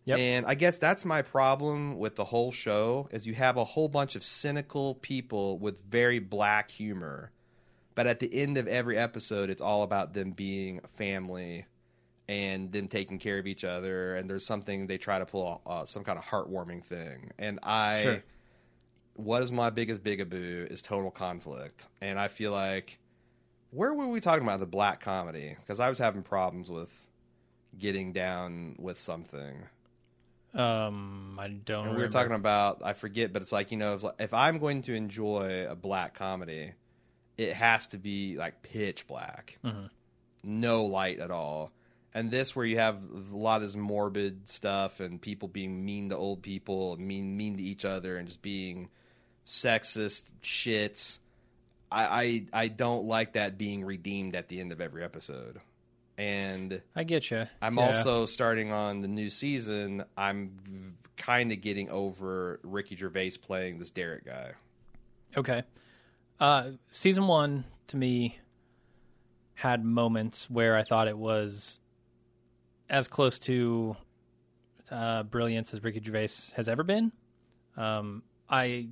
Yep. 0.05 0.19
And 0.19 0.47
I 0.47 0.55
guess 0.55 0.79
that's 0.79 1.05
my 1.05 1.23
problem 1.23 1.97
with 1.99 2.17
the 2.17 2.25
whole 2.25 2.51
show 2.51 3.09
is 3.13 3.25
you 3.27 3.35
have 3.35 3.57
a 3.57 3.63
whole 3.63 3.89
bunch 3.89 4.17
of 4.17 4.25
cynical 4.25 4.97
people 4.97 5.59
with 5.59 5.81
very 5.85 6.19
black 6.19 6.73
humor. 6.73 7.31
But 7.95 8.07
at 8.07 8.21
the 8.21 8.33
end 8.35 8.57
of 8.57 8.67
every 8.69 8.97
episode 8.99 9.51
it's 9.51 9.61
all 9.63 9.83
about 9.83 10.15
them 10.15 10.31
being 10.31 10.81
family 10.97 11.67
and 12.29 12.71
them 12.73 12.89
taking 12.89 13.19
care 13.19 13.39
of 13.39 13.47
each 13.47 13.65
other 13.65 14.15
and 14.17 14.31
there's 14.31 14.47
something 14.47 14.87
they 14.87 14.97
try 14.97 15.19
to 15.19 15.27
pull 15.27 15.61
uh, 15.67 15.85
some 15.85 16.05
kind 16.05 16.19
of 16.19 16.25
heartwarming 16.25 16.83
thing. 16.85 17.33
And 17.39 17.59
I 17.63 18.03
Sure. 18.03 18.23
what 19.15 19.43
is 19.43 19.53
my 19.53 19.71
biggest 19.71 20.03
bigaboo 20.03 20.71
is 20.71 20.81
tonal 20.83 21.11
conflict, 21.11 21.89
and 22.01 22.19
I 22.19 22.29
feel 22.29 22.53
like 22.53 22.99
where 23.71 23.93
were 23.93 24.07
we 24.07 24.21
talking 24.21 24.43
about 24.43 24.61
the 24.61 24.67
black 24.67 25.01
comedy? 25.01 25.57
Because 25.59 25.81
I 25.81 25.89
was 25.89 25.99
having 25.99 26.23
problems 26.23 26.71
with 26.71 26.91
getting 27.79 28.13
down 28.13 28.77
with 28.79 28.99
something. 29.01 29.67
Um, 30.55 31.39
I 31.41 31.49
don't. 31.49 31.95
We 31.97 32.03
were 32.03 32.09
talking 32.09 32.35
about 32.35 32.83
I 32.85 32.93
forget, 32.93 33.33
but 33.33 33.41
it's 33.43 33.53
like 33.53 33.71
you 33.71 33.79
know, 33.79 33.95
if, 33.95 34.05
if 34.19 34.35
I'm 34.35 34.59
going 34.59 34.83
to 34.83 34.95
enjoy 34.95 35.67
a 35.69 35.75
black 35.75 36.15
comedy, 36.15 36.73
it 37.43 37.55
has 37.57 37.89
to 37.89 37.99
be 37.99 38.37
like 38.37 38.63
pitch 38.63 39.07
black, 39.07 39.59
Mhm. 39.65 39.91
no 40.45 40.85
light 40.85 41.19
at 41.19 41.31
all. 41.31 41.73
And 42.15 42.31
this, 42.31 42.55
where 42.55 42.67
you 42.67 42.77
have 42.79 43.03
a 43.03 43.37
lot 43.37 43.57
of 43.57 43.63
this 43.63 43.75
morbid 43.77 44.47
stuff 44.49 45.01
and 45.01 45.21
people 45.21 45.49
being 45.49 45.85
mean 45.85 46.11
to 46.11 46.17
old 46.17 46.43
people, 46.43 46.97
mean 46.99 47.37
mean 47.37 47.57
to 47.57 47.63
each 47.63 47.85
other, 47.85 48.17
and 48.19 48.29
just 48.29 48.43
being 48.43 48.89
sexist 49.47 50.25
shits. 50.43 51.19
I, 51.91 52.23
I 52.53 52.63
I 52.65 52.69
don't 52.69 53.05
like 53.07 53.33
that 53.35 53.59
being 53.59 53.85
redeemed 53.85 54.35
at 54.37 54.49
the 54.49 54.61
end 54.61 54.73
of 54.73 54.81
every 54.81 55.03
episode, 55.05 55.61
and 56.19 56.81
I 56.97 57.05
get 57.05 57.31
you. 57.31 57.47
I'm 57.61 57.79
also 57.79 58.27
starting 58.27 58.71
on 58.73 59.01
the 59.03 59.09
new 59.09 59.31
season. 59.31 60.05
I'm 60.17 60.97
kind 61.17 61.53
of 61.53 61.61
getting 61.61 61.89
over 61.91 62.61
Ricky 62.63 62.97
Gervais 62.97 63.33
playing 63.43 63.79
this 63.79 63.91
Derek 63.91 64.25
guy. 64.25 64.53
Okay. 65.37 65.63
Uh, 66.41 66.73
season 66.91 67.27
one 67.27 67.65
to 67.89 67.97
me 67.97 68.39
had 69.55 69.85
moments 69.85 70.51
where 70.51 70.77
I 70.77 70.83
thought 70.83 71.07
it 71.09 71.17
was 71.17 71.79
as 72.89 73.07
close 73.09 73.39
to 73.41 73.97
uh, 74.91 75.23
brilliance 75.23 75.73
as 75.73 75.83
Ricky 75.83 76.03
Gervais 76.05 76.29
has 76.57 76.69
ever 76.69 76.83
been. 76.83 77.13
Um, 77.77 78.23
I 78.51 78.89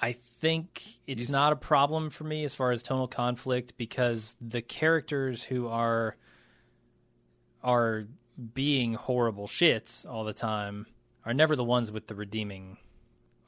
I 0.00 0.12
think 0.40 0.82
it's 1.08 1.26
You- 1.28 1.32
not 1.32 1.52
a 1.52 1.56
problem 1.56 2.08
for 2.10 2.22
me 2.24 2.44
as 2.44 2.54
far 2.54 2.70
as 2.70 2.82
tonal 2.82 3.08
conflict 3.08 3.76
because 3.76 4.36
the 4.40 4.62
characters 4.62 5.42
who 5.44 5.66
are 5.66 6.16
are 7.62 8.06
being 8.54 8.94
horrible 8.94 9.48
shits 9.48 10.06
all 10.08 10.22
the 10.24 10.32
time 10.32 10.86
are 11.26 11.34
never 11.34 11.56
the 11.56 11.64
ones 11.64 11.90
with 11.90 12.06
the 12.06 12.14
redeeming 12.14 12.78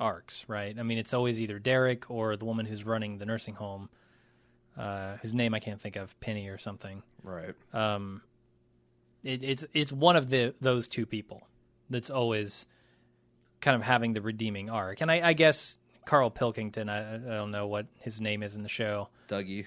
arcs, 0.01 0.45
right? 0.49 0.77
I 0.79 0.83
mean, 0.83 0.99
it's 0.99 1.15
always 1.15 1.39
either 1.39 1.59
Derek 1.59 2.11
or 2.11 2.37
the 2.37 2.45
woman 2.45 2.67
who's 2.67 2.85
running 2.85 3.19
the 3.19 3.27
nursing 3.27 3.55
home, 3.55 3.91
uh, 4.77 5.17
whose 5.23 5.35
name 5.35 5.55
I 5.55 5.61
can't 5.61 5.81
think 5.81 5.97
of, 5.97 6.19
Penny 6.21 6.49
or 6.49 6.59
something. 6.59 7.03
Right. 7.23 7.55
Um, 7.73 8.23
it, 9.23 9.45
it's 9.45 9.67
it's 9.75 9.93
one 9.93 10.17
of 10.17 10.31
the 10.31 10.55
those 10.61 10.89
two 10.89 11.07
people 11.07 11.47
that's 11.91 12.11
always 12.11 12.67
kind 13.61 13.77
of 13.77 13.83
having 13.83 14.15
the 14.15 14.23
redeeming 14.23 14.71
arc, 14.71 15.03
and 15.03 15.11
I, 15.11 15.29
I 15.29 15.33
guess 15.35 15.77
Karl 16.07 16.31
Pilkington, 16.31 16.89
I, 16.89 17.15
I 17.15 17.19
don't 17.19 17.51
know 17.51 17.67
what 17.67 17.87
his 18.01 18.21
name 18.21 18.43
is 18.43 18.57
in 18.57 18.63
the 18.63 18.69
show, 18.69 19.09
Dougie. 19.29 19.67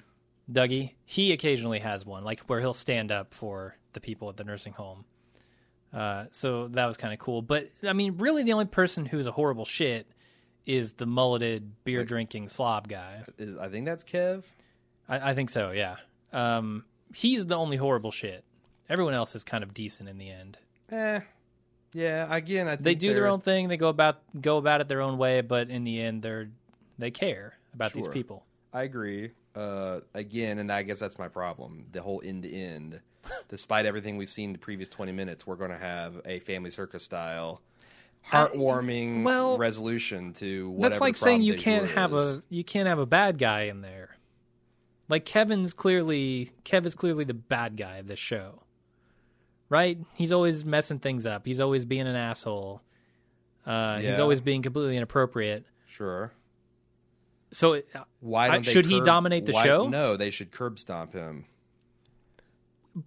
Dougie, 0.51 0.93
he 1.05 1.31
occasionally 1.31 1.79
has 1.79 2.05
one, 2.05 2.23
like 2.23 2.41
where 2.41 2.59
he'll 2.59 2.73
stand 2.73 3.11
up 3.11 3.33
for 3.33 3.77
the 3.93 4.01
people 4.01 4.29
at 4.29 4.37
the 4.37 4.43
nursing 4.43 4.73
home. 4.73 5.05
Uh, 5.93 6.25
so 6.31 6.67
that 6.69 6.87
was 6.87 6.97
kind 6.97 7.13
of 7.13 7.19
cool. 7.19 7.43
But 7.43 7.69
I 7.83 7.93
mean, 7.93 8.17
really, 8.17 8.43
the 8.43 8.53
only 8.53 8.65
person 8.65 9.05
who's 9.05 9.27
a 9.27 9.31
horrible 9.31 9.65
shit 9.65 10.07
is 10.65 10.93
the 10.93 11.05
mulleted 11.05 11.71
beer 11.83 11.99
Like- 11.99 12.07
drinking 12.07 12.49
slob 12.49 12.87
guy. 12.87 13.23
Is 13.37 13.57
I 13.57 13.69
think 13.69 13.85
that's 13.85 14.03
Kev. 14.03 14.43
I, 15.09 15.31
I 15.31 15.33
think 15.35 15.49
so. 15.49 15.71
Yeah. 15.71 15.97
Um, 16.31 16.85
he's 17.13 17.45
the 17.45 17.55
only 17.55 17.77
horrible 17.77 18.11
shit. 18.11 18.43
Everyone 18.89 19.13
else 19.13 19.35
is 19.35 19.43
kind 19.43 19.63
of 19.63 19.73
decent 19.73 20.09
in 20.09 20.17
the 20.17 20.29
end. 20.29 20.57
Eh. 20.91 21.19
Yeah. 21.93 22.27
Again, 22.33 22.67
I 22.67 22.71
think 22.71 22.83
They 22.83 22.95
do 22.95 23.09
their 23.09 23.23
they're- 23.23 23.27
own 23.27 23.41
thing. 23.41 23.67
They 23.67 23.77
go 23.77 23.89
about 23.89 24.21
go 24.39 24.57
about 24.57 24.81
it 24.81 24.87
their 24.87 25.01
own 25.01 25.17
way, 25.17 25.41
but 25.41 25.69
in 25.69 25.83
the 25.83 26.01
end, 26.01 26.21
they're 26.23 26.49
they 26.97 27.11
care 27.11 27.53
about 27.73 27.93
these 27.93 28.07
people. 28.07 28.45
I 28.71 28.83
agree. 28.83 29.31
Uh, 29.55 29.99
again, 30.15 30.57
and 30.59 30.71
I 30.71 30.81
guess 30.83 30.99
that's 30.99 31.19
my 31.19 31.27
problem. 31.27 31.85
The 31.91 32.01
whole 32.01 32.21
end 32.25 32.43
to 32.43 32.51
end. 32.51 32.99
Despite 33.49 33.85
everything 33.85 34.17
we've 34.17 34.29
seen 34.29 34.51
the 34.53 34.59
previous 34.59 34.89
twenty 34.89 35.11
minutes, 35.11 35.45
we're 35.45 35.55
going 35.55 35.71
to 35.71 35.77
have 35.77 36.19
a 36.25 36.39
family 36.39 36.69
circus 36.71 37.03
style, 37.03 37.61
heartwarming 38.29 39.23
well, 39.23 39.57
resolution 39.57 40.33
to 40.33 40.69
whatever. 40.69 40.89
That's 40.89 41.01
like 41.01 41.15
saying 41.15 41.41
you 41.41 41.55
can't 41.55 41.89
have 41.89 42.13
is. 42.13 42.37
a 42.37 42.43
you 42.49 42.63
can't 42.63 42.87
have 42.87 42.99
a 42.99 43.05
bad 43.05 43.37
guy 43.37 43.63
in 43.63 43.81
there. 43.81 44.17
Like 45.09 45.25
Kevin's 45.25 45.73
clearly 45.73 46.51
Kev 46.65 46.85
is 46.85 46.95
clearly 46.95 47.23
the 47.25 47.33
bad 47.33 47.75
guy 47.77 47.97
of 47.97 48.07
this 48.07 48.19
show. 48.19 48.61
Right? 49.69 49.97
He's 50.13 50.31
always 50.31 50.63
messing 50.63 50.99
things 50.99 51.25
up. 51.25 51.45
He's 51.45 51.59
always 51.59 51.83
being 51.85 52.07
an 52.07 52.15
asshole. 52.15 52.81
Uh, 53.65 53.99
He's 53.99 54.19
always 54.19 54.39
being 54.41 54.61
completely 54.61 54.97
inappropriate. 54.97 55.65
Sure. 55.87 56.31
So 57.51 57.73
it, 57.73 57.87
Why 58.19 58.49
I- 58.49 58.61
should 58.61 58.85
he 58.85 59.01
dominate 59.01 59.45
the 59.45 59.53
why- 59.53 59.63
show? 59.63 59.87
No, 59.87 60.17
they 60.17 60.29
should 60.31 60.51
curb 60.51 60.79
stomp 60.79 61.13
him. 61.13 61.45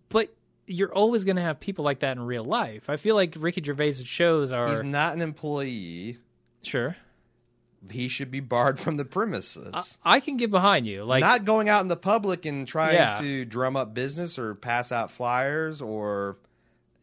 but 0.08 0.34
you're 0.66 0.92
always 0.92 1.24
going 1.24 1.36
to 1.36 1.42
have 1.42 1.60
people 1.60 1.84
like 1.84 2.00
that 2.00 2.16
in 2.16 2.22
real 2.22 2.44
life. 2.44 2.90
I 2.90 2.96
feel 2.96 3.14
like 3.14 3.34
Ricky 3.38 3.62
Gervais' 3.62 3.92
shows 4.04 4.52
are 4.52 4.68
He's 4.68 4.82
not 4.82 5.14
an 5.14 5.22
employee. 5.22 6.18
sure. 6.62 6.96
He 7.90 8.08
should 8.08 8.32
be 8.32 8.40
barred 8.40 8.80
from 8.80 8.96
the 8.96 9.04
premises. 9.04 9.70
I, 10.04 10.16
I 10.16 10.20
can 10.20 10.36
get 10.38 10.50
behind 10.50 10.86
you. 10.88 11.04
Like 11.04 11.20
not 11.20 11.44
going 11.44 11.68
out 11.68 11.82
in 11.82 11.88
the 11.88 11.96
public 11.96 12.44
and 12.44 12.66
trying 12.66 12.94
Yeah. 12.94 13.18
to 13.20 13.44
drum 13.44 13.76
up 13.76 13.94
business 13.94 14.38
or 14.40 14.56
pass 14.56 14.90
out 14.90 15.12
flyers 15.12 15.80
or 15.80 16.36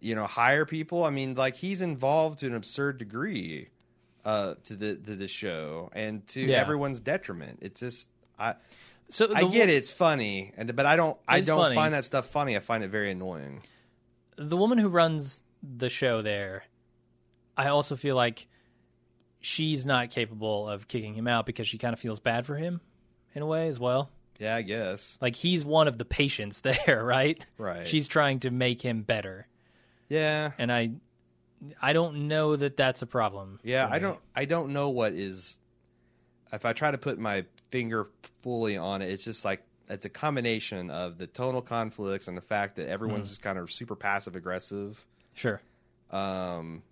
you 0.02 0.14
know 0.14 0.26
hire 0.26 0.66
people. 0.66 1.06
I 1.06 1.10
mean, 1.10 1.36
like 1.36 1.56
he's 1.56 1.80
involved 1.80 2.40
to 2.40 2.48
an 2.48 2.54
absurd 2.56 2.98
degree 2.98 3.70
uh, 4.26 4.56
to 4.66 4.76
the 4.76 4.96
to 4.96 5.16
the 5.16 5.28
show 5.30 5.90
and 5.94 6.28
to 6.28 6.42
Yeah. 6.42 6.58
everyone's 6.60 7.00
detriment. 7.00 7.60
It's 7.62 7.80
just 7.80 8.10
I 8.38 8.56
so 9.14 9.34
I 9.34 9.44
get 9.46 9.70
it. 9.70 9.76
It's 9.76 9.92
funny, 9.92 10.54
and 10.58 10.76
but 10.76 10.86
I 10.86 10.96
don't 10.96 11.18
I 11.28 11.38
It's 11.38 11.48
don't 11.48 11.60
funny. 11.62 11.76
find 11.76 11.94
that 11.94 12.06
stuff 12.06 12.28
funny. 12.30 12.56
I 12.58 12.60
find 12.60 12.84
it 12.84 12.90
very 12.90 13.12
annoying. 13.12 13.62
the 14.38 14.58
woman 14.58 14.78
who 14.78 14.88
runs 14.90 15.42
the 15.62 15.90
show 15.90 16.22
there, 16.22 16.64
I 17.56 17.68
also 17.68 17.96
feel 17.96 18.16
like 18.16 18.48
she's 19.40 19.86
not 19.86 20.10
capable 20.10 20.68
of 20.70 20.88
kicking 20.88 21.14
him 21.14 21.28
out 21.28 21.46
because 21.46 21.68
she 21.68 21.78
kind 21.78 21.94
of 21.94 22.00
feels 22.00 22.20
bad 22.20 22.46
for 22.46 22.56
him 22.56 22.82
in 23.34 23.42
a 23.42 23.46
way 23.46 23.68
as 23.68 23.80
well. 23.80 24.10
Yeah, 24.40 24.56
I 24.56 24.62
guess. 24.62 25.18
Like 25.22 25.36
he's 25.36 25.64
one 25.66 25.88
of 25.88 25.98
the 25.98 26.06
patients 26.06 26.62
there, 26.88 27.04
right? 27.04 27.42
Right. 27.58 27.88
She's 27.88 28.08
trying 28.08 28.40
to 28.42 28.52
make 28.52 28.82
him 28.82 29.04
better, 29.04 29.48
Yeah. 30.10 30.52
and 30.58 30.72
I, 30.72 30.92
I 31.82 31.94
don't 31.94 32.28
know 32.28 32.56
that 32.56 32.76
that's 32.76 33.02
a 33.04 33.08
problem. 33.08 33.60
Yeah, 33.64 33.88
for 33.88 33.94
I 33.94 33.98
me. 33.98 34.02
don't 34.02 34.20
I 34.36 34.46
don't 34.46 34.74
know 34.74 34.90
what 34.90 35.14
is 35.14 35.60
if 36.52 36.66
I 36.66 36.74
try 36.74 36.92
to 36.92 36.98
put 36.98 37.18
my 37.20 37.46
finger 37.74 38.06
fully 38.44 38.78
on 38.78 39.02
it, 39.02 39.10
it's 39.10 39.24
just 39.24 39.44
like 39.44 39.64
it's 39.90 40.06
a 40.06 40.10
combination 40.10 40.92
of 40.92 41.18
the 41.18 41.26
tonal 41.26 41.62
conflicts 41.64 42.28
and 42.28 42.38
the 42.38 42.42
fact 42.42 42.76
that 42.76 42.88
everyone's 42.88 43.26
Hmm. 43.26 43.30
just 43.32 43.42
kind 43.42 43.58
of 43.58 43.72
super 43.72 43.96
passive 43.96 44.36
aggressive. 44.36 45.04
Sure. 45.34 45.60
Um 46.12 46.84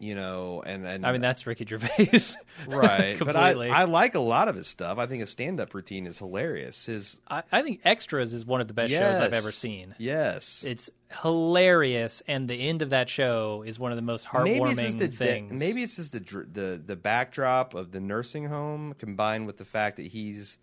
you 0.00 0.14
know, 0.14 0.62
and, 0.66 0.86
and 0.86 1.06
I 1.06 1.12
mean, 1.12 1.20
that's 1.20 1.46
Ricky 1.46 1.64
Gervais, 1.64 2.10
right. 2.66 3.16
but 3.18 3.36
I, 3.36 3.52
I 3.52 3.84
like 3.84 4.14
a 4.14 4.20
lot 4.20 4.48
of 4.48 4.56
his 4.56 4.66
stuff. 4.66 4.98
I 4.98 5.06
think 5.06 5.20
his 5.20 5.30
stand 5.30 5.60
up 5.60 5.72
routine 5.72 6.06
is 6.06 6.18
hilarious. 6.18 6.86
His 6.86 7.20
I, 7.28 7.44
I 7.52 7.62
think 7.62 7.80
Extras 7.84 8.32
is 8.32 8.44
one 8.44 8.60
of 8.60 8.66
the 8.66 8.74
best 8.74 8.90
shows 8.92 9.20
I've 9.20 9.32
ever 9.32 9.52
seen. 9.52 9.94
Yes. 9.98 10.64
It's 10.66 10.90
hilarious, 11.22 12.22
and 12.26 12.48
the 12.48 12.56
end 12.56 12.82
of 12.82 12.90
that 12.90 13.08
show 13.08 13.62
is 13.64 13.78
one 13.78 13.92
of 13.92 13.96
the 13.96 14.02
most 14.02 14.26
maybe 14.34 14.58
heartwarming 14.58 14.72
it's 14.72 14.82
just 14.82 14.98
the 14.98 15.08
de- 15.08 15.16
things. 15.16 15.60
maybe 15.60 15.82
it's 15.82 15.96
just 15.96 16.12
the 16.12 16.46
the 16.52 16.82
the 16.84 16.96
backdrop 16.96 17.74
of 17.74 17.92
the 17.92 18.00
nursing 18.00 18.46
home 18.46 18.94
combined 18.98 19.46
with 19.46 19.58
the 19.58 19.64
fact 19.64 19.96
that 19.96 20.06
he's 20.06 20.58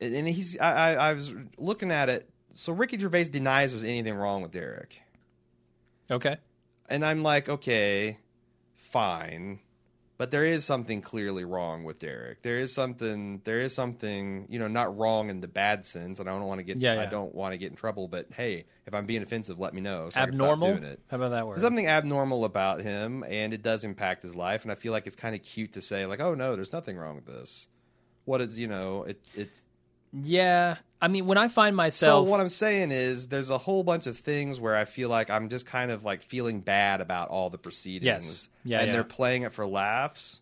and 0.00 0.14
and 0.14 0.28
he's 0.28 0.58
I, 0.58 0.72
I, 0.72 0.92
I 1.10 1.12
was 1.14 1.32
looking 1.56 1.92
at 1.92 2.08
it. 2.08 2.28
So 2.54 2.72
Ricky 2.72 2.98
Gervais 2.98 3.24
denies 3.24 3.70
there's 3.70 3.84
anything 3.84 4.14
wrong 4.14 4.42
with 4.42 4.50
Derek, 4.50 5.00
okay. 6.10 6.38
and 6.88 7.04
I'm 7.04 7.22
like, 7.22 7.48
okay, 7.48 8.18
fine, 8.90 9.60
but 10.16 10.32
there 10.32 10.44
is 10.44 10.64
something 10.64 11.00
clearly 11.00 11.44
wrong 11.44 11.84
with 11.84 12.00
Derek. 12.00 12.42
There 12.42 12.58
is 12.58 12.74
something. 12.74 13.40
There 13.44 13.60
is 13.60 13.74
something. 13.74 14.46
You 14.48 14.58
know, 14.58 14.68
not 14.68 14.96
wrong 14.98 15.30
in 15.30 15.40
the 15.40 15.48
bad 15.48 15.86
sense, 15.86 16.18
and 16.18 16.28
I 16.28 16.32
don't 16.32 16.46
want 16.46 16.58
to 16.58 16.64
get. 16.64 16.78
Yeah, 16.78 16.94
yeah. 16.94 17.02
I 17.02 17.06
don't 17.06 17.34
want 17.34 17.52
to 17.52 17.58
get 17.58 17.70
in 17.70 17.76
trouble. 17.76 18.08
But 18.08 18.26
hey, 18.32 18.64
if 18.86 18.94
I'm 18.94 19.06
being 19.06 19.22
offensive, 19.22 19.58
let 19.60 19.74
me 19.74 19.80
know. 19.80 20.10
So 20.10 20.20
I 20.20 20.26
can 20.26 20.34
stop 20.34 20.52
Abnormal. 20.52 20.78
doing 20.78 20.84
it. 20.84 21.00
How 21.08 21.18
about 21.18 21.30
that 21.30 21.46
word? 21.46 21.54
There's 21.54 21.62
something 21.62 21.86
abnormal 21.86 22.44
about 22.44 22.82
him, 22.82 23.24
and 23.28 23.54
it 23.54 23.62
does 23.62 23.84
impact 23.84 24.22
his 24.24 24.34
life. 24.34 24.62
And 24.62 24.72
I 24.72 24.74
feel 24.74 24.92
like 24.92 25.06
it's 25.06 25.16
kind 25.16 25.36
of 25.36 25.42
cute 25.42 25.74
to 25.74 25.80
say, 25.80 26.04
like, 26.06 26.20
"Oh 26.20 26.34
no, 26.34 26.56
there's 26.56 26.72
nothing 26.72 26.96
wrong 26.96 27.14
with 27.14 27.26
this." 27.26 27.68
What 28.24 28.40
is, 28.40 28.58
you 28.58 28.66
know, 28.66 29.04
it, 29.04 29.20
it's. 29.34 29.64
Yeah, 30.12 30.76
I 31.00 31.08
mean, 31.08 31.26
when 31.26 31.38
I 31.38 31.48
find 31.48 31.76
myself. 31.76 32.26
So, 32.26 32.30
what 32.30 32.40
I'm 32.40 32.48
saying 32.48 32.90
is, 32.90 33.28
there's 33.28 33.50
a 33.50 33.58
whole 33.58 33.82
bunch 33.82 34.06
of 34.06 34.18
things 34.18 34.58
where 34.58 34.76
I 34.76 34.84
feel 34.84 35.08
like 35.08 35.30
I'm 35.30 35.48
just 35.48 35.66
kind 35.66 35.90
of 35.90 36.04
like 36.04 36.22
feeling 36.22 36.60
bad 36.60 37.00
about 37.00 37.28
all 37.28 37.50
the 37.50 37.58
proceedings. 37.58 38.04
Yes. 38.04 38.48
Yeah, 38.64 38.78
and 38.80 38.88
yeah. 38.88 38.92
they're 38.94 39.04
playing 39.04 39.42
it 39.42 39.52
for 39.52 39.66
laughs. 39.66 40.40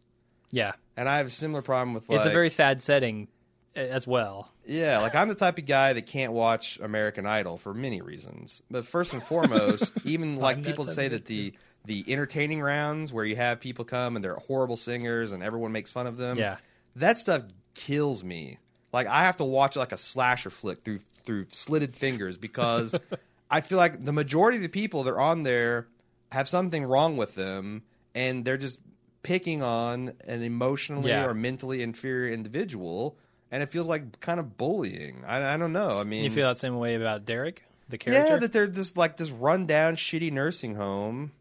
yeah, 0.51 0.73
And 0.97 1.09
I 1.09 1.19
have 1.19 1.27
a 1.27 1.31
similar 1.31 1.63
problem 1.63 1.95
with 1.95 2.09
like, 2.09 2.17
it's 2.17 2.27
a 2.27 2.31
very 2.31 2.51
sad 2.51 2.81
setting 2.81 3.29
as 3.77 4.07
well. 4.07 4.51
Yeah, 4.65 4.99
like 5.01 5.15
I'm 5.15 5.29
the 5.29 5.35
type 5.35 5.59
of 5.59 5.67
guy 5.67 5.93
that 5.93 6.07
can't 6.07 6.33
watch 6.33 6.79
American 6.81 7.27
Idol 7.27 7.59
for 7.59 7.75
many 7.75 8.01
reasons. 8.01 8.63
But 8.71 8.87
first 8.87 9.13
and 9.13 9.23
foremost, 9.23 9.99
even 10.05 10.37
like 10.37 10.57
I'm 10.57 10.63
that 10.63 10.69
people 10.69 10.87
type 10.87 10.95
say 10.95 11.09
that 11.09 11.27
the 11.27 11.53
the 11.85 12.05
entertaining 12.09 12.61
rounds 12.61 13.13
where 13.13 13.25
you 13.25 13.37
have 13.37 13.61
people 13.61 13.85
come 13.85 14.17
and 14.17 14.25
they're 14.25 14.35
horrible 14.35 14.77
singers 14.77 15.31
and 15.31 15.43
everyone 15.43 15.71
makes 15.71 15.91
fun 15.91 16.07
of 16.09 16.17
them. 16.17 16.37
Yeah. 16.37 16.57
that 16.97 17.19
stuff 17.19 17.43
kills 17.75 18.25
me. 18.25 18.59
Like 18.93 19.07
I 19.07 19.25
have 19.25 19.37
to 19.37 19.45
watch 19.45 19.77
like 19.77 19.93
a 19.93 19.97
slasher 19.97 20.51
flick 20.51 20.83
through 20.85 21.01
through 21.25 21.47
slitted 21.51 21.97
fingers 21.97 22.39
because 22.39 22.95
I 23.51 23.61
feel 23.61 23.79
like 23.79 24.05
the 24.05 24.13
majority 24.13 24.57
of 24.57 24.63
the 24.63 24.69
people 24.69 25.03
that 25.05 25.11
are 25.13 25.21
on 25.21 25.43
there 25.43 25.89
have 26.33 26.49
something 26.49 26.85
wrong 26.85 27.17
with 27.17 27.35
them 27.35 27.83
and 28.15 28.45
they're 28.45 28.57
just 28.57 28.79
picking 29.23 29.63
on 29.63 30.13
an 30.27 30.43
emotionally 30.43 31.11
Yeah. 31.11 31.27
or 31.27 31.35
mentally 31.35 31.83
inferior 31.83 32.33
individual 32.33 33.17
and 33.51 33.63
it 33.63 33.71
feels 33.71 33.89
like 33.89 34.21
kind 34.21 34.41
of 34.41 34.57
bullying. 34.57 35.25
I, 35.27 35.55
I 35.55 35.57
don't 35.57 35.73
know. 35.73 35.99
I 36.01 36.05
mean, 36.05 36.25
You 36.25 36.31
feel 36.31 36.49
that 36.49 36.59
same 36.59 36.79
way 36.79 36.95
about 36.95 37.25
Derek, 37.25 37.65
the 37.89 37.99
character? 37.99 38.35
yeah, 38.35 38.39
that 38.39 38.53
they're 38.53 38.67
just 38.67 38.97
like 38.97 39.17
this 39.17 39.31
rundown, 39.31 39.95
shitty 39.97 40.33
nursing 40.33 40.75
home 40.75 41.33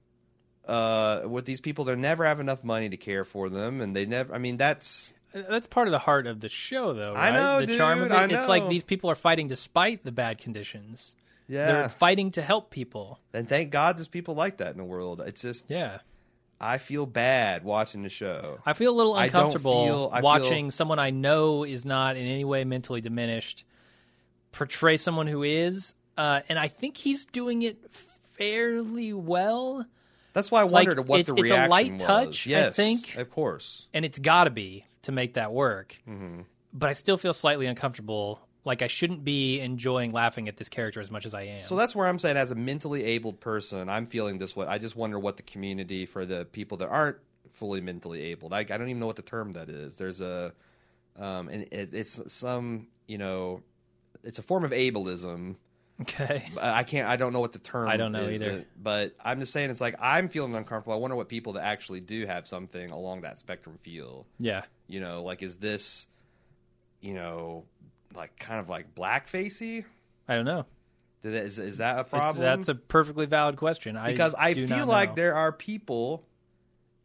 uh, 0.67 1.21
with 1.25 1.45
these 1.45 1.61
people. 1.61 1.85
They 1.85 1.95
never 1.95 2.25
have 2.25 2.39
enough 2.39 2.63
money 2.63 2.89
to 2.89 2.97
care 2.97 3.25
for 3.25 3.49
them, 3.49 3.81
and 3.81 3.95
they 3.95 4.05
never. 4.05 4.33
I 4.33 4.37
mean, 4.37 4.57
that's 4.57 5.11
That's 5.49 5.67
part 5.67 5.87
of 5.87 5.91
the 5.91 5.99
heart 5.99 6.27
of 6.27 6.39
the 6.39 6.49
show, 6.49 6.93
though. 6.93 7.13
I 7.13 7.31
know, 7.31 7.65
the 7.65 7.75
charm 7.77 8.01
of 8.01 8.09
dude, 8.09 8.31
it. 8.31 8.33
I 8.33 8.39
It's 8.39 8.47
like 8.47 8.69
these 8.69 8.83
people 8.83 9.09
are 9.11 9.15
fighting 9.15 9.47
despite 9.47 10.03
the 10.05 10.11
bad 10.11 10.37
conditions. 10.37 11.13
yeah. 11.47 11.65
They're 11.67 11.89
fighting 11.89 12.31
to 12.31 12.41
help 12.41 12.71
people. 12.71 13.19
and 13.33 13.47
thank 13.49 13.69
God 13.71 13.97
there's 13.97 14.07
people 14.07 14.33
like 14.35 14.57
that 14.57 14.71
in 14.71 14.77
the 14.77 14.83
world. 14.85 15.21
It's 15.25 15.41
just 15.41 15.69
Yeah. 15.69 15.99
I 16.59 16.77
feel 16.77 17.05
bad 17.05 17.65
watching 17.65 18.01
the 18.03 18.09
show. 18.09 18.59
I 18.65 18.71
feel 18.73 18.93
a 18.93 18.95
little 18.95 19.13
I 19.13 19.25
uncomfortable 19.25 19.85
feel- 19.85 20.09
I 20.13 20.17
feel- 20.19 20.23
watching 20.23 20.71
someone 20.71 20.99
I 20.99 21.09
know 21.09 21.65
is 21.65 21.85
not 21.85 22.15
in 22.15 22.25
any 22.25 22.45
way 22.45 22.63
mentally 22.63 23.01
diminished 23.01 23.65
portray 24.53 24.95
someone 24.95 25.27
who 25.27 25.43
is, 25.43 25.93
uh, 26.17 26.39
and 26.47 26.57
I 26.57 26.69
think 26.69 26.95
he's 26.95 27.25
doing 27.25 27.61
it 27.61 27.77
fairly 28.37 29.11
well. 29.13 29.85
That's 30.33 30.49
why 30.51 30.61
I 30.61 30.63
wondered 30.63 30.97
Like, 30.97 31.07
what 31.09 31.19
it's- 31.21 31.33
the 31.35 31.41
it's 31.41 31.49
a 31.49 31.53
reaction 31.53 31.69
light 31.69 31.91
was. 31.93 32.01
touch, 32.03 32.47
I 32.47 32.51
Yes, 32.51 32.75
think. 32.75 33.15
of 33.17 33.29
course. 33.29 33.87
and 33.93 34.05
it's 34.05 34.19
got 34.19 34.45
to 34.45 34.49
be 34.49 34.85
to 35.05 35.11
make 35.11 35.33
that 35.35 35.51
work. 35.51 35.97
Mm-hmm. 36.07 36.41
But 36.73 36.89
I 36.89 36.93
still 36.93 37.17
feel 37.17 37.33
slightly 37.33 37.65
uncomfortable. 37.65 38.39
Like 38.65 38.81
I 38.81 38.87
shouldn't 38.87 39.23
be 39.23 39.59
enjoying 39.59 40.11
laughing 40.11 40.47
at 40.47 40.57
this 40.57 40.69
character 40.69 40.99
as 40.99 41.09
much 41.09 41.25
as 41.25 41.33
I 41.33 41.43
am. 41.43 41.57
So 41.59 41.75
that's 41.75 41.95
where 41.95 42.07
I'm 42.07 42.19
saying, 42.19 42.37
as 42.37 42.51
a 42.51 42.55
mentally 42.55 43.03
abled 43.03 43.39
person, 43.39 43.89
I'm 43.89 44.05
feeling 44.05 44.39
this 44.39 44.55
way. 44.55 44.65
I 44.67 44.77
just 44.77 44.95
wonder 44.95 45.19
what 45.19 45.37
the 45.37 45.43
community 45.43 46.05
for 46.05 46.25
the 46.25 46.45
people 46.45 46.77
that 46.77 46.89
aren't 46.89 47.17
fully 47.51 47.79
mentally 47.79 48.21
abled. 48.23 48.53
I, 48.53 48.59
I 48.59 48.63
don't 48.63 48.89
even 48.89 48.99
know 48.99 49.07
what 49.07 49.15
the 49.15 49.21
term 49.21 49.53
that 49.53 49.69
is. 49.69 49.97
There's 49.97 50.19
a, 50.19 50.53
um, 51.17 51.47
and 51.49 51.63
it, 51.71 51.93
it's 51.93 52.21
some, 52.33 52.87
you 53.07 53.17
know, 53.17 53.61
it's 54.23 54.39
a 54.39 54.43
form 54.43 54.65
of 54.65 54.71
ableism. 54.71 55.55
Okay. 56.01 56.43
I 56.59 56.69
I 56.79 56.83
can't. 56.83 57.07
I 57.07 57.15
don't 57.15 57.33
know 57.33 57.39
what 57.39 57.51
the 57.53 57.59
term. 57.59 57.87
I 57.87 57.97
don't 57.97 58.11
know 58.11 58.23
is, 58.23 58.41
either. 58.41 58.65
But 58.81 59.15
I'm 59.23 59.39
just 59.39 59.53
saying, 59.53 59.69
it's 59.69 59.81
like 59.81 59.95
I'm 59.99 60.29
feeling 60.29 60.53
uncomfortable. 60.55 60.93
I 60.93 60.97
wonder 60.97 61.15
what 61.15 61.29
people 61.29 61.53
that 61.53 61.63
actually 61.63 61.99
do 62.01 62.25
have 62.25 62.47
something 62.47 62.91
along 62.91 63.21
that 63.21 63.39
spectrum 63.39 63.77
feel. 63.81 64.25
Yeah. 64.39 64.63
You 64.87 64.99
know, 64.99 65.23
like 65.23 65.41
is 65.43 65.57
this, 65.57 66.07
you 67.01 67.13
know, 67.13 67.63
like 68.13 68.37
kind 68.39 68.59
of 68.59 68.69
like 68.69 68.93
blackfacey? 68.95 69.85
I 70.27 70.35
don't 70.35 70.45
know. 70.45 70.65
That, 71.21 71.33
is 71.33 71.57
is 71.59 71.77
that 71.77 71.95
a 71.95 71.99
It's- 72.01 72.09
problem? 72.09 72.43
that's 72.43 72.67
a 72.67 72.75
perfectly 72.75 73.25
valid 73.25 73.57
question. 73.57 73.97
because 74.05 74.35
I, 74.37 74.53
do 74.53 74.67
feel 74.67 74.85
like 74.85 75.15
there 75.15 75.33
are 75.35 75.51
people 75.51 76.23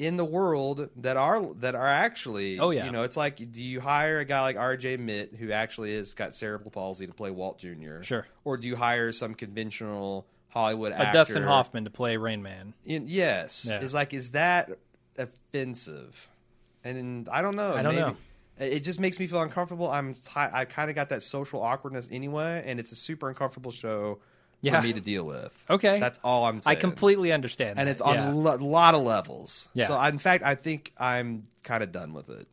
in 0.01 0.17
the 0.17 0.25
world 0.25 0.89
that 0.97 1.17
are 1.17 1.43
that 1.61 1.75
are 1.77 1.87
actually 1.87 2.59
Oh, 2.59 2.71
yeah. 2.71 2.87
you 2.87 2.91
know 2.91 3.03
it's 3.05 3.17
like 3.19 3.37
do 3.53 3.63
you 3.63 3.81
hire 3.81 4.19
a 4.21 4.25
guy 4.25 4.41
like 4.41 4.57
RJ 4.57 4.99
Mitte 4.99 5.37
who 5.37 5.53
actually 5.53 5.95
has 5.97 6.15
got 6.15 6.35
cerebral 6.35 6.71
palsy 6.71 7.07
to 7.07 7.13
play 7.13 7.31
Walt 7.31 7.59
Jr. 7.59 8.03
Sure. 8.03 8.27
or 8.45 8.57
do 8.57 8.67
you 8.67 8.77
hire 8.77 9.13
some 9.13 9.35
conventional 9.35 10.27
Hollywood 10.49 10.93
a 10.93 10.99
actor 11.01 11.19
Dustin 11.19 11.43
Hoffman 11.45 11.85
to 11.85 11.91
play 11.91 12.17
Rain 12.17 12.43
Man. 12.43 12.73
In, 12.85 13.05
yes 13.07 13.67
Yeah. 13.71 13.81
is 13.83 13.93
like 13.95 14.15
is 14.15 14.33
that 14.33 14.71
offensive 15.19 16.29
and 16.85 17.29
I 17.29 17.43
don't 17.43 17.57
know 17.57 17.73
I 17.75 17.83
don't 17.83 17.95
maybe. 17.95 18.07
know. 18.07 18.17
It 18.59 18.81
just 18.81 19.01
makes 19.01 19.19
me 19.19 19.27
feel 19.27 19.41
uncomfortable. 19.41 19.91
I'm 19.91 20.13
ti 20.15 20.21
I 20.37 20.65
kind 20.67 20.91
of 20.91 20.97
got 20.97 21.09
that 21.11 21.23
social 21.23 21.63
awkwardness 21.63 22.09
anyway, 22.11 22.63
and 22.67 22.79
it's 22.79 22.93
a 22.93 22.97
super 22.97 23.29
uncomfortable 23.31 23.71
show 23.71 24.19
Yeah. 24.63 24.81
for 24.81 24.87
me 24.87 24.93
to 24.93 25.01
deal 25.01 25.25
with. 25.25 25.65
Okay. 25.71 25.99
That's 26.01 26.19
all 26.23 26.45
I'm 26.45 26.61
I 26.67 26.75
completely 26.75 27.33
understand. 27.33 27.79
and 27.79 27.89
that, 27.89 27.93
it's 27.93 28.01
on 28.01 28.15
yeah. 28.15 28.31
a 28.31 28.33
lo- 28.33 28.57
lot 28.57 28.95
of 28.95 29.03
levels. 29.03 29.69
Yeah. 29.75 29.87
So 29.87 29.95
I- 29.95 30.09
in 30.11 30.19
fact, 30.19 30.45
I 30.45 30.55
think 30.55 30.93
I'm 30.99 31.47
kind 31.63 31.83
of 31.83 31.93
done 31.93 32.13
with 32.13 32.29
it. 32.29 32.47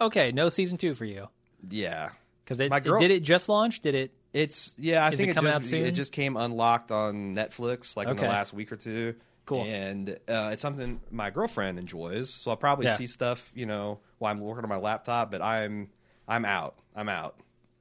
okay. 0.00 0.32
No 0.32 0.48
season 0.48 0.76
two 0.76 0.94
for 0.94 1.04
you 1.04 1.28
Yeah. 1.68 2.10
because 2.44 2.60
it, 2.60 2.72
it- 2.72 2.84
did 2.84 3.10
it 3.10 3.22
just 3.22 3.48
launch? 3.48 3.80
Did 3.80 3.94
it? 3.94 4.10
It's 4.32 4.72
yeah. 4.76 5.04
I 5.06 5.10
think 5.10 5.28
it 5.28 5.30
it, 5.30 5.34
coming 5.36 5.52
just 5.52 5.56
out 5.58 5.64
soon? 5.64 5.86
it 5.86 5.92
just 5.92 6.10
came 6.12 6.36
unlocked 6.36 6.90
on 6.90 7.34
Netflix 7.36 7.96
like 7.96 8.08
in 8.08 8.16
the 8.16 8.22
last 8.24 8.52
week 8.52 8.72
or 8.72 8.76
two. 8.76 9.14
Cool. 9.46 9.62
And 9.62 10.10
uh, 10.26 10.50
it's 10.52 10.62
something 10.62 11.00
my 11.10 11.30
girlfriend 11.30 11.78
enjoys, 11.78 12.30
so 12.30 12.50
I'll 12.50 12.56
probably 12.56 12.86
Yeah. 12.86 12.96
see 12.96 13.06
stuff 13.06 13.52
you 13.54 13.66
know 13.66 14.00
while 14.18 14.32
I'm 14.32 14.40
working 14.40 14.64
on 14.64 14.68
my 14.70 14.76
laptop. 14.78 15.30
But 15.30 15.40
I'm 15.42 15.88
I'm 16.26 16.44
out. 16.44 16.74
I'm 16.96 17.08
out. 17.08 17.36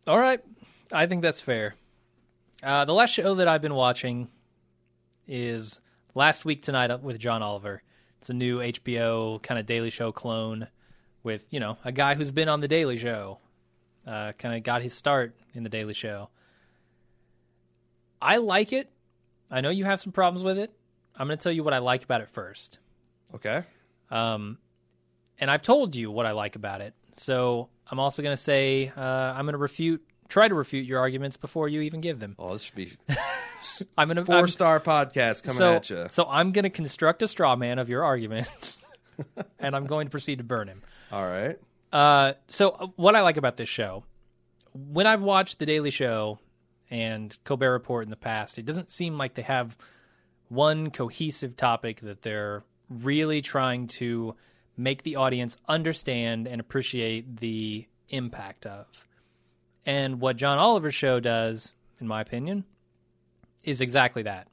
All 0.06 0.20
right. 0.20 0.42
I 0.92 1.08
think 1.08 1.22
that's 1.24 1.42
fair. 1.42 1.74
Uh, 2.64 2.86
the 2.86 2.94
last 2.94 3.10
show 3.10 3.36
that 3.36 3.48
I've 3.50 3.62
been 3.62 3.74
watching 3.74 4.30
is 5.28 5.82
Last 6.16 6.46
Week 6.46 6.62
Tonight 6.62 7.04
with 7.04 7.20
John 7.20 7.44
Oliver. 7.44 7.84
It's 8.20 8.30
a 8.30 8.34
new 8.34 8.60
HBO 8.60 9.44
kind 9.44 9.60
of 9.60 9.66
Daily 9.66 9.90
Show 9.90 10.14
clone 10.14 10.70
with, 11.24 11.46
you 11.50 11.60
know, 11.60 11.78
a 11.84 11.92
guy 11.92 12.16
who's 12.16 12.32
been 12.32 12.48
on 12.48 12.62
The 12.62 12.70
Daily 12.70 12.96
Show. 12.96 13.40
Uh, 14.08 14.32
kind 14.38 14.56
of 14.56 14.64
got 14.64 14.82
his 14.82 14.94
start 14.94 15.36
in 15.54 15.64
The 15.64 15.70
Daily 15.70 15.94
Show. 15.94 16.30
I 18.22 18.38
like 18.38 18.72
it. 18.72 18.90
I 19.52 19.60
know 19.60 19.70
you 19.70 19.84
have 19.84 20.00
some 20.00 20.14
problems 20.14 20.46
with 20.46 20.58
it. 20.58 20.72
I'm 21.18 21.28
going 21.28 21.38
to 21.38 21.44
tell 21.44 21.52
you 21.52 21.66
what 21.66 21.74
I 21.74 21.80
like 21.80 22.06
about 22.06 22.22
it 22.22 22.30
first. 22.30 22.80
Okay. 23.36 23.64
Um, 24.10 24.58
and 25.38 25.52
I've 25.52 25.64
told 25.64 25.98
you 25.98 26.12
what 26.12 26.26
I 26.26 26.32
like 26.32 26.56
about 26.56 26.80
it. 26.80 26.94
So 27.18 27.68
I'm 27.92 28.00
also 28.00 28.22
going 28.22 28.36
to 28.36 28.42
say 28.42 28.90
uh, 28.96 29.34
I'm 29.36 29.44
going 29.44 29.52
to 29.52 29.58
refute, 29.58 30.02
try 30.30 30.48
to 30.48 30.56
refute 30.56 30.86
your 30.86 31.00
arguments 31.00 31.38
before 31.38 31.68
you 31.68 31.82
even 31.82 32.02
give 32.02 32.20
them. 32.20 32.36
Well, 32.38 32.50
this 32.50 32.64
should 32.64 32.76
be 32.76 32.92
I'm 33.98 34.10
to 34.10 34.26
four 34.26 34.48
star 34.48 34.80
podcast 34.80 35.44
coming 35.44 35.58
so, 35.58 35.74
at 35.74 35.90
you. 35.90 36.08
So 36.12 36.26
I'm 36.30 36.52
going 36.52 36.64
to 36.64 36.70
construct 36.70 37.22
a 37.24 37.28
straw 37.28 37.56
man 37.56 37.80
of 37.80 37.90
your 37.90 38.04
arguments, 38.04 38.86
and 39.60 39.76
I'm 39.76 39.86
going 39.86 40.08
to 40.08 40.12
proceed 40.12 40.40
to 40.40 40.44
burn 40.44 40.68
him. 40.68 40.82
All 41.12 41.26
right. 41.26 41.60
Uh, 41.92 42.34
so 42.48 42.70
uh, 42.72 42.88
what 42.96 43.16
I 43.16 43.22
like 43.22 43.38
about 43.38 43.58
this 43.58 43.70
show, 43.70 44.04
when 44.74 45.06
I've 45.06 45.22
watched 45.22 45.60
The 45.60 45.66
Daily 45.66 45.92
Show 45.92 46.40
and 46.90 47.38
Colbert 47.44 47.72
Report 47.72 48.04
in 48.04 48.10
the 48.10 48.16
past, 48.16 48.58
it 48.58 48.66
doesn't 48.66 48.92
seem 48.92 49.18
like 49.18 49.36
they 49.36 49.44
have 49.44 49.78
one 50.50 50.92
cohesive 50.92 51.56
topic 51.56 52.02
that 52.02 52.22
they're 52.22 52.64
really 52.90 53.42
trying 53.42 53.88
to 53.88 54.36
make 54.76 55.04
the 55.04 55.16
audience 55.16 55.58
understand 55.68 56.48
and 56.48 56.60
appreciate 56.60 57.38
the 57.38 57.88
impact 58.10 58.66
of. 58.66 58.88
And 59.86 60.22
what 60.22 60.38
John 60.38 60.58
Oliver's 60.58 60.96
show 60.96 61.20
does, 61.20 61.74
in 62.00 62.08
my 62.08 62.22
opinion, 62.22 62.66
is 63.64 63.82
exactly 63.82 64.24
that. 64.24 64.48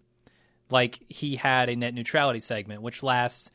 Like 0.70 1.00
he 1.08 1.36
had 1.36 1.68
a 1.68 1.76
net 1.76 1.94
neutrality 1.94 2.40
segment, 2.40 2.82
which 2.82 3.02
lasts 3.02 3.50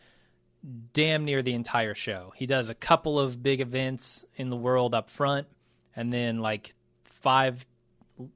damn 0.94 1.26
near 1.26 1.42
the 1.42 1.54
entire 1.54 1.94
show. 1.94 2.34
He 2.36 2.46
does 2.46 2.70
a 2.70 2.76
couple 2.76 3.20
of 3.20 3.42
big 3.42 3.62
events 3.62 4.26
in 4.36 4.50
the 4.50 4.56
world 4.56 4.94
up 4.94 5.10
front, 5.10 5.48
and 5.96 6.12
then 6.12 6.40
like 6.40 6.74
five, 7.04 7.66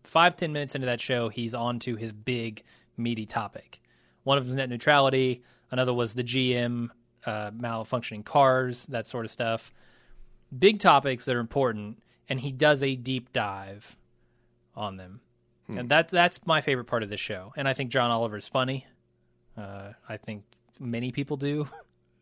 five 0.04 0.38
ten 0.38 0.54
minutes 0.54 0.76
into 0.76 0.86
that 0.86 1.02
show, 1.02 1.30
he's 1.30 1.54
on 1.54 1.80
to 1.80 1.96
his 1.96 2.14
big 2.14 2.64
meaty 2.98 3.26
topic. 3.26 3.82
One 4.24 4.38
of 4.38 4.48
them 4.48 4.58
net 4.58 4.70
neutrality. 4.70 5.44
Another 5.72 5.94
was 5.94 6.14
the 6.14 6.24
GM 6.24 6.90
uh, 7.26 7.52
malfunctioning 7.52 8.26
cars, 8.26 8.86
that 8.88 9.08
sort 9.08 9.26
of 9.26 9.32
stuff. 9.32 9.74
Big 10.58 10.80
topics 10.80 11.26
that 11.26 11.36
are 11.36 11.40
important, 11.40 12.02
and 12.30 12.40
he 12.40 12.52
does 12.52 12.82
a 12.84 12.96
deep 12.96 13.34
dive 13.34 13.98
on 14.76 14.98
them. 14.98 15.22
And 15.68 15.88
that's 15.90 16.12
that's 16.12 16.46
my 16.48 16.62
favorite 16.62 16.86
part 16.86 17.04
of 17.04 17.10
the 17.10 17.18
show. 17.18 17.54
And 17.56 17.68
I 17.68 17.74
think 17.74 17.92
John 17.92 18.10
Oliver 18.10 18.38
is 18.38 18.48
funny. 18.48 18.88
Uh, 19.56 19.92
I 20.08 20.18
think 20.18 20.44
many 20.80 21.12
people 21.12 21.38
do. 21.38 21.68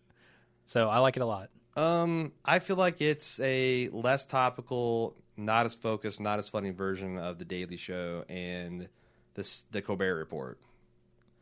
so 0.65 0.89
I 0.89 0.97
like 0.99 1.15
it 1.15 1.21
a 1.21 1.25
lot. 1.25 1.49
Um, 1.77 2.33
I 2.43 2.59
feel 2.59 2.75
like 2.75 2.99
it's 3.01 3.39
a 3.39 3.87
less 3.93 4.25
topical, 4.25 5.15
not 5.37 5.65
as 5.65 5.75
focused, 5.75 6.19
not 6.19 6.39
as 6.39 6.49
funny 6.49 6.71
version 6.71 7.17
of 7.17 7.37
the 7.37 7.45
Daily 7.45 7.77
Show 7.77 8.25
and 8.27 8.89
this 9.35 9.61
the 9.71 9.81
Colbert 9.81 10.15
Report, 10.15 10.59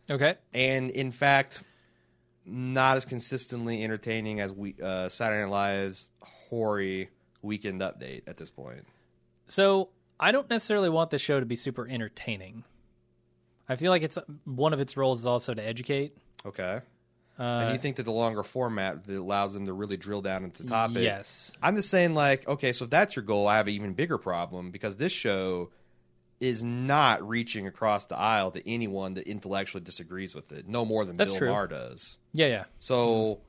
Okay. 0.09 0.35
and 0.53 0.91
in 0.91 1.09
fact, 1.11 1.63
not 2.45 2.97
as 2.97 3.05
consistently 3.05 3.83
entertaining 3.83 4.41
as 4.41 4.51
we 4.51 4.75
uh, 4.83 5.07
Saturday 5.09 5.41
Night 5.43 5.49
Live's 5.49 6.09
hoary 6.21 7.09
weekend 7.45 7.81
update 7.81 8.23
at 8.27 8.37
this 8.37 8.49
point. 8.51 8.85
So 9.47 9.89
I 10.19 10.31
don't 10.31 10.49
necessarily 10.49 10.89
want 10.89 11.11
the 11.11 11.19
show 11.19 11.39
to 11.39 11.45
be 11.45 11.55
super 11.55 11.87
entertaining. 11.87 12.63
I 13.69 13.75
feel 13.75 13.91
like 13.91 14.03
it's 14.03 14.17
one 14.43 14.73
of 14.73 14.79
its 14.79 14.97
roles 14.97 15.19
is 15.19 15.25
also 15.25 15.53
to 15.53 15.65
educate. 15.65 16.15
Okay, 16.45 16.81
Uh, 17.39 17.43
and 17.43 17.73
you 17.73 17.79
think 17.79 17.95
that 17.95 18.03
the 18.03 18.11
longer 18.11 18.43
format 18.43 19.05
that 19.05 19.17
allows 19.17 19.53
them 19.55 19.65
to 19.65 19.73
really 19.73 19.97
drill 19.97 20.21
down 20.21 20.43
into 20.43 20.63
topic? 20.65 21.01
Yes. 21.03 21.51
I'm 21.61 21.75
just 21.75 21.89
saying, 21.89 22.13
like, 22.13 22.47
okay, 22.47 22.71
so 22.71 22.85
if 22.85 22.91
that's 22.91 23.15
your 23.15 23.23
goal, 23.25 23.47
I 23.47 23.57
have 23.57 23.67
an 23.67 23.73
even 23.73 23.93
bigger 23.93 24.17
problem 24.17 24.69
because 24.71 24.97
this 24.97 25.11
show 25.11 25.71
is 26.39 26.63
not 26.63 27.27
reaching 27.27 27.65
across 27.65 28.05
the 28.05 28.15
aisle 28.17 28.51
to 28.51 28.69
anyone 28.69 29.15
that 29.15 29.27
intellectually 29.27 29.83
disagrees 29.83 30.35
with 30.35 30.51
it, 30.51 30.67
no 30.67 30.85
more 30.85 31.03
than 31.05 31.15
That's 31.15 31.31
Bill 31.31 31.39
true. 31.39 31.49
Maher 31.49 31.67
does. 31.67 32.17
Yeah, 32.33 32.47
yeah. 32.47 32.63
So 32.79 33.39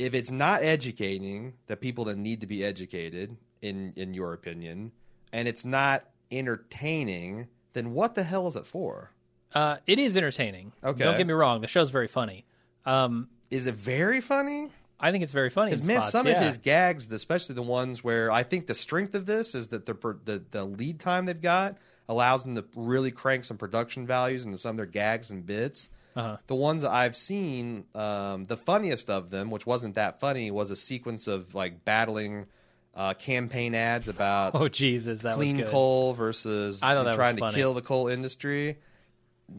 if 0.00 0.14
it's 0.14 0.30
not 0.30 0.62
educating 0.62 1.54
the 1.66 1.76
people 1.76 2.04
that 2.06 2.16
need 2.16 2.40
to 2.40 2.46
be 2.46 2.64
educated, 2.64 3.36
in 3.62 3.92
in 3.96 4.14
your 4.14 4.32
opinion, 4.32 4.92
and 5.32 5.46
it's 5.46 5.64
not 5.64 6.04
entertaining, 6.30 7.48
then 7.72 7.92
what 7.92 8.14
the 8.14 8.22
hell 8.22 8.46
is 8.46 8.56
it 8.56 8.66
for? 8.66 9.12
Uh, 9.54 9.76
it 9.86 9.98
is 9.98 10.16
entertaining. 10.16 10.72
Okay. 10.82 11.04
Don't 11.04 11.16
get 11.16 11.26
me 11.26 11.32
wrong. 11.32 11.60
The 11.60 11.68
show's 11.68 11.90
very 11.90 12.06
funny. 12.06 12.44
Um, 12.84 13.28
Is 13.50 13.66
it 13.66 13.74
very 13.74 14.20
funny? 14.20 14.70
I 14.98 15.10
think 15.10 15.24
it's 15.24 15.32
very 15.32 15.50
funny. 15.50 15.72
in 15.72 15.78
Because 15.78 15.86
man, 15.86 16.00
spots, 16.00 16.12
some 16.12 16.26
yeah. 16.26 16.40
of 16.40 16.46
his 16.46 16.58
gags, 16.58 17.10
especially 17.10 17.54
the 17.54 17.62
ones 17.62 18.04
where 18.04 18.30
I 18.30 18.42
think 18.42 18.66
the 18.66 18.74
strength 18.74 19.14
of 19.14 19.26
this 19.26 19.54
is 19.54 19.68
that 19.68 19.86
the 19.86 19.94
the 20.24 20.44
the 20.50 20.64
lead 20.64 21.00
time 21.00 21.26
they've 21.26 21.40
got 21.40 21.78
allows 22.08 22.44
them 22.44 22.54
to 22.56 22.64
really 22.74 23.10
crank 23.10 23.44
some 23.44 23.56
production 23.56 24.06
values 24.06 24.44
into 24.44 24.58
some 24.58 24.70
of 24.70 24.76
their 24.76 24.86
gags 24.86 25.30
and 25.30 25.44
bits. 25.44 25.90
Uh-huh. 26.16 26.36
The 26.46 26.54
ones 26.54 26.84
I've 26.84 27.16
seen, 27.16 27.84
um, 27.94 28.44
the 28.44 28.56
funniest 28.56 29.08
of 29.10 29.30
them, 29.30 29.50
which 29.50 29.66
wasn't 29.66 29.94
that 29.94 30.20
funny, 30.20 30.50
was 30.50 30.70
a 30.70 30.76
sequence 30.76 31.26
of 31.26 31.54
like 31.54 31.84
battling 31.84 32.46
uh, 32.94 33.14
campaign 33.14 33.74
ads 33.74 34.08
about 34.08 34.54
Oh 34.54 34.68
Jesus, 34.68 35.22
that 35.22 35.36
clean 35.36 35.56
was 35.56 35.64
good. 35.64 35.70
coal 35.72 36.12
versus 36.14 36.82
I 36.82 37.00
was 37.00 37.14
trying 37.16 37.36
to 37.36 37.52
kill 37.52 37.74
the 37.74 37.82
coal 37.82 38.08
industry. 38.08 38.78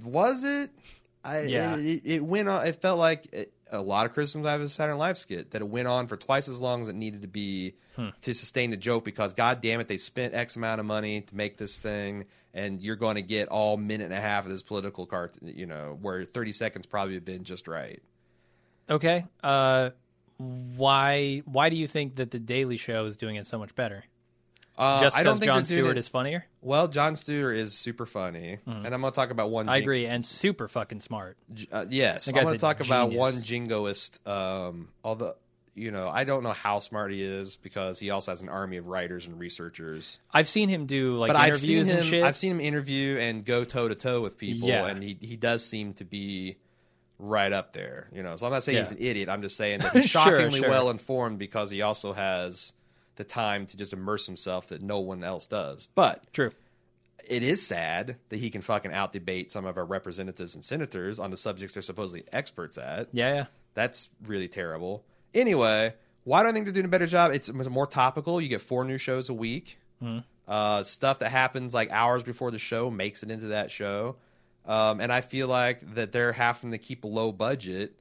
Was 0.04 0.44
it? 0.44 0.70
I, 1.24 1.42
Yeah. 1.42 1.78
It, 1.78 2.02
it 2.06 2.24
went 2.24 2.50
on. 2.50 2.66
It 2.68 2.82
felt 2.82 2.98
like 3.00 3.28
it, 3.32 3.54
a 3.72 3.82
lot 3.82 4.06
of 4.06 4.14
criticisms 4.14 4.46
I 4.46 4.52
have 4.54 4.62
of 4.62 4.72
Saturday 4.72 4.94
Night 4.98 5.00
Live 5.06 5.18
skit 5.18 5.52
that 5.52 5.62
it 5.62 5.68
went 5.68 5.88
on 5.88 6.08
for 6.08 6.18
twice 6.18 6.50
as 6.50 6.60
long 6.60 6.82
as 6.82 6.88
it 6.88 6.96
needed 6.96 7.22
to 7.22 7.28
be 7.28 7.76
Hmm. 7.98 8.08
to 8.22 8.34
sustain 8.34 8.72
the 8.72 8.78
joke 8.78 9.04
because 9.04 9.34
god 9.34 9.60
damn 9.60 9.82
it 9.82 9.90
they 9.90 9.98
spent 9.98 10.34
X 10.34 10.56
amount 10.56 10.80
of 10.80 10.86
money 10.86 11.20
to 11.20 11.36
make 11.36 11.58
this 11.58 11.78
thing 11.78 12.24
and 12.54 12.82
you're 12.82 12.96
going 12.96 13.16
to 13.16 13.22
get 13.22 13.48
all 13.48 13.78
minute 13.78 14.06
and 14.06 14.14
a 14.14 14.22
half 14.22 14.46
of 14.46 14.52
this 14.52 14.62
political 14.62 15.06
cart 15.06 15.36
you 15.42 15.66
know 15.66 15.98
where 16.02 16.26
30 16.26 16.52
seconds 16.52 16.86
probably 16.86 17.14
have 17.16 17.26
been 17.26 17.44
just 17.44 17.68
right. 17.68 18.02
Okay. 18.90 19.26
Uh, 19.44 19.92
why 20.76 21.44
why 21.46 21.70
do 21.70 21.76
you 21.76 21.88
think 21.88 22.16
that 22.16 22.32
the 22.32 22.40
Daily 22.40 22.78
Show 22.78 23.06
is 23.06 23.16
doing 23.16 23.36
it 23.36 23.46
so 23.46 23.58
much 23.60 23.76
better? 23.76 24.04
Uh, 24.78 25.00
Just 25.02 25.18
I 25.18 25.22
don't 25.24 25.36
because 25.36 25.40
think 25.40 25.46
Jon 25.58 25.66
Stewart 25.66 25.98
it- 25.98 26.00
is 26.00 26.08
funnier? 26.08 26.46
well. 26.62 26.88
Jon 26.88 27.16
Stewart 27.16 27.56
is 27.58 27.78
super 27.78 28.06
funny, 28.06 28.58
and 28.66 28.88
I'm 28.88 29.02
going 29.02 29.12
to 29.12 29.16
talk 29.16 29.30
about 29.30 29.52
one. 29.52 29.68
I 29.70 29.76
jing- 29.76 29.84
agree, 29.84 30.06
and 30.08 30.26
super 30.26 30.68
fucking 30.68 31.02
smart. 31.02 31.38
Uh, 31.72 31.86
yes, 31.90 32.28
I'm 32.28 32.34
going 32.34 32.48
to 32.48 32.58
talk 32.58 32.80
about 32.80 33.12
one 33.12 33.34
jingoist. 33.44 34.26
Um, 34.26 34.88
although 35.04 35.36
you 35.74 35.92
know, 35.92 36.10
I 36.10 36.24
don't 36.26 36.44
know 36.44 36.52
how 36.54 36.80
smart 36.80 37.12
he 37.12 37.24
is 37.24 37.56
because 37.56 37.98
he 38.00 38.10
also 38.10 38.32
has 38.32 38.42
an 38.42 38.50
army 38.50 38.78
of 38.78 38.88
writers 38.88 39.26
and 39.26 39.40
researchers. 39.40 40.20
I've 40.32 40.48
seen 40.50 40.68
him 40.70 40.86
do 40.86 41.16
like 41.18 41.32
but 41.32 41.48
interviews 41.48 41.90
him. 41.90 41.98
and 41.98 42.06
shit. 42.06 42.24
I've 42.24 42.36
seen 42.36 42.52
him 42.52 42.60
interview 42.62 43.18
and 43.18 43.46
go 43.46 43.64
toe 43.64 43.88
to 43.88 43.96
toe 43.96 44.22
with 44.22 44.38
people, 44.38 44.68
Yeah. 44.68 44.88
and 44.88 45.02
he 45.02 45.18
he 45.22 45.36
does 45.38 45.66
seem 45.66 45.94
to 45.96 46.04
be 46.06 46.58
right 47.20 47.54
up 47.54 47.72
there. 47.74 48.10
You 48.14 48.24
know, 48.24 48.36
so 48.36 48.46
I'm 48.48 48.52
not 48.52 48.64
saying 48.64 48.78
Yeah. 48.78 48.84
he's 48.84 48.92
an 48.92 48.98
idiot. 49.00 49.30
I'm 49.30 49.42
just 49.42 49.56
saying 49.56 49.80
that 49.80 49.92
he's 49.94 50.10
Sure, 50.10 50.24
shockingly 50.24 50.60
sure. 50.60 50.70
well 50.70 50.90
informed 50.90 51.40
because 51.40 51.70
he 51.70 51.82
also 51.82 52.14
has 52.14 52.74
the 53.16 53.24
time 53.24 53.66
to 53.68 53.78
just 53.78 53.94
immerse 53.94 54.26
himself 54.26 54.68
that 54.68 54.82
no 54.82 55.00
one 55.00 55.24
else 55.24 55.46
does. 55.46 55.88
But 55.96 56.32
True. 56.34 56.52
it 57.24 57.44
is 57.44 57.66
sad 57.66 58.18
that 58.30 58.40
he 58.40 58.50
can 58.50 58.62
fucking 58.62 58.92
out 58.94 59.14
debate 59.14 59.52
some 59.52 59.66
of 59.66 59.78
our 59.78 59.86
representatives 59.86 60.56
and 60.56 60.66
senators 60.66 61.20
on 61.20 61.30
the 61.30 61.38
subjects 61.38 61.76
they're 61.76 61.84
supposedly 61.84 62.24
experts 62.34 62.78
at. 62.78 63.08
Yeah, 63.14 63.34
yeah. 63.36 63.46
That's 63.74 64.10
really 64.26 64.48
terrible. 64.50 65.06
Anyway, 65.34 65.94
why 66.24 66.44
do 66.44 66.50
I 66.50 66.52
think 66.52 66.66
they're 66.66 66.74
doing 66.74 66.86
a 66.86 66.90
better 66.90 67.08
job? 67.08 67.32
It's, 67.32 67.50
it's 67.50 67.70
more 67.70 67.88
topical. 67.88 68.40
You 68.42 68.50
get 68.50 68.62
four 68.62 68.84
new 68.84 68.98
shows 68.98 69.30
a 69.30 69.34
week. 69.34 69.78
Uh, 70.48 70.84
stuff 70.84 71.20
that 71.20 71.30
happens 71.32 71.74
like 71.74 71.92
hours 71.92 72.24
before 72.24 72.52
the 72.52 72.60
show 72.60 72.92
makes 72.92 73.24
it 73.24 73.32
into 73.32 73.48
that 73.48 73.72
show. 73.72 74.18
Um, 74.66 75.00
and 75.00 75.12
I 75.12 75.22
feel 75.22 75.48
like 75.48 75.96
that 75.96 76.12
they're 76.12 76.34
having 76.34 76.72
to 76.72 76.78
keep 76.78 77.04
a 77.04 77.08
low 77.08 77.32
budget 77.32 77.96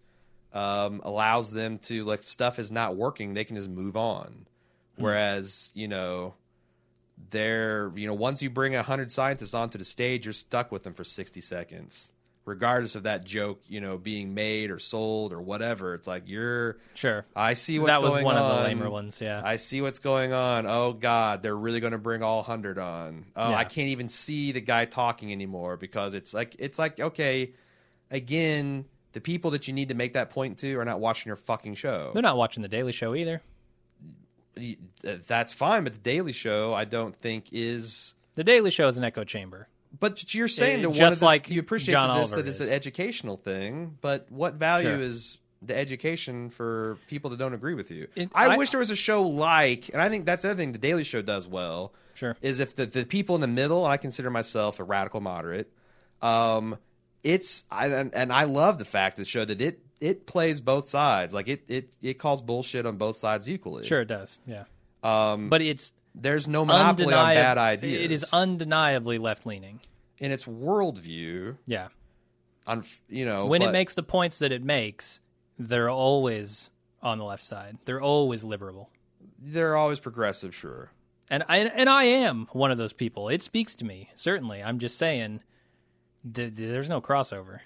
um, 0.53 1.01
allows 1.05 1.53
them 1.53 1.79
to 1.79 2.05
like 2.05 2.21
if 2.21 2.29
stuff 2.29 2.59
is 2.59 2.73
not 2.73 2.97
working, 2.97 3.35
they 3.35 3.45
can 3.45 3.57
just 3.57 3.69
move 3.69 3.97
on. 3.97 4.47
Whereas 4.97 5.71
you 5.75 5.89
know 5.89 6.35
they're 7.31 7.93
you 7.95 8.07
know 8.07 8.15
once 8.15 8.43
you 8.43 8.51
bring 8.51 8.75
a 8.75 8.83
hundred 8.83 9.13
scientists 9.13 9.55
onto 9.55 9.79
the 9.79 9.85
stage, 9.85 10.27
you're 10.27 10.33
stuck 10.33 10.73
with 10.73 10.83
them 10.83 10.93
for 10.93 11.05
sixty 11.05 11.41
seconds, 11.41 12.11
regardless 12.47 12.95
of 12.97 13.03
that 13.05 13.23
joke 13.25 13.61
you 13.69 13.81
know 13.81 13.97
being 13.99 14.35
made 14.35 14.71
or 14.71 14.79
sold 14.79 15.33
or 15.33 15.41
whatever. 15.41 15.95
It's 15.95 16.07
like 16.07 16.25
you're 16.27 16.79
Sure. 16.95 17.25
I 17.37 17.55
see 17.55 17.79
what's 17.79 17.91
That 17.93 18.03
was 18.03 18.23
one 18.23 18.37
on. 18.37 18.43
of 18.51 18.57
the 18.59 18.63
lamer 18.65 18.91
ones, 18.91 19.21
yeah. 19.21 19.41
I 19.45 19.57
see 19.57 19.83
what's 19.83 19.99
going 19.99 20.33
on. 20.33 20.67
Oh 20.67 20.93
God, 20.93 21.43
they're 21.43 21.57
really 21.57 21.81
going 21.81 21.93
to 21.93 21.99
bring 21.99 22.23
all 22.23 22.43
hundred 22.43 22.79
on. 22.79 23.27
Oh, 23.37 23.51
Yeah. 23.51 23.57
I 23.57 23.65
can't 23.65 23.89
even 23.89 24.09
see 24.09 24.53
the 24.53 24.61
guy 24.61 24.85
talking 24.87 25.33
anymore 25.33 25.77
because 25.77 26.15
it's 26.15 26.33
like 26.35 26.57
it's 26.59 26.79
like 26.79 26.99
okay, 26.99 27.53
again, 28.11 28.87
the 29.13 29.21
people 29.21 29.51
that 29.53 29.69
you 29.69 29.75
need 29.75 29.89
to 29.91 29.95
make 29.95 30.15
that 30.15 30.31
point 30.31 30.59
to 30.59 30.79
are 30.79 30.85
not 30.85 31.01
watching 31.01 31.29
your 31.31 31.37
fucking 31.37 31.75
show. 31.75 32.11
They're 32.13 32.23
not 32.23 32.37
watching 32.37 32.63
the 32.63 32.69
Daily 32.69 32.93
Show 32.93 33.15
either. 33.15 33.43
That's 35.03 35.53
fine, 35.53 35.85
but 35.85 35.93
the 35.95 35.99
Daily 36.01 36.33
Show, 36.33 36.75
I 36.75 36.85
don't 36.85 37.17
think 37.17 37.47
is. 37.53 38.15
The 38.35 38.45
Daily 38.45 38.71
Show 38.71 38.89
is 38.89 38.99
an 38.99 39.05
echo 39.05 39.25
chamber. 39.25 39.69
But 39.99 40.33
you're 40.35 40.49
saying 40.49 40.81
Uh, 40.81 40.83
that 40.83 40.89
one 40.91 40.99
just 40.99 41.13
of 41.15 41.19
this, 41.21 41.23
like 41.23 41.51
you 41.51 41.61
appreciate 41.61 41.93
John 41.93 42.11
this 42.11 42.29
Oliver 42.33 42.37
that 42.43 42.49
it's 42.49 42.61
is. 42.61 42.69
an 42.69 42.75
educational 42.75 43.37
thing, 43.37 43.97
but 44.01 44.27
what 44.31 44.55
value 44.55 44.89
Sure. 44.89 45.01
is 45.01 45.39
the 45.63 45.77
education 45.77 46.49
for 46.51 46.97
people 47.09 47.31
that 47.31 47.39
don't 47.39 47.55
agree 47.55 47.75
with 47.75 47.91
you? 47.91 48.07
It- 48.15 48.31
I, 48.35 48.51
I- 48.55 48.57
wish 48.57 48.71
there 48.71 48.79
was 48.79 48.91
a 48.91 48.97
show 48.97 49.23
like, 49.23 49.89
and 49.89 50.01
I 50.01 50.09
think 50.09 50.27
that's 50.27 50.43
the 50.43 50.51
other 50.51 50.57
thing 50.59 50.73
the 50.73 50.79
Daily 50.79 51.05
Show 51.05 51.23
does 51.23 51.47
well. 51.49 51.93
Sure. 52.15 52.37
is 52.43 52.61
if 52.61 52.77
the, 52.77 52.85
the 52.87 53.05
people 53.07 53.35
in 53.35 53.41
the 53.41 53.47
middle, 53.47 53.85
I 53.87 53.97
consider 53.97 54.31
myself 54.31 54.79
a 54.79 54.85
radical 54.85 55.21
moderate. 55.21 55.73
Um, 56.23 56.77
it's 57.23 57.65
I 57.71 57.87
and, 57.89 58.15
and 58.15 58.33
I 58.33 58.45
love 58.45 58.79
the 58.79 58.85
fact 58.85 59.17
that 59.17 59.27
show 59.27 59.45
that 59.45 59.61
it 59.61 59.81
it 60.01 60.27
plays 60.27 60.61
both 60.61 60.89
sides. 60.89 61.35
Like 61.35 61.49
it 61.49 61.65
it 61.69 61.93
it 62.03 62.15
calls 62.19 62.43
bullshit 62.43 62.85
on 62.87 62.97
both 62.97 63.17
sides 63.17 63.49
equally. 63.49 63.85
Sure, 63.87 64.03
it 64.03 64.09
does. 64.09 64.39
Yeah. 64.47 64.65
Um, 65.03 65.49
But 65.49 65.63
it's 65.63 65.93
there's 66.15 66.49
no 66.49 66.65
monopoly 66.65 67.15
on 67.15 67.35
bad 67.35 67.59
ideas. 67.59 68.03
It 68.03 68.11
is 68.11 68.25
undeniably 68.33 69.19
left 69.19 69.47
leaning. 69.47 69.81
in 70.19 70.33
its 70.33 70.45
worldview. 70.45 71.57
Yeah. 71.67 71.89
On 72.67 72.85
you 73.09 73.25
know 73.25 73.47
when 73.47 73.63
it 73.63 73.73
makes 73.73 73.95
the 73.95 74.03
points 74.03 74.39
that 74.41 74.53
it 74.53 74.63
makes, 74.63 75.21
they're 75.59 75.91
always 75.91 76.71
on 77.03 77.19
the 77.19 77.25
left 77.25 77.45
side. 77.45 77.79
They're 77.85 78.01
always 78.03 78.45
liberal. 78.45 78.91
they're 79.39 79.77
always 79.77 79.99
progressive, 80.01 80.55
sure. 80.55 80.91
And 81.31 81.43
I 81.49 81.59
and 81.59 81.89
I 81.89 82.05
am 82.05 82.49
one 82.53 82.71
of 82.71 82.79
those 82.79 82.93
people. 82.93 83.29
It 83.29 83.43
speaks 83.43 83.75
to 83.77 83.85
me, 83.85 84.11
certainly. 84.15 84.63
I'm 84.63 84.79
just 84.79 84.99
saying 84.99 85.41
th- 86.23 86.55
th- 86.57 86.69
there's 86.69 86.89
no 86.91 87.01
crossover. 87.01 87.61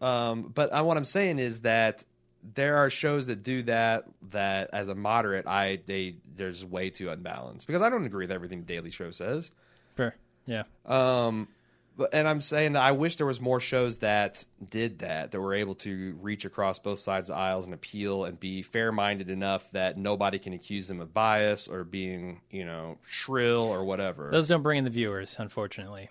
Um, 0.00 0.50
but 0.54 0.72
I, 0.72 0.80
what 0.80 0.96
I'm 0.96 1.04
saying 1.04 1.38
is 1.38 1.60
that 1.60 2.04
there 2.42 2.78
are 2.78 2.90
shows 2.90 3.26
that 3.26 3.42
do 3.42 3.62
that. 3.64 4.04
That 4.30 4.70
as 4.72 4.88
a 4.88 4.94
moderate, 4.94 5.46
I 5.46 5.80
they 5.86 6.16
there's 6.34 6.64
way 6.64 6.90
too 6.90 7.10
unbalanced 7.10 7.66
because 7.66 7.82
I 7.82 7.90
don't 7.90 8.04
agree 8.04 8.24
with 8.24 8.32
everything 8.32 8.60
the 8.60 8.66
Daily 8.66 8.90
Show 8.90 9.10
says. 9.10 9.52
Sure. 9.96 10.14
Yeah. 10.46 10.64
Um, 10.86 11.48
but 11.96 12.14
and 12.14 12.26
I'm 12.26 12.40
saying 12.40 12.72
that 12.72 12.82
I 12.82 12.92
wish 12.92 13.16
there 13.16 13.26
was 13.26 13.40
more 13.40 13.60
shows 13.60 13.98
that 13.98 14.44
did 14.70 15.00
that 15.00 15.30
that 15.30 15.40
were 15.40 15.54
able 15.54 15.74
to 15.76 16.16
reach 16.20 16.44
across 16.44 16.78
both 16.78 16.98
sides 16.98 17.28
of 17.28 17.36
the 17.36 17.40
aisles 17.40 17.66
and 17.66 17.74
appeal 17.74 18.24
and 18.24 18.38
be 18.40 18.62
fair 18.62 18.90
minded 18.92 19.30
enough 19.30 19.70
that 19.72 19.98
nobody 19.98 20.38
can 20.38 20.52
accuse 20.52 20.88
them 20.88 21.00
of 21.00 21.12
bias 21.12 21.68
or 21.68 21.84
being 21.84 22.40
you 22.50 22.64
know 22.64 22.98
shrill 23.04 23.64
or 23.64 23.84
whatever. 23.84 24.30
Those 24.32 24.48
don't 24.48 24.62
bring 24.62 24.78
in 24.78 24.84
the 24.84 24.90
viewers, 24.90 25.36
unfortunately. 25.38 26.08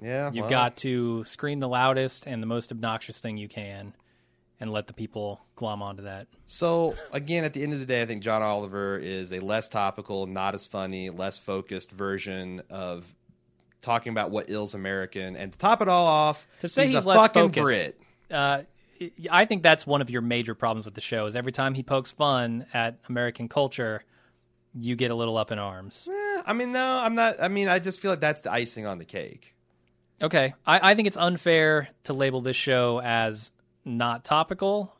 yeah, 0.00 0.26
You've 0.26 0.44
well, 0.44 0.50
got 0.50 0.76
to 0.78 1.24
scream 1.24 1.60
the 1.60 1.68
loudest 1.68 2.26
and 2.26 2.42
the 2.42 2.46
most 2.46 2.70
obnoxious 2.70 3.18
thing 3.18 3.36
you 3.36 3.48
can 3.48 3.94
and 4.62 4.70
let 4.70 4.86
the 4.86 4.92
people 4.92 5.40
glom 5.56 5.82
onto 5.82 6.04
that. 6.04 6.28
So 6.46 6.94
again, 7.10 7.42
at 7.42 7.52
the 7.52 7.64
end 7.64 7.72
of 7.72 7.80
the 7.80 7.84
day, 7.84 8.00
I 8.00 8.06
think 8.06 8.22
John 8.22 8.42
Oliver 8.42 8.96
is 8.96 9.32
a 9.32 9.40
less 9.40 9.68
topical, 9.68 10.28
not 10.28 10.54
as 10.54 10.68
funny, 10.68 11.10
less 11.10 11.36
focused 11.36 11.90
version 11.90 12.62
of 12.70 13.12
talking 13.82 14.12
about 14.12 14.30
what 14.30 14.48
ills 14.48 14.74
American. 14.74 15.34
And 15.34 15.50
to 15.50 15.58
top 15.58 15.82
it 15.82 15.88
all 15.88 16.06
off, 16.06 16.46
To 16.60 16.68
say 16.68 16.84
he's, 16.84 16.94
he's 16.94 17.04
a 17.04 17.08
less 17.08 17.18
fucking 17.18 17.42
focused. 17.42 17.64
Brit. 17.64 18.00
Uh, 18.30 18.62
I 19.28 19.46
think 19.46 19.64
that's 19.64 19.84
one 19.84 20.00
of 20.00 20.10
your 20.10 20.22
major 20.22 20.54
problems 20.54 20.84
with 20.84 20.94
the 20.94 21.00
show 21.00 21.26
is 21.26 21.34
every 21.34 21.50
time 21.50 21.74
he 21.74 21.82
pokes 21.82 22.12
fun 22.12 22.64
at 22.72 23.00
American 23.08 23.48
culture, 23.48 24.04
you 24.74 24.94
get 24.94 25.10
a 25.10 25.14
little 25.16 25.36
up 25.36 25.50
in 25.50 25.58
arms. 25.58 26.08
Eh, 26.08 26.42
I 26.46 26.52
mean, 26.52 26.70
no, 26.70 26.98
I'm 26.98 27.16
not. 27.16 27.42
I 27.42 27.48
mean, 27.48 27.66
I 27.66 27.80
just 27.80 27.98
feel 27.98 28.12
like 28.12 28.20
that's 28.20 28.42
the 28.42 28.52
icing 28.52 28.86
on 28.86 28.98
the 28.98 29.04
cake. 29.04 29.56
Okay, 30.22 30.54
I, 30.64 30.92
I 30.92 30.94
think 30.94 31.08
it's 31.08 31.16
unfair 31.16 31.88
to 32.04 32.12
label 32.12 32.42
this 32.42 32.54
show 32.54 33.00
as 33.02 33.50
not 33.84 34.24
topical. 34.24 34.94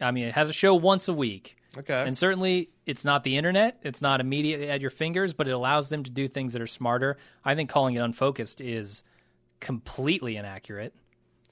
I 0.00 0.10
mean, 0.10 0.24
it 0.26 0.34
has 0.34 0.48
a 0.48 0.52
show 0.52 0.74
once 0.74 1.08
a 1.08 1.12
week, 1.12 1.56
Okay. 1.76 2.02
and 2.06 2.16
certainly 2.16 2.70
it's 2.86 3.04
not 3.04 3.22
the 3.24 3.36
internet. 3.36 3.78
It's 3.82 4.00
not 4.00 4.20
immediately 4.20 4.68
at 4.70 4.80
your 4.80 4.90
fingers, 4.90 5.32
but 5.34 5.46
it 5.46 5.50
allows 5.52 5.88
them 5.90 6.02
to 6.04 6.10
do 6.10 6.26
things 6.26 6.52
that 6.54 6.62
are 6.62 6.66
smarter. 6.66 7.16
I 7.44 7.54
think 7.54 7.68
calling 7.70 7.94
it 7.96 8.00
unfocused 8.00 8.60
is 8.60 9.04
completely 9.60 10.36
inaccurate. 10.36 10.94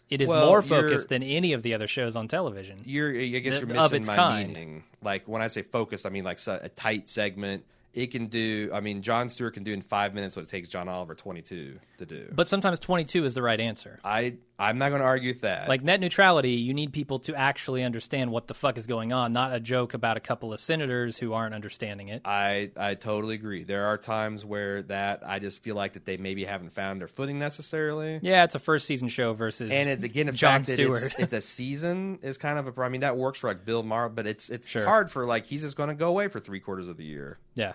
It 0.09 0.23
is 0.23 0.31
Well, 0.31 0.47
more 0.47 0.63
focused 0.63 1.11
than 1.11 1.23
any 1.23 1.53
of 1.53 1.63
the 1.63 1.75
other 1.75 1.87
shows 1.87 2.17
on 2.17 2.29
television. 2.29 2.81
you're, 2.87 3.11
I 3.15 3.27
guess 3.41 3.59
you're 3.61 3.67
missing 3.67 4.07
my 4.07 4.17
kind. 4.17 4.49
meaning. 4.49 4.85
Like 5.03 5.29
when 5.29 5.43
I 5.43 5.49
say 5.49 5.61
focus, 5.63 6.07
I 6.07 6.09
mean 6.09 6.25
like 6.25 6.39
a 6.47 6.71
tight 6.71 7.09
segment. 7.11 7.65
It 7.99 8.13
can 8.13 8.27
do. 8.27 8.71
I 8.73 8.81
mean, 8.81 9.03
Jon 9.03 9.29
Stewart 9.29 9.55
can 9.55 9.65
do 9.65 9.73
in 9.73 9.83
five 9.83 10.15
minutes 10.15 10.37
what 10.37 10.43
it 10.43 10.49
takes 10.49 10.69
John 10.69 10.89
Oliver 10.89 11.15
twenty 11.15 11.43
two 11.43 11.79
to 11.99 12.07
do. 12.07 12.29
But 12.33 12.47
sometimes 12.47 12.79
22 12.79 13.25
is 13.25 13.35
the 13.35 13.43
right 13.43 13.59
answer. 13.59 13.99
I 14.05 14.37
I'm 14.61 14.79
not 14.79 14.89
going 14.89 15.01
to 15.01 15.07
argue 15.07 15.31
with 15.33 15.43
that. 15.43 15.69
Like 15.69 15.83
net 15.85 16.01
neutrality, 16.01 16.53
you 16.53 16.75
need 16.75 16.93
people 16.93 17.21
to 17.21 17.35
actually 17.37 17.85
understand 17.85 18.31
what 18.33 18.49
the 18.49 18.55
fuck 18.55 18.77
is 18.77 18.87
going 18.89 19.13
on, 19.13 19.33
not 19.33 19.55
a 19.55 19.61
joke 19.61 19.95
about 19.95 20.17
a 20.17 20.21
couple 20.21 20.53
of 20.53 20.59
senators 20.59 21.17
who 21.17 21.33
aren't 21.33 21.55
understanding 21.55 22.09
it. 22.09 22.23
I 22.25 22.71
I 22.77 22.95
totally 22.95 23.35
agree. 23.37 23.65
There 23.65 23.87
are 23.87 23.97
times 23.99 24.45
where 24.45 24.83
that 24.83 25.23
I 25.27 25.39
just 25.41 25.63
feel 25.63 25.75
like 25.77 25.93
that 25.95 26.05
they 26.05 26.17
maybe 26.17 26.45
haven't 26.45 26.71
found 26.73 27.01
their 27.01 27.09
footing 27.09 27.39
necessarily. 27.39 28.21
Yeah, 28.23 28.45
it's 28.45 28.55
a 28.55 28.59
first 28.61 28.87
season 28.87 29.09
show 29.09 29.33
versus 29.33 29.71
And 29.71 29.89
it's 29.89 30.05
again 30.05 30.27
the 30.27 30.33
Jon 30.33 30.65
fact 30.65 30.67
that 30.69 30.73
Stewart. 30.77 31.03
it's, 31.03 31.15
it's 31.19 31.33
a 31.33 31.41
season 31.41 32.19
is 32.23 32.39
kind 32.39 32.59
of 32.59 32.67
a. 32.79 32.81
I 32.83 32.89
mean 32.89 33.01
that 33.03 33.17
works 33.17 33.41
for 33.41 33.49
like 33.49 33.65
Bill 33.65 33.83
Maher, 33.83 34.09
but 34.09 34.27
it's 34.27 34.51
it's 34.51 34.69
Sure. 34.69 34.85
hard 34.85 35.11
for 35.11 35.27
like 35.27 35.47
he's 35.47 35.63
just 35.63 35.77
going 35.77 35.89
to 35.89 35.95
go 35.95 36.09
away 36.09 36.29
for 36.29 36.39
three 36.41 36.61
quarters 36.61 36.89
of 36.89 36.97
the 36.97 37.05
year. 37.05 37.39
yeah. 37.55 37.73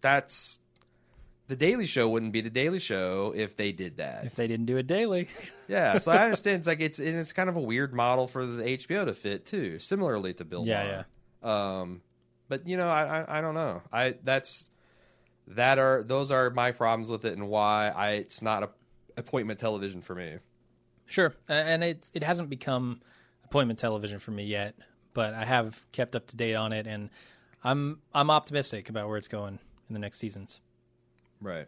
That's 0.00 0.58
the 1.48 1.56
Daily 1.56 1.86
Show 1.86 2.08
wouldn't 2.08 2.32
be 2.32 2.40
the 2.40 2.50
Daily 2.50 2.78
Show 2.78 3.34
if 3.36 3.56
they 3.56 3.72
did 3.72 3.96
that. 3.96 4.24
If 4.24 4.34
they 4.36 4.46
didn't 4.46 4.66
do 4.66 4.76
it 4.76 4.86
daily, 4.86 5.28
Yeah, 5.68 5.98
so 5.98 6.12
I 6.12 6.24
understand. 6.24 6.58
It's 6.58 6.66
like 6.66 6.80
it's 6.80 6.98
and 6.98 7.08
it's 7.18 7.32
kind 7.32 7.48
of 7.48 7.56
a 7.56 7.60
weird 7.60 7.92
model 7.92 8.26
for 8.26 8.46
the 8.46 8.62
HBO 8.62 9.04
to 9.04 9.12
fit 9.14 9.46
too, 9.46 9.78
similarly 9.78 10.32
to 10.34 10.44
Bill. 10.44 10.64
Yeah, 10.66 11.04
Maher. 11.42 11.80
Um, 11.82 12.02
but 12.48 12.66
you 12.68 12.76
know, 12.76 12.88
I, 12.88 13.20
I 13.20 13.38
I 13.38 13.40
don't 13.40 13.54
know. 13.54 13.82
I 13.92 14.14
that's 14.22 14.68
that 15.48 15.78
are 15.78 16.02
those 16.04 16.30
are 16.30 16.50
my 16.50 16.70
problems 16.70 17.10
with 17.10 17.24
it 17.24 17.32
and 17.32 17.48
why 17.48 17.92
I 17.94 18.10
it's 18.12 18.42
not 18.42 18.62
a 18.62 18.70
appointment 19.16 19.58
television 19.58 20.02
for 20.02 20.14
me. 20.14 20.38
sure. 21.06 21.34
Uh, 21.48 21.52
and 21.54 21.82
it 21.82 22.10
it 22.14 22.22
hasn't 22.22 22.48
become 22.48 23.00
appointment 23.44 23.78
television 23.80 24.20
for 24.20 24.30
me 24.30 24.44
yet, 24.44 24.76
but 25.14 25.34
I 25.34 25.44
have 25.44 25.84
kept 25.90 26.14
up 26.14 26.28
to 26.28 26.36
date 26.36 26.54
on 26.54 26.72
it, 26.72 26.86
and 26.86 27.10
I'm 27.64 28.00
I'm 28.14 28.30
optimistic 28.30 28.88
about 28.88 29.08
where 29.08 29.16
it's 29.16 29.28
going 29.28 29.58
in 29.90 29.94
the 29.94 29.98
next 30.00 30.18
seasons. 30.18 30.60
Right. 31.42 31.66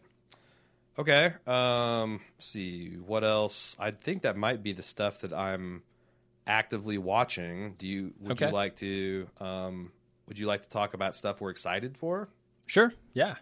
Okay. 0.98 1.32
Um. 1.46 2.20
let's 2.36 2.46
see 2.46 2.94
what 2.96 3.24
else. 3.24 3.76
I 3.78 3.90
think 3.90 4.22
that 4.22 4.36
might 4.36 4.62
be 4.62 4.72
the 4.72 4.82
stuff 4.82 5.20
that 5.22 5.32
I'm 5.32 5.82
actively 6.46 6.98
watching. 6.98 7.74
Do 7.78 7.86
you? 7.86 8.12
Would 8.20 8.32
Okay. 8.32 8.46
you 8.46 8.52
like 8.52 8.76
to? 8.76 9.28
Um. 9.40 9.92
Would 10.28 10.38
you 10.38 10.46
like 10.46 10.62
to 10.62 10.68
talk 10.68 10.94
about 10.94 11.14
stuff 11.14 11.40
we're 11.40 11.50
excited 11.50 11.98
for? 11.98 12.28
Sure. 12.66 12.92
Yeah. 13.12 13.34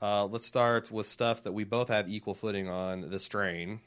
Uh, 0.00 0.24
let's 0.26 0.46
start 0.46 0.90
with 0.92 1.06
stuff 1.06 1.42
that 1.42 1.52
we 1.52 1.64
both 1.64 1.88
have 1.88 2.08
equal 2.08 2.34
footing 2.34 2.68
on. 2.68 3.10
The 3.10 3.18
strain. 3.18 3.80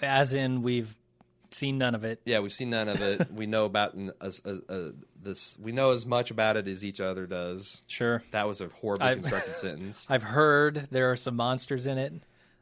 As 0.00 0.32
in, 0.34 0.62
we've 0.62 0.94
seen 1.54 1.78
none 1.78 1.94
of 1.94 2.04
it. 2.04 2.20
Yeah, 2.24 2.40
we've 2.40 2.52
seen 2.52 2.70
none 2.70 2.88
of 2.88 3.00
it. 3.00 3.30
we 3.32 3.46
know 3.46 3.64
about 3.64 3.94
uh, 4.20 4.30
uh, 4.68 4.90
this. 5.22 5.56
We 5.60 5.72
know 5.72 5.90
as 5.92 6.04
much 6.06 6.30
about 6.30 6.56
it 6.56 6.68
as 6.68 6.84
each 6.84 7.00
other 7.00 7.26
does. 7.26 7.80
Sure. 7.86 8.22
That 8.32 8.46
was 8.48 8.60
a 8.60 8.68
horribly 8.68 9.06
I've- 9.08 9.20
constructed 9.20 9.56
sentence. 9.56 10.06
I've 10.08 10.22
heard 10.22 10.88
there 10.90 11.10
are 11.10 11.16
some 11.16 11.36
monsters 11.36 11.86
in 11.86 11.98
it. 11.98 12.12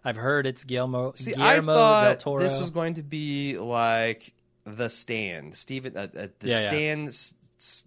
I've 0.05 0.17
heard 0.17 0.47
it's 0.47 0.65
Guillermo, 0.65 1.13
See, 1.17 1.33
Guillermo 1.33 1.73
I 1.73 1.77
del 1.77 2.11
thought 2.11 2.21
Toro. 2.21 2.43
this 2.43 2.59
was 2.59 2.71
going 2.71 2.95
to 2.95 3.03
be 3.03 3.57
like 3.59 4.35
the 4.65 4.89
stand, 4.91 5.57
Stephen. 5.57 5.97
Uh, 5.97 6.01
uh, 6.15 6.27
the 6.41 6.49
Yeah, 6.49 6.61
yeah. 6.63 6.69
stand. 6.69 7.09
s- 7.09 7.35
s- 7.59 7.87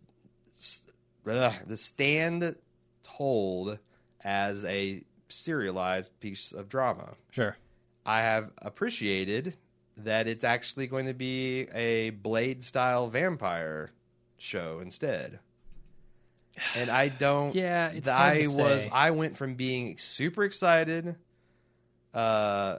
s- 0.57 0.81
ugh, 1.29 1.53
the 1.67 1.77
stand 1.77 2.55
told 3.03 3.77
as 4.23 4.65
a 4.65 5.03
serialized 5.29 6.11
piece 6.19 6.51
of 6.53 6.69
drama. 6.69 7.09
sure. 7.31 7.55
I 8.05 8.21
have 8.21 8.51
appreciated 8.59 9.55
that 10.03 10.27
it's 10.27 10.43
actually 10.43 10.87
going 10.87 11.07
to 11.07 11.13
be 11.13 11.67
a 11.73 12.11
Blade 12.11 12.63
style 12.63 13.07
vampire 13.07 13.91
show 14.37 14.79
instead. 14.81 15.39
And 16.75 16.89
I 16.89 17.09
don't. 17.09 17.53
Yeah, 17.55 17.89
it's 17.89 18.05
th- 18.07 18.15
hard 18.15 18.37
I 18.37 18.41
to 18.43 18.47
was. 18.47 18.83
say. 18.83 18.89
I 18.91 19.11
went 19.11 19.37
from 19.37 19.55
being 19.55 19.97
super 19.97 20.43
excited, 20.43 21.15
uh, 22.13 22.77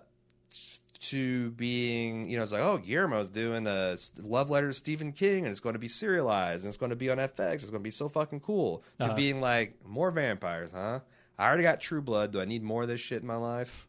to 1.01 1.51
being, 1.53 2.29
you 2.29 2.37
know, 2.37 2.43
it's 2.43 2.51
like, 2.53 2.63
oh, 2.63 2.79
Guillermo's 2.79 3.29
doing 3.29 3.67
a 3.69 3.93
s- 3.93 4.13
love 4.21 4.51
letter 4.51 4.67
to 4.69 4.75
Stephen 4.75 5.13
King, 5.13 5.39
and 5.45 5.49
it's 5.49 5.61
going 5.61 5.75
to 5.75 5.79
be 5.79 5.87
serialized, 5.89 6.65
and 6.65 6.69
it's 6.69 6.77
going 6.77 6.91
to 6.91 6.97
be 6.97 7.09
on 7.09 7.19
FX. 7.19 7.55
It's 7.55 7.65
going 7.67 7.75
to 7.75 7.79
be 7.81 7.91
so 7.91 8.09
fucking 8.09 8.41
cool. 8.41 8.83
To 8.99 9.07
Uh-huh. 9.07 9.15
being 9.15 9.41
like, 9.41 9.75
more 9.87 10.11
vampires, 10.11 10.73
huh? 10.73 11.01
I 11.39 11.47
already 11.47 11.63
got 11.63 11.81
True 11.81 12.03
Blood. 12.03 12.33
Do 12.33 12.41
I 12.41 12.45
need 12.45 12.63
more 12.65 12.83
of 12.83 12.89
this 12.89 13.01
shit 13.01 13.23
in 13.23 13.29
my 13.29 13.37
life? 13.37 13.87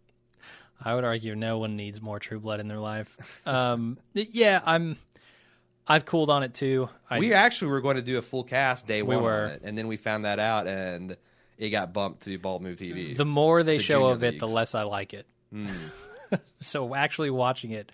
I 0.84 0.95
would 0.95 1.03
argue 1.03 1.36
no 1.36 1.57
one 1.57 1.75
needs 1.75 2.01
more 2.01 2.19
True 2.19 2.39
Blood 2.39 2.59
in 2.59 2.67
their 2.67 2.80
life. 2.80 3.15
Um, 3.45 3.97
yeah, 4.13 4.61
I'm. 4.63 4.97
I've 5.88 6.05
cooled 6.05 6.30
on 6.30 6.43
it 6.43 6.53
too. 6.53 6.88
I, 7.09 7.17
we 7.17 7.34
actually 7.34 7.71
were 7.71 7.82
going 7.82 7.95
to 7.95 8.03
do 8.03 8.19
a 8.19 8.21
full 8.21 8.43
cast 8.43 8.86
day 8.86 9.01
We 9.01 9.15
one 9.15 9.23
were. 9.23 9.43
on 9.45 9.49
it, 9.51 9.61
and 9.63 9.77
then 9.77 9.88
we 9.88 9.97
found 9.97 10.25
that 10.25 10.38
out, 10.38 10.67
and 10.67 11.17
it 11.57 11.71
got 11.71 11.93
bumped 11.93 12.21
to 12.23 12.38
Bald 12.38 12.61
Move 12.61 12.77
TV. 12.77 13.17
the 13.17 13.25
more 13.25 13.63
they 13.63 13.77
the 13.77 13.84
show 13.84 14.05
of 14.05 14.23
it, 14.23 14.39
the 14.39 14.47
less 14.47 14.75
I 14.75 14.84
like 14.84 15.13
it. 15.13 15.25
Mm. 15.53 15.69
So 16.61 16.93
actually 16.93 17.32
watching 17.32 17.71
it 17.71 17.91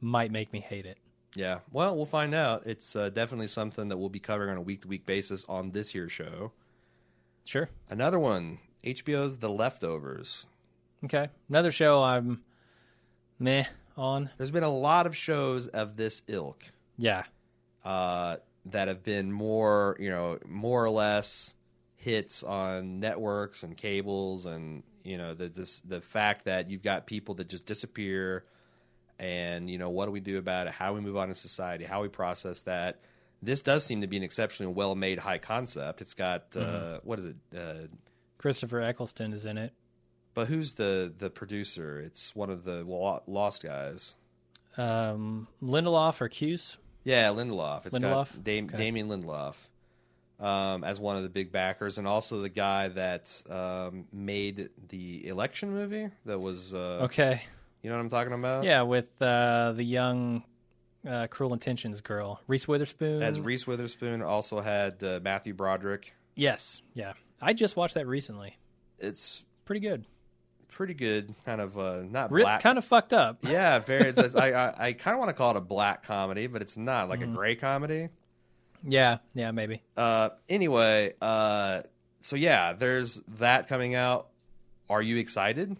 might 0.00 0.32
make 0.32 0.52
me 0.52 0.58
hate 0.58 0.84
it. 0.84 0.98
yeah, 1.36 1.60
well, 1.70 1.94
we'll 1.94 2.06
find 2.06 2.34
out. 2.34 2.66
It's 2.66 2.96
uh, 2.96 3.08
definitely 3.10 3.46
something 3.46 3.88
that 3.90 3.98
we'll 3.98 4.08
be 4.08 4.18
covering 4.18 4.50
on 4.50 4.56
a 4.56 4.62
week 4.62 4.80
to 4.82 4.88
week 4.88 5.06
basis 5.06 5.44
on 5.48 5.70
this 5.70 5.94
year's 5.94 6.10
show. 6.10 6.50
Sure. 7.44 7.68
Another 7.88 8.18
one, 8.18 8.58
HBO's 8.82 9.38
The 9.38 9.48
Leftovers. 9.48 10.46
Okay. 11.04 11.28
Another 11.48 11.70
show 11.72 12.02
I'm 12.02 12.42
meh 13.38 13.64
on. 13.96 14.30
There's 14.36 14.50
been 14.50 14.64
a 14.64 14.72
lot 14.72 15.06
of 15.06 15.16
shows 15.16 15.66
of 15.68 15.96
this 15.96 16.22
ilk 16.28 16.64
Yeah. 16.96 17.24
uh, 17.84 18.36
that 18.66 18.88
have 18.88 19.02
been 19.02 19.32
more, 19.32 19.96
you 19.98 20.10
know, 20.10 20.38
more 20.46 20.84
or 20.84 20.90
less 20.90 21.54
hits 21.96 22.42
on 22.42 23.00
networks 23.00 23.62
and 23.62 23.76
cables, 23.76 24.44
and 24.46 24.82
you 25.04 25.16
know, 25.16 25.34
the 25.34 25.48
this 25.48 25.80
the 25.80 26.00
fact 26.00 26.44
that 26.44 26.68
you've 26.70 26.82
got 26.82 27.06
people 27.06 27.34
that 27.36 27.48
just 27.48 27.64
disappear, 27.66 28.44
and 29.18 29.70
you 29.70 29.78
know, 29.78 29.88
what 29.90 30.06
do 30.06 30.12
we 30.12 30.20
do 30.20 30.38
about 30.38 30.66
it? 30.66 30.72
How 30.74 30.88
do 30.88 30.94
we 30.94 31.00
move 31.00 31.16
on 31.16 31.28
in 31.28 31.34
society? 31.34 31.84
How 31.84 32.02
we 32.02 32.08
process 32.08 32.62
that? 32.62 33.00
This 33.40 33.62
does 33.62 33.84
seem 33.84 34.00
to 34.02 34.06
be 34.08 34.16
an 34.16 34.22
exceptionally 34.24 34.72
well 34.72 34.94
made 34.94 35.18
high 35.18 35.38
concept. 35.38 36.00
It's 36.00 36.14
got 36.14 36.56
uh, 36.56 37.00
what 37.04 37.18
is 37.20 37.24
it? 37.26 37.36
Uh, 37.56 37.86
Christopher 38.36 38.80
Eccleston 38.82 39.32
is 39.32 39.46
in 39.46 39.56
it. 39.58 39.72
But 40.38 40.46
who's 40.46 40.74
the 40.74 41.12
the 41.18 41.30
producer? 41.30 41.98
It's 41.98 42.36
one 42.36 42.48
of 42.48 42.62
the 42.62 42.84
Lost 43.26 43.60
guys. 43.60 44.14
Um, 44.76 45.48
Lindelof 45.60 46.20
or 46.20 46.28
Cuse? 46.28 46.76
Yeah, 47.02 47.30
Lindelof. 47.30 47.86
It's 47.86 47.98
Lindelof? 47.98 48.34
got 48.36 48.44
Dam- 48.44 48.66
Okay. 48.66 48.76
Damon 48.76 49.08
Lindelof 49.08 49.56
um, 50.38 50.84
as 50.84 51.00
one 51.00 51.16
of 51.16 51.24
the 51.24 51.28
big 51.28 51.50
backers, 51.50 51.98
and 51.98 52.06
also 52.06 52.40
the 52.40 52.48
guy 52.48 52.86
that 52.86 53.42
um, 53.50 54.04
made 54.12 54.68
the 54.90 55.26
election 55.26 55.72
movie. 55.72 56.08
That 56.24 56.38
was, 56.38 56.72
uh, 56.72 57.00
Okay. 57.02 57.42
you 57.82 57.90
know 57.90 57.96
what 57.96 58.02
I'm 58.02 58.08
talking 58.08 58.32
about? 58.32 58.62
Yeah, 58.62 58.82
with 58.82 59.10
uh, 59.20 59.72
the 59.72 59.82
young 59.82 60.44
uh, 61.04 61.26
Cruel 61.26 61.52
Intentions 61.52 62.00
girl, 62.00 62.40
Reese 62.46 62.68
Witherspoon. 62.68 63.24
As 63.24 63.40
Reese 63.40 63.66
Witherspoon 63.66 64.22
also 64.22 64.60
had 64.60 65.02
uh, 65.02 65.18
Matthew 65.20 65.52
Broderick. 65.52 66.14
yes, 66.36 66.80
yeah. 66.94 67.14
I 67.42 67.54
just 67.54 67.74
watched 67.74 67.94
that 67.94 68.06
recently. 68.06 68.56
It's 69.00 69.44
Pretty 69.64 69.80
good. 69.80 70.06
Pretty 70.68 70.94
good, 70.94 71.34
kind 71.44 71.60
of 71.60 71.78
uh, 71.78 72.02
not 72.08 72.30
Re- 72.30 72.42
black. 72.42 72.62
kind 72.62 72.78
of 72.78 72.84
fucked 72.84 73.12
up. 73.12 73.38
yeah, 73.48 73.78
very. 73.78 74.08
It's, 74.08 74.18
it's- 74.18 74.36
I 74.36 74.50
I, 74.52 74.86
I 74.88 74.92
kind 74.92 75.14
of 75.14 75.18
want 75.18 75.28
to 75.30 75.34
call 75.34 75.50
it 75.52 75.56
a 75.56 75.60
black 75.60 76.04
comedy, 76.04 76.46
but 76.46 76.62
it's 76.62 76.76
not 76.76 77.08
like 77.08 77.20
Mm-hmm. 77.20 77.32
a 77.32 77.36
gray 77.36 77.56
comedy. 77.56 78.08
Yeah, 78.86 79.18
yeah, 79.34 79.50
maybe. 79.50 79.82
Uh, 79.96 80.28
anyway, 80.48 81.14
uh, 81.20 81.82
so 82.20 82.36
yeah, 82.36 82.74
there's 82.74 83.20
that 83.38 83.66
coming 83.68 83.94
out. 83.94 84.28
Are 84.88 85.02
you 85.02 85.16
excited? 85.16 85.76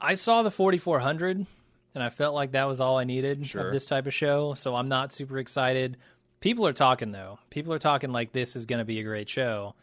I 0.00 0.14
saw 0.14 0.42
the 0.42 0.50
4400 0.50 1.46
and 1.94 2.02
I 2.02 2.10
felt 2.10 2.34
like 2.34 2.52
that 2.52 2.66
was 2.68 2.80
all 2.80 2.98
I 2.98 3.04
needed 3.04 3.46
Sure. 3.46 3.66
of 3.66 3.72
this 3.72 3.84
type 3.86 4.06
of 4.06 4.14
show, 4.14 4.54
so 4.54 4.74
I'm 4.74 4.88
not 4.88 5.12
super 5.12 5.38
excited. 5.38 5.96
People 6.40 6.66
are 6.66 6.72
talking 6.72 7.12
though. 7.12 7.38
People 7.50 7.72
are 7.72 7.78
talking 7.78 8.10
like 8.10 8.32
this 8.32 8.56
is 8.56 8.66
going 8.66 8.78
to 8.80 8.84
be 8.84 8.98
a 8.98 9.04
great 9.04 9.28
show. 9.28 9.74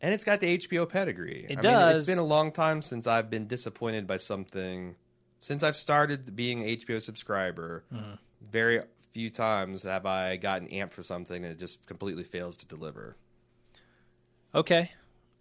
And 0.00 0.14
it's 0.14 0.24
got 0.24 0.40
the 0.40 0.58
HBO 0.58 0.88
pedigree. 0.88 1.46
It 1.48 1.58
I 1.58 1.62
Mean, 1.62 1.62
does. 1.62 2.00
it's 2.02 2.08
been 2.08 2.18
a 2.18 2.22
long 2.24 2.52
time 2.52 2.82
since 2.82 3.06
I've 3.06 3.30
been 3.30 3.46
disappointed 3.48 4.06
by 4.06 4.18
something. 4.18 4.94
Since 5.40 5.62
I've 5.62 5.76
started 5.76 6.34
being 6.36 6.62
an 6.62 6.68
HBO 6.68 7.00
subscriber, 7.02 7.84
Mm-hmm. 7.92 8.14
very 8.40 8.80
few 9.12 9.30
times 9.30 9.82
have 9.82 10.06
I 10.06 10.36
gotten 10.36 10.68
amped 10.68 10.92
for 10.92 11.02
something 11.02 11.42
and 11.44 11.52
it 11.52 11.58
just 11.58 11.84
completely 11.86 12.22
fails 12.24 12.56
to 12.58 12.66
deliver. 12.66 13.16
Okay. 14.54 14.90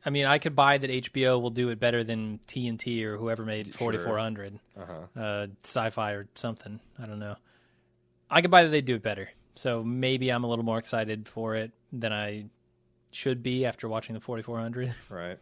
I 0.05 0.09
mean, 0.09 0.25
I 0.25 0.37
could 0.37 0.55
buy 0.55 0.77
that 0.77 0.89
HBO 0.89 1.41
will 1.41 1.49
do 1.49 1.69
it 1.69 1.79
better 1.79 2.03
than 2.03 2.39
TNT 2.47 3.03
or 3.03 3.17
whoever 3.17 3.43
made 3.45 3.73
4400, 3.75 4.59
Uh-huh. 4.79 5.21
uh, 5.21 5.47
sci-fi 5.63 6.11
or 6.13 6.27
something. 6.35 6.79
I 7.01 7.05
don't 7.05 7.19
know. 7.19 7.35
I 8.29 8.41
could 8.41 8.51
buy 8.51 8.63
that 8.63 8.69
they 8.69 8.81
do 8.81 8.95
it 8.95 9.03
better. 9.03 9.29
So 9.55 9.83
maybe 9.83 10.31
I'm 10.31 10.43
a 10.43 10.47
little 10.47 10.65
more 10.65 10.77
excited 10.77 11.27
for 11.27 11.55
it 11.55 11.71
than 11.91 12.13
I 12.13 12.45
should 13.11 13.41
be 13.43 13.65
after 13.65 13.87
watching 13.87 14.13
the 14.15 14.21
4400. 14.21 14.93
Right. 15.09 15.37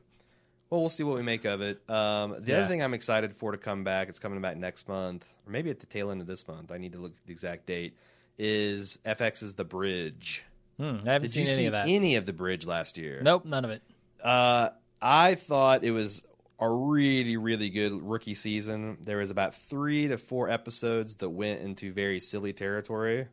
Well, 0.70 0.82
we'll 0.82 0.90
see 0.90 1.04
what 1.04 1.16
we 1.16 1.22
make 1.22 1.46
of 1.46 1.62
it. 1.62 1.88
Um, 1.90 2.38
the 2.40 2.52
Yeah. 2.52 2.58
other 2.60 2.68
thing 2.68 2.82
I'm 2.82 2.94
excited 2.96 3.34
for 3.34 3.52
to 3.52 3.58
come 3.58 3.84
back, 3.84 4.10
it's 4.10 4.18
coming 4.20 4.42
back 4.42 4.58
next 4.58 4.88
month, 4.90 5.24
or 5.46 5.52
maybe 5.52 5.70
at 5.70 5.80
the 5.80 5.86
tail 5.86 6.10
end 6.12 6.22
of 6.22 6.28
this 6.28 6.48
month. 6.48 6.72
I 6.72 6.78
need 6.80 6.94
to 6.94 6.98
look 6.98 7.12
at 7.12 7.26
the 7.28 7.32
exact 7.32 7.68
date. 7.68 7.96
Is 8.38 8.98
FX's 9.06 9.54
The 9.56 9.64
Bridge? 9.64 10.44
Hmm, 10.78 10.98
I 11.08 11.14
haven't 11.14 11.22
Did 11.22 11.32
seen 11.32 11.46
you 11.46 11.52
any 11.52 11.58
see 11.58 11.66
of 11.68 11.72
that. 11.74 11.88
any 11.88 12.16
of 12.16 12.26
The 12.26 12.34
Bridge 12.34 12.66
last 12.66 12.98
year? 12.98 13.22
Nope, 13.24 13.46
none 13.46 13.64
of 13.64 13.72
it. 13.72 13.82
Uh, 14.24 14.70
I 15.02 15.36
thought 15.36 15.84
it 15.84 15.92
was 15.92 16.24
a 16.60 16.70
really, 16.70 17.38
really 17.38 17.70
good 17.70 18.02
rookie 18.02 18.34
season. 18.34 18.98
There 19.02 19.18
was 19.18 19.30
about 19.30 19.54
three 19.54 20.08
to 20.08 20.18
four 20.18 20.50
episodes 20.50 21.16
that 21.18 21.30
went 21.30 21.62
into 21.62 21.94
very 21.94 22.20
silly 22.20 22.54
territory, 22.54 23.28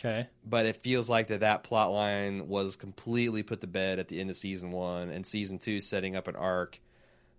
Okay. 0.00 0.26
but 0.44 0.66
it 0.66 0.76
feels 0.76 1.08
like 1.08 1.28
that 1.28 1.40
that 1.40 1.62
plot 1.62 1.92
line 1.92 2.48
was 2.48 2.76
completely 2.76 3.42
put 3.42 3.60
to 3.60 3.66
bed 3.66 3.98
at 3.98 4.08
the 4.08 4.20
end 4.20 4.28
of 4.28 4.36
season 4.36 4.70
one, 4.72 5.10
and 5.10 5.26
season 5.26 5.58
two 5.58 5.80
setting 5.80 6.16
up 6.16 6.28
an 6.28 6.36
arc 6.36 6.80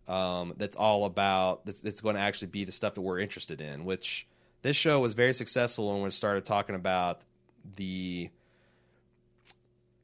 um, 0.08 0.54
that's 0.58 0.76
all 0.76 1.06
about 1.06 1.66
that's, 1.66 1.84
it's 1.84 2.02
going 2.02 2.16
to 2.16 2.22
actually 2.22 2.50
be 2.50 2.64
the 2.66 2.72
stuff 2.72 2.94
that 2.96 3.02
we're 3.02 3.20
interested 3.20 3.62
in. 3.62 3.86
Which 3.86 4.28
this 4.62 4.76
show 4.76 5.00
was 5.00 5.14
very 5.14 5.34
successful 5.34 5.94
when 5.94 6.04
we 6.04 6.10
started 6.12 6.46
talking 6.46 6.76
about 6.76 7.22
the 7.76 8.30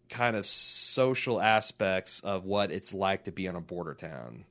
kind 0.09 0.35
of 0.35 0.45
social 0.45 1.39
aspects 1.41 2.19
of 2.19 2.45
what 2.45 2.71
it's 2.71 2.93
like 2.93 3.25
to 3.25 3.31
be 3.31 3.47
on 3.47 3.55
a 3.55 3.61
border 3.61 3.93
town. 3.93 4.45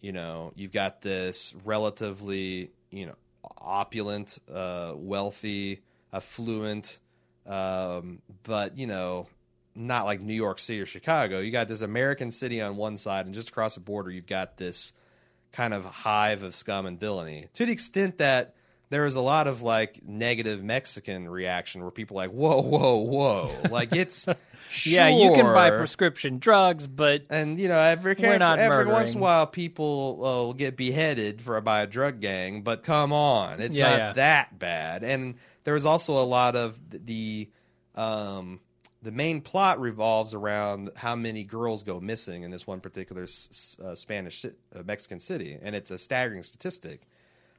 You 0.00 0.12
know, 0.12 0.52
you've 0.54 0.72
got 0.72 1.02
this 1.02 1.54
relatively, 1.64 2.70
you 2.90 3.06
know, 3.06 3.16
opulent, 3.58 4.38
uh, 4.52 4.92
wealthy, 4.94 5.82
affluent, 6.12 6.98
um, 7.46 8.20
but 8.42 8.76
you 8.78 8.86
know, 8.86 9.26
not 9.74 10.06
like 10.06 10.20
New 10.20 10.34
York 10.34 10.58
City 10.58 10.80
or 10.80 10.86
Chicago. 10.86 11.40
You 11.40 11.50
got 11.50 11.68
this 11.68 11.80
American 11.80 12.30
city 12.30 12.60
on 12.60 12.76
one 12.76 12.96
side, 12.96 13.26
and 13.26 13.34
just 13.34 13.50
across 13.50 13.74
the 13.74 13.80
border, 13.80 14.10
you've 14.10 14.26
got 14.26 14.56
this 14.56 14.92
kind 15.52 15.72
of 15.74 15.84
hive 15.84 16.42
of 16.42 16.54
scum 16.54 16.86
and 16.86 16.98
villainy. 16.98 17.46
To 17.54 17.66
the 17.66 17.72
extent 17.72 18.18
that 18.18 18.54
there 18.88 19.04
was 19.04 19.16
a 19.16 19.20
lot 19.20 19.48
of 19.48 19.62
like 19.62 20.00
negative 20.06 20.62
Mexican 20.62 21.28
reaction 21.28 21.82
where 21.82 21.90
people 21.90 22.18
are 22.18 22.26
like, 22.26 22.30
whoa, 22.30 22.60
whoa, 22.60 22.96
whoa, 22.96 23.52
like 23.70 23.94
it's 23.94 24.26
Yeah, 24.84 25.08
you 25.08 25.32
can 25.32 25.44
buy 25.44 25.70
prescription 25.70 26.38
drugs, 26.38 26.86
but 26.86 27.22
And 27.30 27.58
you 27.58 27.68
know, 27.68 27.78
every 27.78 28.16
every 28.16 28.86
once 28.86 29.12
in 29.12 29.18
a 29.18 29.22
while, 29.22 29.46
people 29.46 30.20
uh, 30.20 30.44
will 30.44 30.54
get 30.54 30.76
beheaded 30.76 31.40
for 31.42 31.60
by 31.60 31.82
a 31.82 31.86
drug 31.86 32.20
gang. 32.20 32.62
But 32.62 32.82
come 32.82 33.12
on, 33.12 33.60
it's 33.60 33.76
Yeah, 33.76 33.90
not 33.90 33.98
yeah. 33.98 34.12
that 34.14 34.58
bad. 34.58 35.04
And 35.04 35.34
there 35.66 35.74
was 35.74 35.84
also 35.84 36.12
a 36.12 36.22
lot 36.22 36.54
of 36.54 36.80
the 37.04 37.50
um, 37.96 38.60
the 39.02 39.10
main 39.10 39.40
plot 39.40 39.80
revolves 39.80 40.32
around 40.32 40.90
how 40.94 41.16
many 41.16 41.42
girls 41.42 41.82
go 41.82 41.98
missing 41.98 42.44
in 42.44 42.52
this 42.52 42.68
one 42.68 42.78
particular 42.78 43.26
uh, 43.84 43.94
Spanish 43.96 44.44
uh, 44.44 44.50
Mexican 44.84 45.18
city, 45.18 45.58
and 45.60 45.74
it's 45.74 45.90
a 45.90 45.98
staggering 45.98 46.44
statistic. 46.44 47.02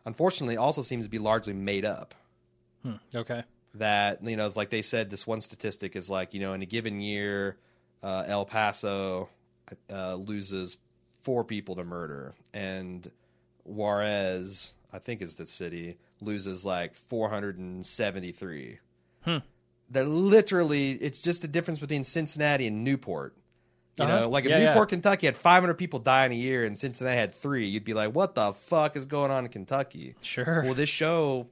Unfortunately, 0.05 0.55
it 0.55 0.57
also 0.57 0.81
seems 0.81 1.03
to 1.03 1.09
be 1.09 1.19
largely 1.19 1.51
made 1.51 1.83
up 1.83 2.15
okay. 3.13 3.43
that 3.73 4.23
you 4.23 4.37
know, 4.37 4.47
it's 4.47 4.55
like 4.55 4.69
they 4.69 4.81
said, 4.81 5.09
this 5.09 5.27
one 5.27 5.41
statistic 5.41 5.97
is 5.97 6.09
like 6.09 6.33
you 6.33 6.39
know, 6.39 6.53
in 6.53 6.61
a 6.61 6.65
given 6.65 7.01
year, 7.01 7.57
uh, 8.01 8.23
El 8.25 8.45
Paso 8.45 9.27
uh, 9.91 10.15
loses 10.15 10.77
four 11.23 11.43
people 11.43 11.75
to 11.75 11.83
murder, 11.83 12.35
and 12.53 13.11
Juarez, 13.65 14.75
I 14.93 14.99
think 14.99 15.21
is 15.21 15.35
the 15.35 15.45
city, 15.45 15.97
loses 16.21 16.65
like 16.65 16.93
four 16.95 17.29
hundred 17.29 17.57
and 17.57 17.85
seventy-three. 17.85 18.79
Hmm. 19.23 19.37
They're 19.89 20.03
literally, 20.03 20.91
it's 20.91 21.19
just 21.21 21.41
the 21.43 21.47
difference 21.47 21.79
between 21.79 22.03
Cincinnati 22.03 22.67
and 22.67 22.83
Newport. 22.83 23.35
You 23.97 24.03
Uh-huh. 24.03 24.19
know, 24.21 24.29
like 24.29 24.43
if 24.45 24.51
Yeah, 24.51 24.59
yeah. 24.59 24.65
Newport, 24.69 24.89
Kentucky 24.89 25.25
had 25.27 25.35
500 25.35 25.73
people 25.75 25.99
die 25.99 26.25
in 26.25 26.31
a 26.31 26.35
year 26.35 26.65
and 26.65 26.77
Cincinnati 26.77 27.17
had 27.17 27.33
three, 27.33 27.67
you'd 27.67 27.83
be 27.85 27.93
like, 27.93 28.13
what 28.13 28.35
the 28.35 28.53
fuck 28.53 28.95
is 28.97 29.05
going 29.05 29.31
on 29.31 29.45
in 29.45 29.51
Kentucky? 29.51 30.15
Sure. 30.21 30.61
Well, 30.63 30.73
this 30.73 30.89
show 30.89 31.47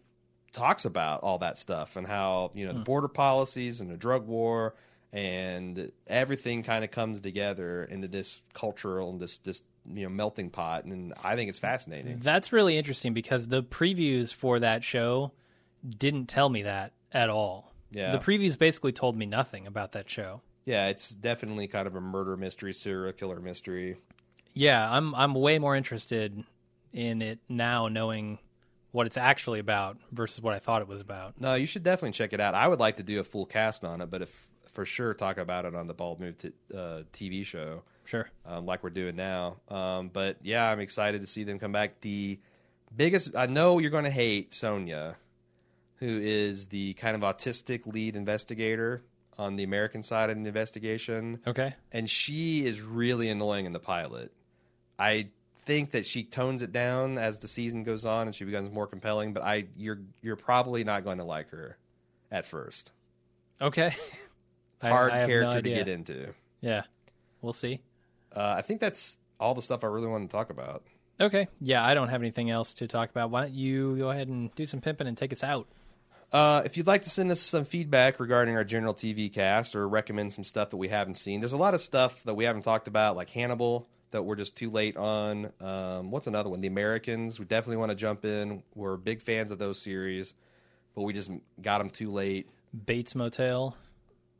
talks 0.53 0.85
about 0.85 1.21
all 1.21 1.37
that 1.39 1.57
stuff 1.57 1.95
and 1.95 2.05
how 2.07 2.51
you 2.53 2.65
know 2.65 2.71
Hmm. 2.73 2.77
the 2.79 2.83
border 2.83 3.07
policies 3.07 3.81
and 3.81 3.89
the 3.89 3.97
drug 3.97 4.27
war 4.27 4.75
and 5.13 5.91
everything 6.07 6.61
kind 6.63 6.83
of 6.83 6.91
comes 6.91 7.19
together 7.21 7.83
into 7.85 8.07
this 8.07 8.41
cultural 8.53 9.09
and 9.09 9.19
this 9.19 9.37
this 9.37 9.63
you 9.93 10.03
know 10.03 10.09
melting 10.09 10.49
pot, 10.49 10.85
and 10.85 11.13
I 11.23 11.35
think 11.35 11.49
it's 11.49 11.59
fascinating. 11.59 12.19
That's 12.19 12.51
really 12.51 12.77
interesting 12.77 13.13
because 13.13 13.47
the 13.47 13.63
previews 13.63 14.33
for 14.33 14.59
that 14.59 14.83
show 14.83 15.31
didn't 15.87 16.27
tell 16.27 16.49
me 16.49 16.63
that 16.63 16.93
at 17.11 17.29
all. 17.29 17.73
Yeah. 17.91 18.11
The 18.11 18.19
previews 18.19 18.57
basically 18.57 18.91
told 18.91 19.15
me 19.15 19.25
nothing 19.25 19.67
about 19.67 19.93
that 19.93 20.09
show. 20.09 20.41
Yeah, 20.65 20.87
it's 20.87 21.09
definitely 21.09 21.67
kind 21.67 21.87
of 21.87 21.95
a 21.95 22.01
murder 22.01 22.35
mystery, 22.35 22.73
serial 22.73 23.13
killer 23.13 23.39
mystery. 23.39 23.97
Yeah, 24.53 24.89
I'm 24.91 25.13
I'm 25.15 25.33
way 25.33 25.59
more 25.59 25.75
interested 25.75 26.43
in 26.91 27.21
it 27.21 27.39
now 27.49 27.87
knowing 27.87 28.39
what 28.91 29.05
it's 29.05 29.17
actually 29.17 29.59
about 29.59 29.97
versus 30.11 30.41
what 30.41 30.53
I 30.53 30.59
thought 30.59 30.81
it 30.81 30.87
was 30.87 31.01
about. 31.01 31.39
No, 31.39 31.55
you 31.55 31.65
should 31.65 31.83
definitely 31.83 32.13
check 32.13 32.31
it 32.31 32.39
out. 32.39 32.55
I 32.55 32.67
would 32.67 32.79
like 32.79 32.95
to 32.95 33.03
do 33.03 33.19
a 33.19 33.23
full 33.23 33.45
cast 33.45 33.83
on 33.83 33.99
it, 34.01 34.09
but 34.09 34.21
if 34.21 34.49
for 34.71 34.85
sure 34.85 35.13
talk 35.13 35.37
about 35.37 35.65
it 35.65 35.75
on 35.75 35.87
the 35.87 35.93
Bald 35.93 36.19
Move 36.19 36.37
t- 36.37 36.51
uh, 36.73 37.03
TV 37.13 37.45
show. 37.45 37.83
Sure. 38.05 38.29
um, 38.45 38.65
like 38.65 38.83
we're 38.83 38.89
doing 38.91 39.15
now. 39.15 39.57
Um, 39.69 40.09
but 40.13 40.37
yeah, 40.43 40.69
I'm 40.69 40.79
excited 40.79 41.21
to 41.21 41.27
see 41.27 41.43
them 41.43 41.59
come 41.59 41.71
back. 41.71 42.01
The 42.01 42.39
biggest, 42.95 43.35
I 43.35 43.47
know 43.47 43.79
you're 43.79 43.89
going 43.91 44.03
to 44.05 44.09
hate 44.11 44.53
Sonya, 44.53 45.15
who 45.97 46.07
is 46.21 46.67
the 46.67 46.93
kind 46.93 47.15
of 47.15 47.21
autistic 47.21 47.85
lead 47.85 48.15
investigator 48.15 49.01
on 49.37 49.55
the 49.57 49.63
American 49.63 50.01
side 50.03 50.29
of 50.29 50.37
the 50.41 50.47
investigation, 50.47 51.39
Okay. 51.45 51.73
and 51.91 52.09
she 52.09 52.65
is 52.65 52.79
really 52.81 53.29
annoying 53.29 53.65
in 53.65 53.73
the 53.73 53.79
pilot. 53.79 54.31
I 54.97 55.27
think 55.65 55.91
that 55.91 56.05
she 56.05 56.23
tones 56.23 56.61
it 56.61 56.71
down 56.71 57.17
as 57.17 57.39
the 57.39 57.47
season 57.49 57.83
goes 57.83 58.05
on 58.05 58.27
and 58.27 58.35
she 58.35 58.45
becomes 58.45 58.71
more 58.71 58.87
compelling. 58.87 59.33
But 59.33 59.43
I, 59.43 59.65
you're 59.75 59.99
you're 60.21 60.35
probably 60.37 60.83
not 60.85 61.03
going 61.03 61.17
to 61.17 61.23
like 61.25 61.49
her 61.49 61.75
at 62.31 62.45
first. 62.45 62.91
Okay. 63.61 63.93
Hard 64.81 65.11
I 65.11 65.21
no 65.21 65.27
character 65.27 65.61
to 65.63 65.69
get 65.69 65.87
into. 65.87 66.33
Yeah. 66.61 66.83
We'll 67.41 67.51
see. 67.53 67.81
Uh, 68.35 68.55
I 68.57 68.61
think 68.61 68.81
that's 68.81 69.17
all 69.39 69.55
the 69.55 69.61
stuff 69.61 69.83
I 69.83 69.87
really 69.87 70.07
want 70.07 70.29
to 70.29 70.35
talk 70.35 70.49
about. 70.49 70.83
Okay. 71.19 71.47
Yeah, 71.61 71.83
I 71.83 71.93
don't 71.93 72.09
have 72.09 72.21
anything 72.21 72.49
else 72.49 72.73
to 72.75 72.87
talk 72.87 73.09
about. 73.09 73.31
Why 73.31 73.41
don't 73.41 73.53
you 73.53 73.95
go 73.97 74.09
ahead 74.09 74.27
and 74.27 74.53
do 74.55 74.65
some 74.65 74.81
pimping 74.81 75.07
and 75.07 75.17
take 75.17 75.31
us 75.31 75.43
out? 75.43 75.67
Uh, 76.31 76.63
if 76.65 76.75
you'd 76.75 76.87
like 76.87 77.03
to 77.03 77.09
send 77.09 77.31
us 77.31 77.39
some 77.39 77.63
feedback 77.63 78.19
regarding 78.19 78.55
our 78.57 78.63
general 78.63 78.93
TV 78.93 79.31
cast 79.31 79.75
or 79.75 79.87
recommend 79.87 80.33
some 80.33 80.43
stuff 80.43 80.71
that 80.71 80.77
we 80.77 80.89
haven't 80.89 81.13
seen, 81.13 81.39
there's 81.39 81.53
a 81.53 81.57
lot 81.57 81.73
of 81.73 81.79
stuff 81.79 82.23
that 82.23 82.33
we 82.33 82.43
haven't 82.43 82.63
talked 82.63 82.87
about, 82.87 83.15
like 83.15 83.29
Hannibal, 83.29 83.87
that 84.11 84.23
we're 84.23 84.35
just 84.35 84.55
too 84.55 84.69
late 84.69 84.97
on. 84.97 85.51
Um, 85.61 86.11
what's 86.11 86.27
another 86.27 86.49
one? 86.49 86.61
The 86.61 86.67
Americans. 86.67 87.39
We 87.39 87.45
definitely 87.45 87.77
want 87.77 87.91
to 87.91 87.95
jump 87.95 88.25
in. 88.25 88.63
We're 88.73 88.97
big 88.97 89.21
fans 89.21 89.51
of 89.51 89.59
those 89.59 89.81
series, 89.81 90.33
but 90.93 91.03
we 91.03 91.13
just 91.13 91.31
got 91.61 91.77
them 91.77 91.89
too 91.89 92.11
late. 92.11 92.49
Bates 92.85 93.15
Motel. 93.15 93.77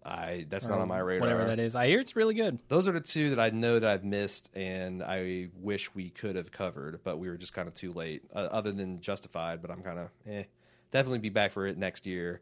I 0.06 0.46
that's 0.50 0.68
not 0.68 0.80
on 0.80 0.88
my 0.88 1.00
radar. 1.00 1.28
Whatever 1.28 1.46
that 1.46 1.60
is. 1.60 1.76
I 1.76 1.88
hear 1.88 2.00
it's 2.00 2.16
really 2.16 2.36
good. 2.36 2.60
Those 2.68 2.88
are 2.88 2.92
the 2.92 3.02
two 3.02 3.32
that 3.32 3.40
I 3.40 3.50
know 3.50 3.80
that 3.80 3.90
I've 3.90 4.04
missed, 4.04 4.52
and 4.54 5.02
I 5.02 5.50
wish 5.60 5.94
we 5.96 6.10
could 6.10 6.36
have 6.36 6.52
covered, 6.52 7.04
but 7.04 7.18
we 7.18 7.28
were 7.28 7.38
just 7.38 7.54
kind 7.54 7.68
of 7.68 7.74
too 7.74 7.92
late. 7.92 8.22
Uh, 8.34 8.40
other 8.40 8.72
than 8.72 9.02
Justified, 9.02 9.62
but 9.62 9.72
I'm 9.72 9.82
kind 9.82 10.00
of 10.00 10.10
eh. 10.30 10.44
Definitely 10.92 11.20
be 11.20 11.30
back 11.30 11.52
for 11.52 11.66
it 11.66 11.78
next 11.78 12.06
year 12.06 12.42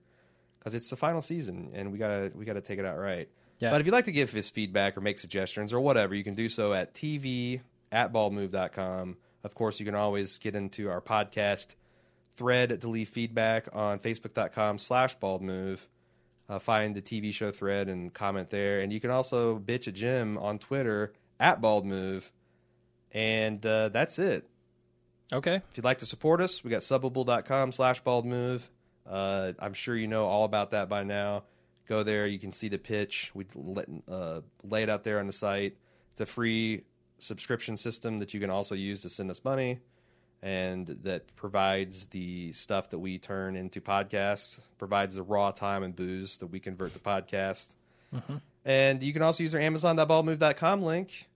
because 0.60 0.76
it's 0.76 0.90
the 0.90 0.98
final 0.98 1.22
season, 1.22 1.72
and 1.74 1.92
we 1.92 1.98
gotta 1.98 2.32
we 2.36 2.44
gotta 2.44 2.62
take 2.62 2.80
it 2.80 2.86
out 2.86 2.98
right. 2.98 3.30
Yeah. 3.60 3.72
But 3.72 3.80
if 3.80 3.88
you'd 3.88 3.94
like 3.94 4.06
to 4.06 4.12
give 4.12 4.36
us 4.36 4.50
feedback 4.50 4.98
or 4.98 5.02
make 5.02 5.20
suggestions 5.20 5.72
or 5.72 5.80
whatever, 5.80 6.14
you 6.14 6.24
can 6.24 6.36
do 6.36 6.50
so 6.50 6.74
at 6.74 6.94
tv 6.94 7.62
at 7.94 8.12
baldmove.com. 8.12 9.18
Of 9.44 9.56
course, 9.56 9.80
you 9.80 9.86
can 9.86 9.96
always 9.96 10.38
get 10.38 10.56
into 10.56 10.90
our 10.90 11.00
podcast 11.02 11.76
thread 12.36 12.82
to 12.82 12.88
leave 12.88 13.10
feedback 13.10 13.68
on 13.72 14.00
facebook.com 14.00 14.80
slash 14.80 15.18
baldmove. 15.18 15.88
Uh, 16.50 16.60
find 16.60 16.94
the 16.94 17.02
TV 17.02 17.34
show 17.34 17.52
thread 17.52 17.88
and 17.88 18.14
comment 18.14 18.50
there. 18.50 18.82
And 18.82 18.92
you 18.92 19.00
can 19.00 19.12
also 19.12 19.58
bitch 19.58 19.88
at 19.88 19.94
Jim 19.94 20.38
on 20.38 20.60
Twitter 20.60 21.14
at 21.40 21.62
Bald 21.62 21.86
Move. 21.86 22.32
And 23.12 23.66
uh, 23.66 23.90
that's 23.90 24.20
it. 24.20 24.48
Okay. 25.32 25.56
If 25.56 25.78
you'd 25.78 25.86
like 25.86 26.00
to 26.00 26.06
support 26.06 26.42
us, 26.42 26.64
we 26.64 26.70
got 26.70 26.82
subbable.com 26.82 27.72
slash 27.72 28.04
baldmove. 28.04 28.68
Uh, 29.08 29.54
I'm 29.60 29.74
sure 29.74 29.96
you 29.96 30.08
know 30.08 30.26
all 30.26 30.44
about 30.44 30.72
that 30.72 30.90
by 30.90 31.04
now. 31.04 31.44
Go 31.88 32.04
there. 32.04 32.28
You 32.28 32.40
can 32.40 32.52
see 32.52 32.68
the 32.68 32.78
pitch. 32.78 33.32
We 33.34 33.46
let, 33.56 33.88
uh, 34.10 34.42
lay 34.64 34.84
it 34.84 34.90
out 34.90 35.04
there 35.04 35.20
on 35.20 35.28
the 35.28 35.34
site. 35.34 35.78
It's 36.12 36.22
a 36.22 36.26
free 36.26 36.84
subscription 37.20 37.78
system 37.78 38.20
that 38.20 38.34
you 38.34 38.40
can 38.40 38.50
also 38.50 38.76
use 38.76 39.02
to 39.04 39.10
send 39.10 39.32
us 39.32 39.44
money 39.44 39.80
and 40.44 40.86
that 41.04 41.34
provides 41.38 42.08
the 42.08 42.52
stuff 42.52 42.90
that 42.90 43.00
we 43.00 43.18
turn 43.18 43.56
into 43.56 43.80
podcasts, 43.80 44.60
provides 44.78 45.16
the 45.16 45.24
raw 45.24 45.52
time 45.52 45.84
and 45.84 45.96
booze 45.96 46.36
that 46.38 46.48
we 46.48 46.60
convert 46.60 46.94
to 46.94 47.00
podcast. 47.00 47.66
And 48.66 49.02
you 49.02 49.14
can 49.14 49.22
also 49.22 49.42
use 49.42 49.56
our 49.56 49.62
Amazon.baldmove.com 49.62 50.82
link. 50.84 51.30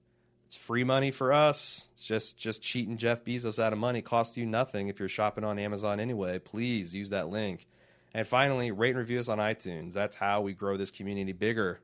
It's 0.48 0.58
free 0.58 0.84
money 0.84 1.12
for 1.12 1.32
us. 1.32 1.88
It's 1.94 2.04
just 2.04 2.38
just 2.38 2.62
cheating 2.62 2.98
Jeff 2.98 3.24
Bezos 3.24 3.64
out 3.64 3.72
of 3.72 3.80
money. 3.80 4.02
Costs 4.02 4.38
you 4.38 4.46
nothing 4.46 4.90
if 4.90 5.00
you're 5.00 5.10
shopping 5.10 5.46
on 5.46 5.58
Amazon 5.58 6.02
anyway. 6.02 6.40
Please 6.40 6.94
use 6.94 7.10
that 7.12 7.30
link. 7.30 7.66
And 8.14 8.28
finally, 8.28 8.72
rate 8.72 8.90
and 8.90 9.00
review 9.00 9.20
us 9.20 9.30
on 9.30 9.38
iTunes. 9.38 9.94
That's 9.94 10.16
how 10.18 10.42
we 10.42 10.54
grow 10.54 10.76
this 10.76 10.92
community 10.92 11.34
bigger. 11.34 11.80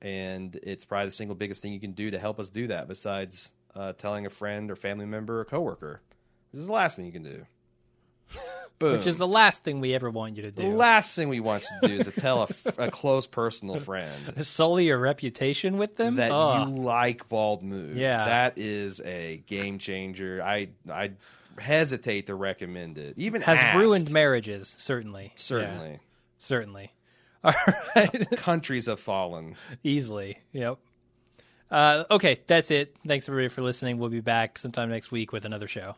And 0.00 0.58
it's 0.62 0.84
probably 0.84 1.06
the 1.06 1.12
single 1.12 1.36
biggest 1.36 1.62
thing 1.62 1.72
you 1.72 1.80
can 1.80 1.92
do 1.92 2.10
to 2.10 2.18
help 2.18 2.40
us 2.40 2.48
do 2.48 2.66
that, 2.68 2.88
besides 2.88 3.52
uh, 3.74 3.92
telling 3.92 4.26
a 4.26 4.30
friend 4.30 4.70
or 4.70 4.76
family 4.76 5.06
member 5.06 5.40
or 5.40 5.44
coworker. 5.44 6.00
This 6.52 6.60
is 6.62 6.66
the 6.66 6.72
last 6.72 6.96
thing 6.96 7.06
you 7.06 7.12
can 7.12 7.22
do. 7.22 7.46
Boom. 8.78 8.92
which 8.98 9.06
is 9.06 9.18
the 9.18 9.26
last 9.26 9.64
thing 9.64 9.80
we 9.80 9.94
ever 9.94 10.10
want 10.10 10.36
you 10.36 10.42
to 10.42 10.50
do. 10.50 10.62
the 10.62 10.68
last 10.68 11.16
thing 11.16 11.28
we 11.28 11.40
want 11.40 11.64
you 11.64 11.80
to 11.80 11.88
do 11.88 11.94
is 12.00 12.04
to 12.06 12.10
tell 12.20 12.40
a, 12.40 12.44
f- 12.44 12.78
a 12.78 12.90
close 12.90 13.26
personal 13.26 13.76
friend 13.76 14.10
solely 14.46 14.86
your 14.86 14.98
reputation 14.98 15.78
with 15.78 15.96
them. 15.96 16.16
that 16.16 16.30
Oh. 16.32 16.66
you 16.66 16.74
like 16.76 17.28
bald 17.28 17.62
move. 17.62 17.96
Yeah. 17.96 18.24
that 18.26 18.58
is 18.58 19.00
a 19.00 19.42
game 19.46 19.78
changer. 19.78 20.42
I 20.42 20.68
I 20.90 21.12
hesitate 21.58 22.26
to 22.26 22.34
recommend 22.34 22.98
it. 22.98 23.14
Even 23.18 23.42
has 23.42 23.58
ask. 23.58 23.76
ruined 23.78 24.10
marriages. 24.10 24.74
Certainly, 24.78 25.24
Yeah, 25.24 25.32
certainly. 25.36 25.98
certainly. 26.38 26.92
All 27.44 27.52
right, 27.96 28.30
Countries 28.36 28.86
have 28.86 29.00
fallen. 29.00 29.54
easily. 29.82 30.38
Yep. 30.52 30.78
Uh, 31.70 32.04
okay, 32.10 32.40
that's 32.46 32.70
it. 32.70 32.96
Thanks 33.06 33.28
everybody 33.28 33.48
for 33.48 33.62
listening. 33.62 33.98
We'll 33.98 34.08
be 34.10 34.20
back 34.20 34.58
sometime 34.58 34.88
next 34.88 35.10
week 35.10 35.32
with 35.32 35.44
another 35.44 35.68
show. 35.68 35.96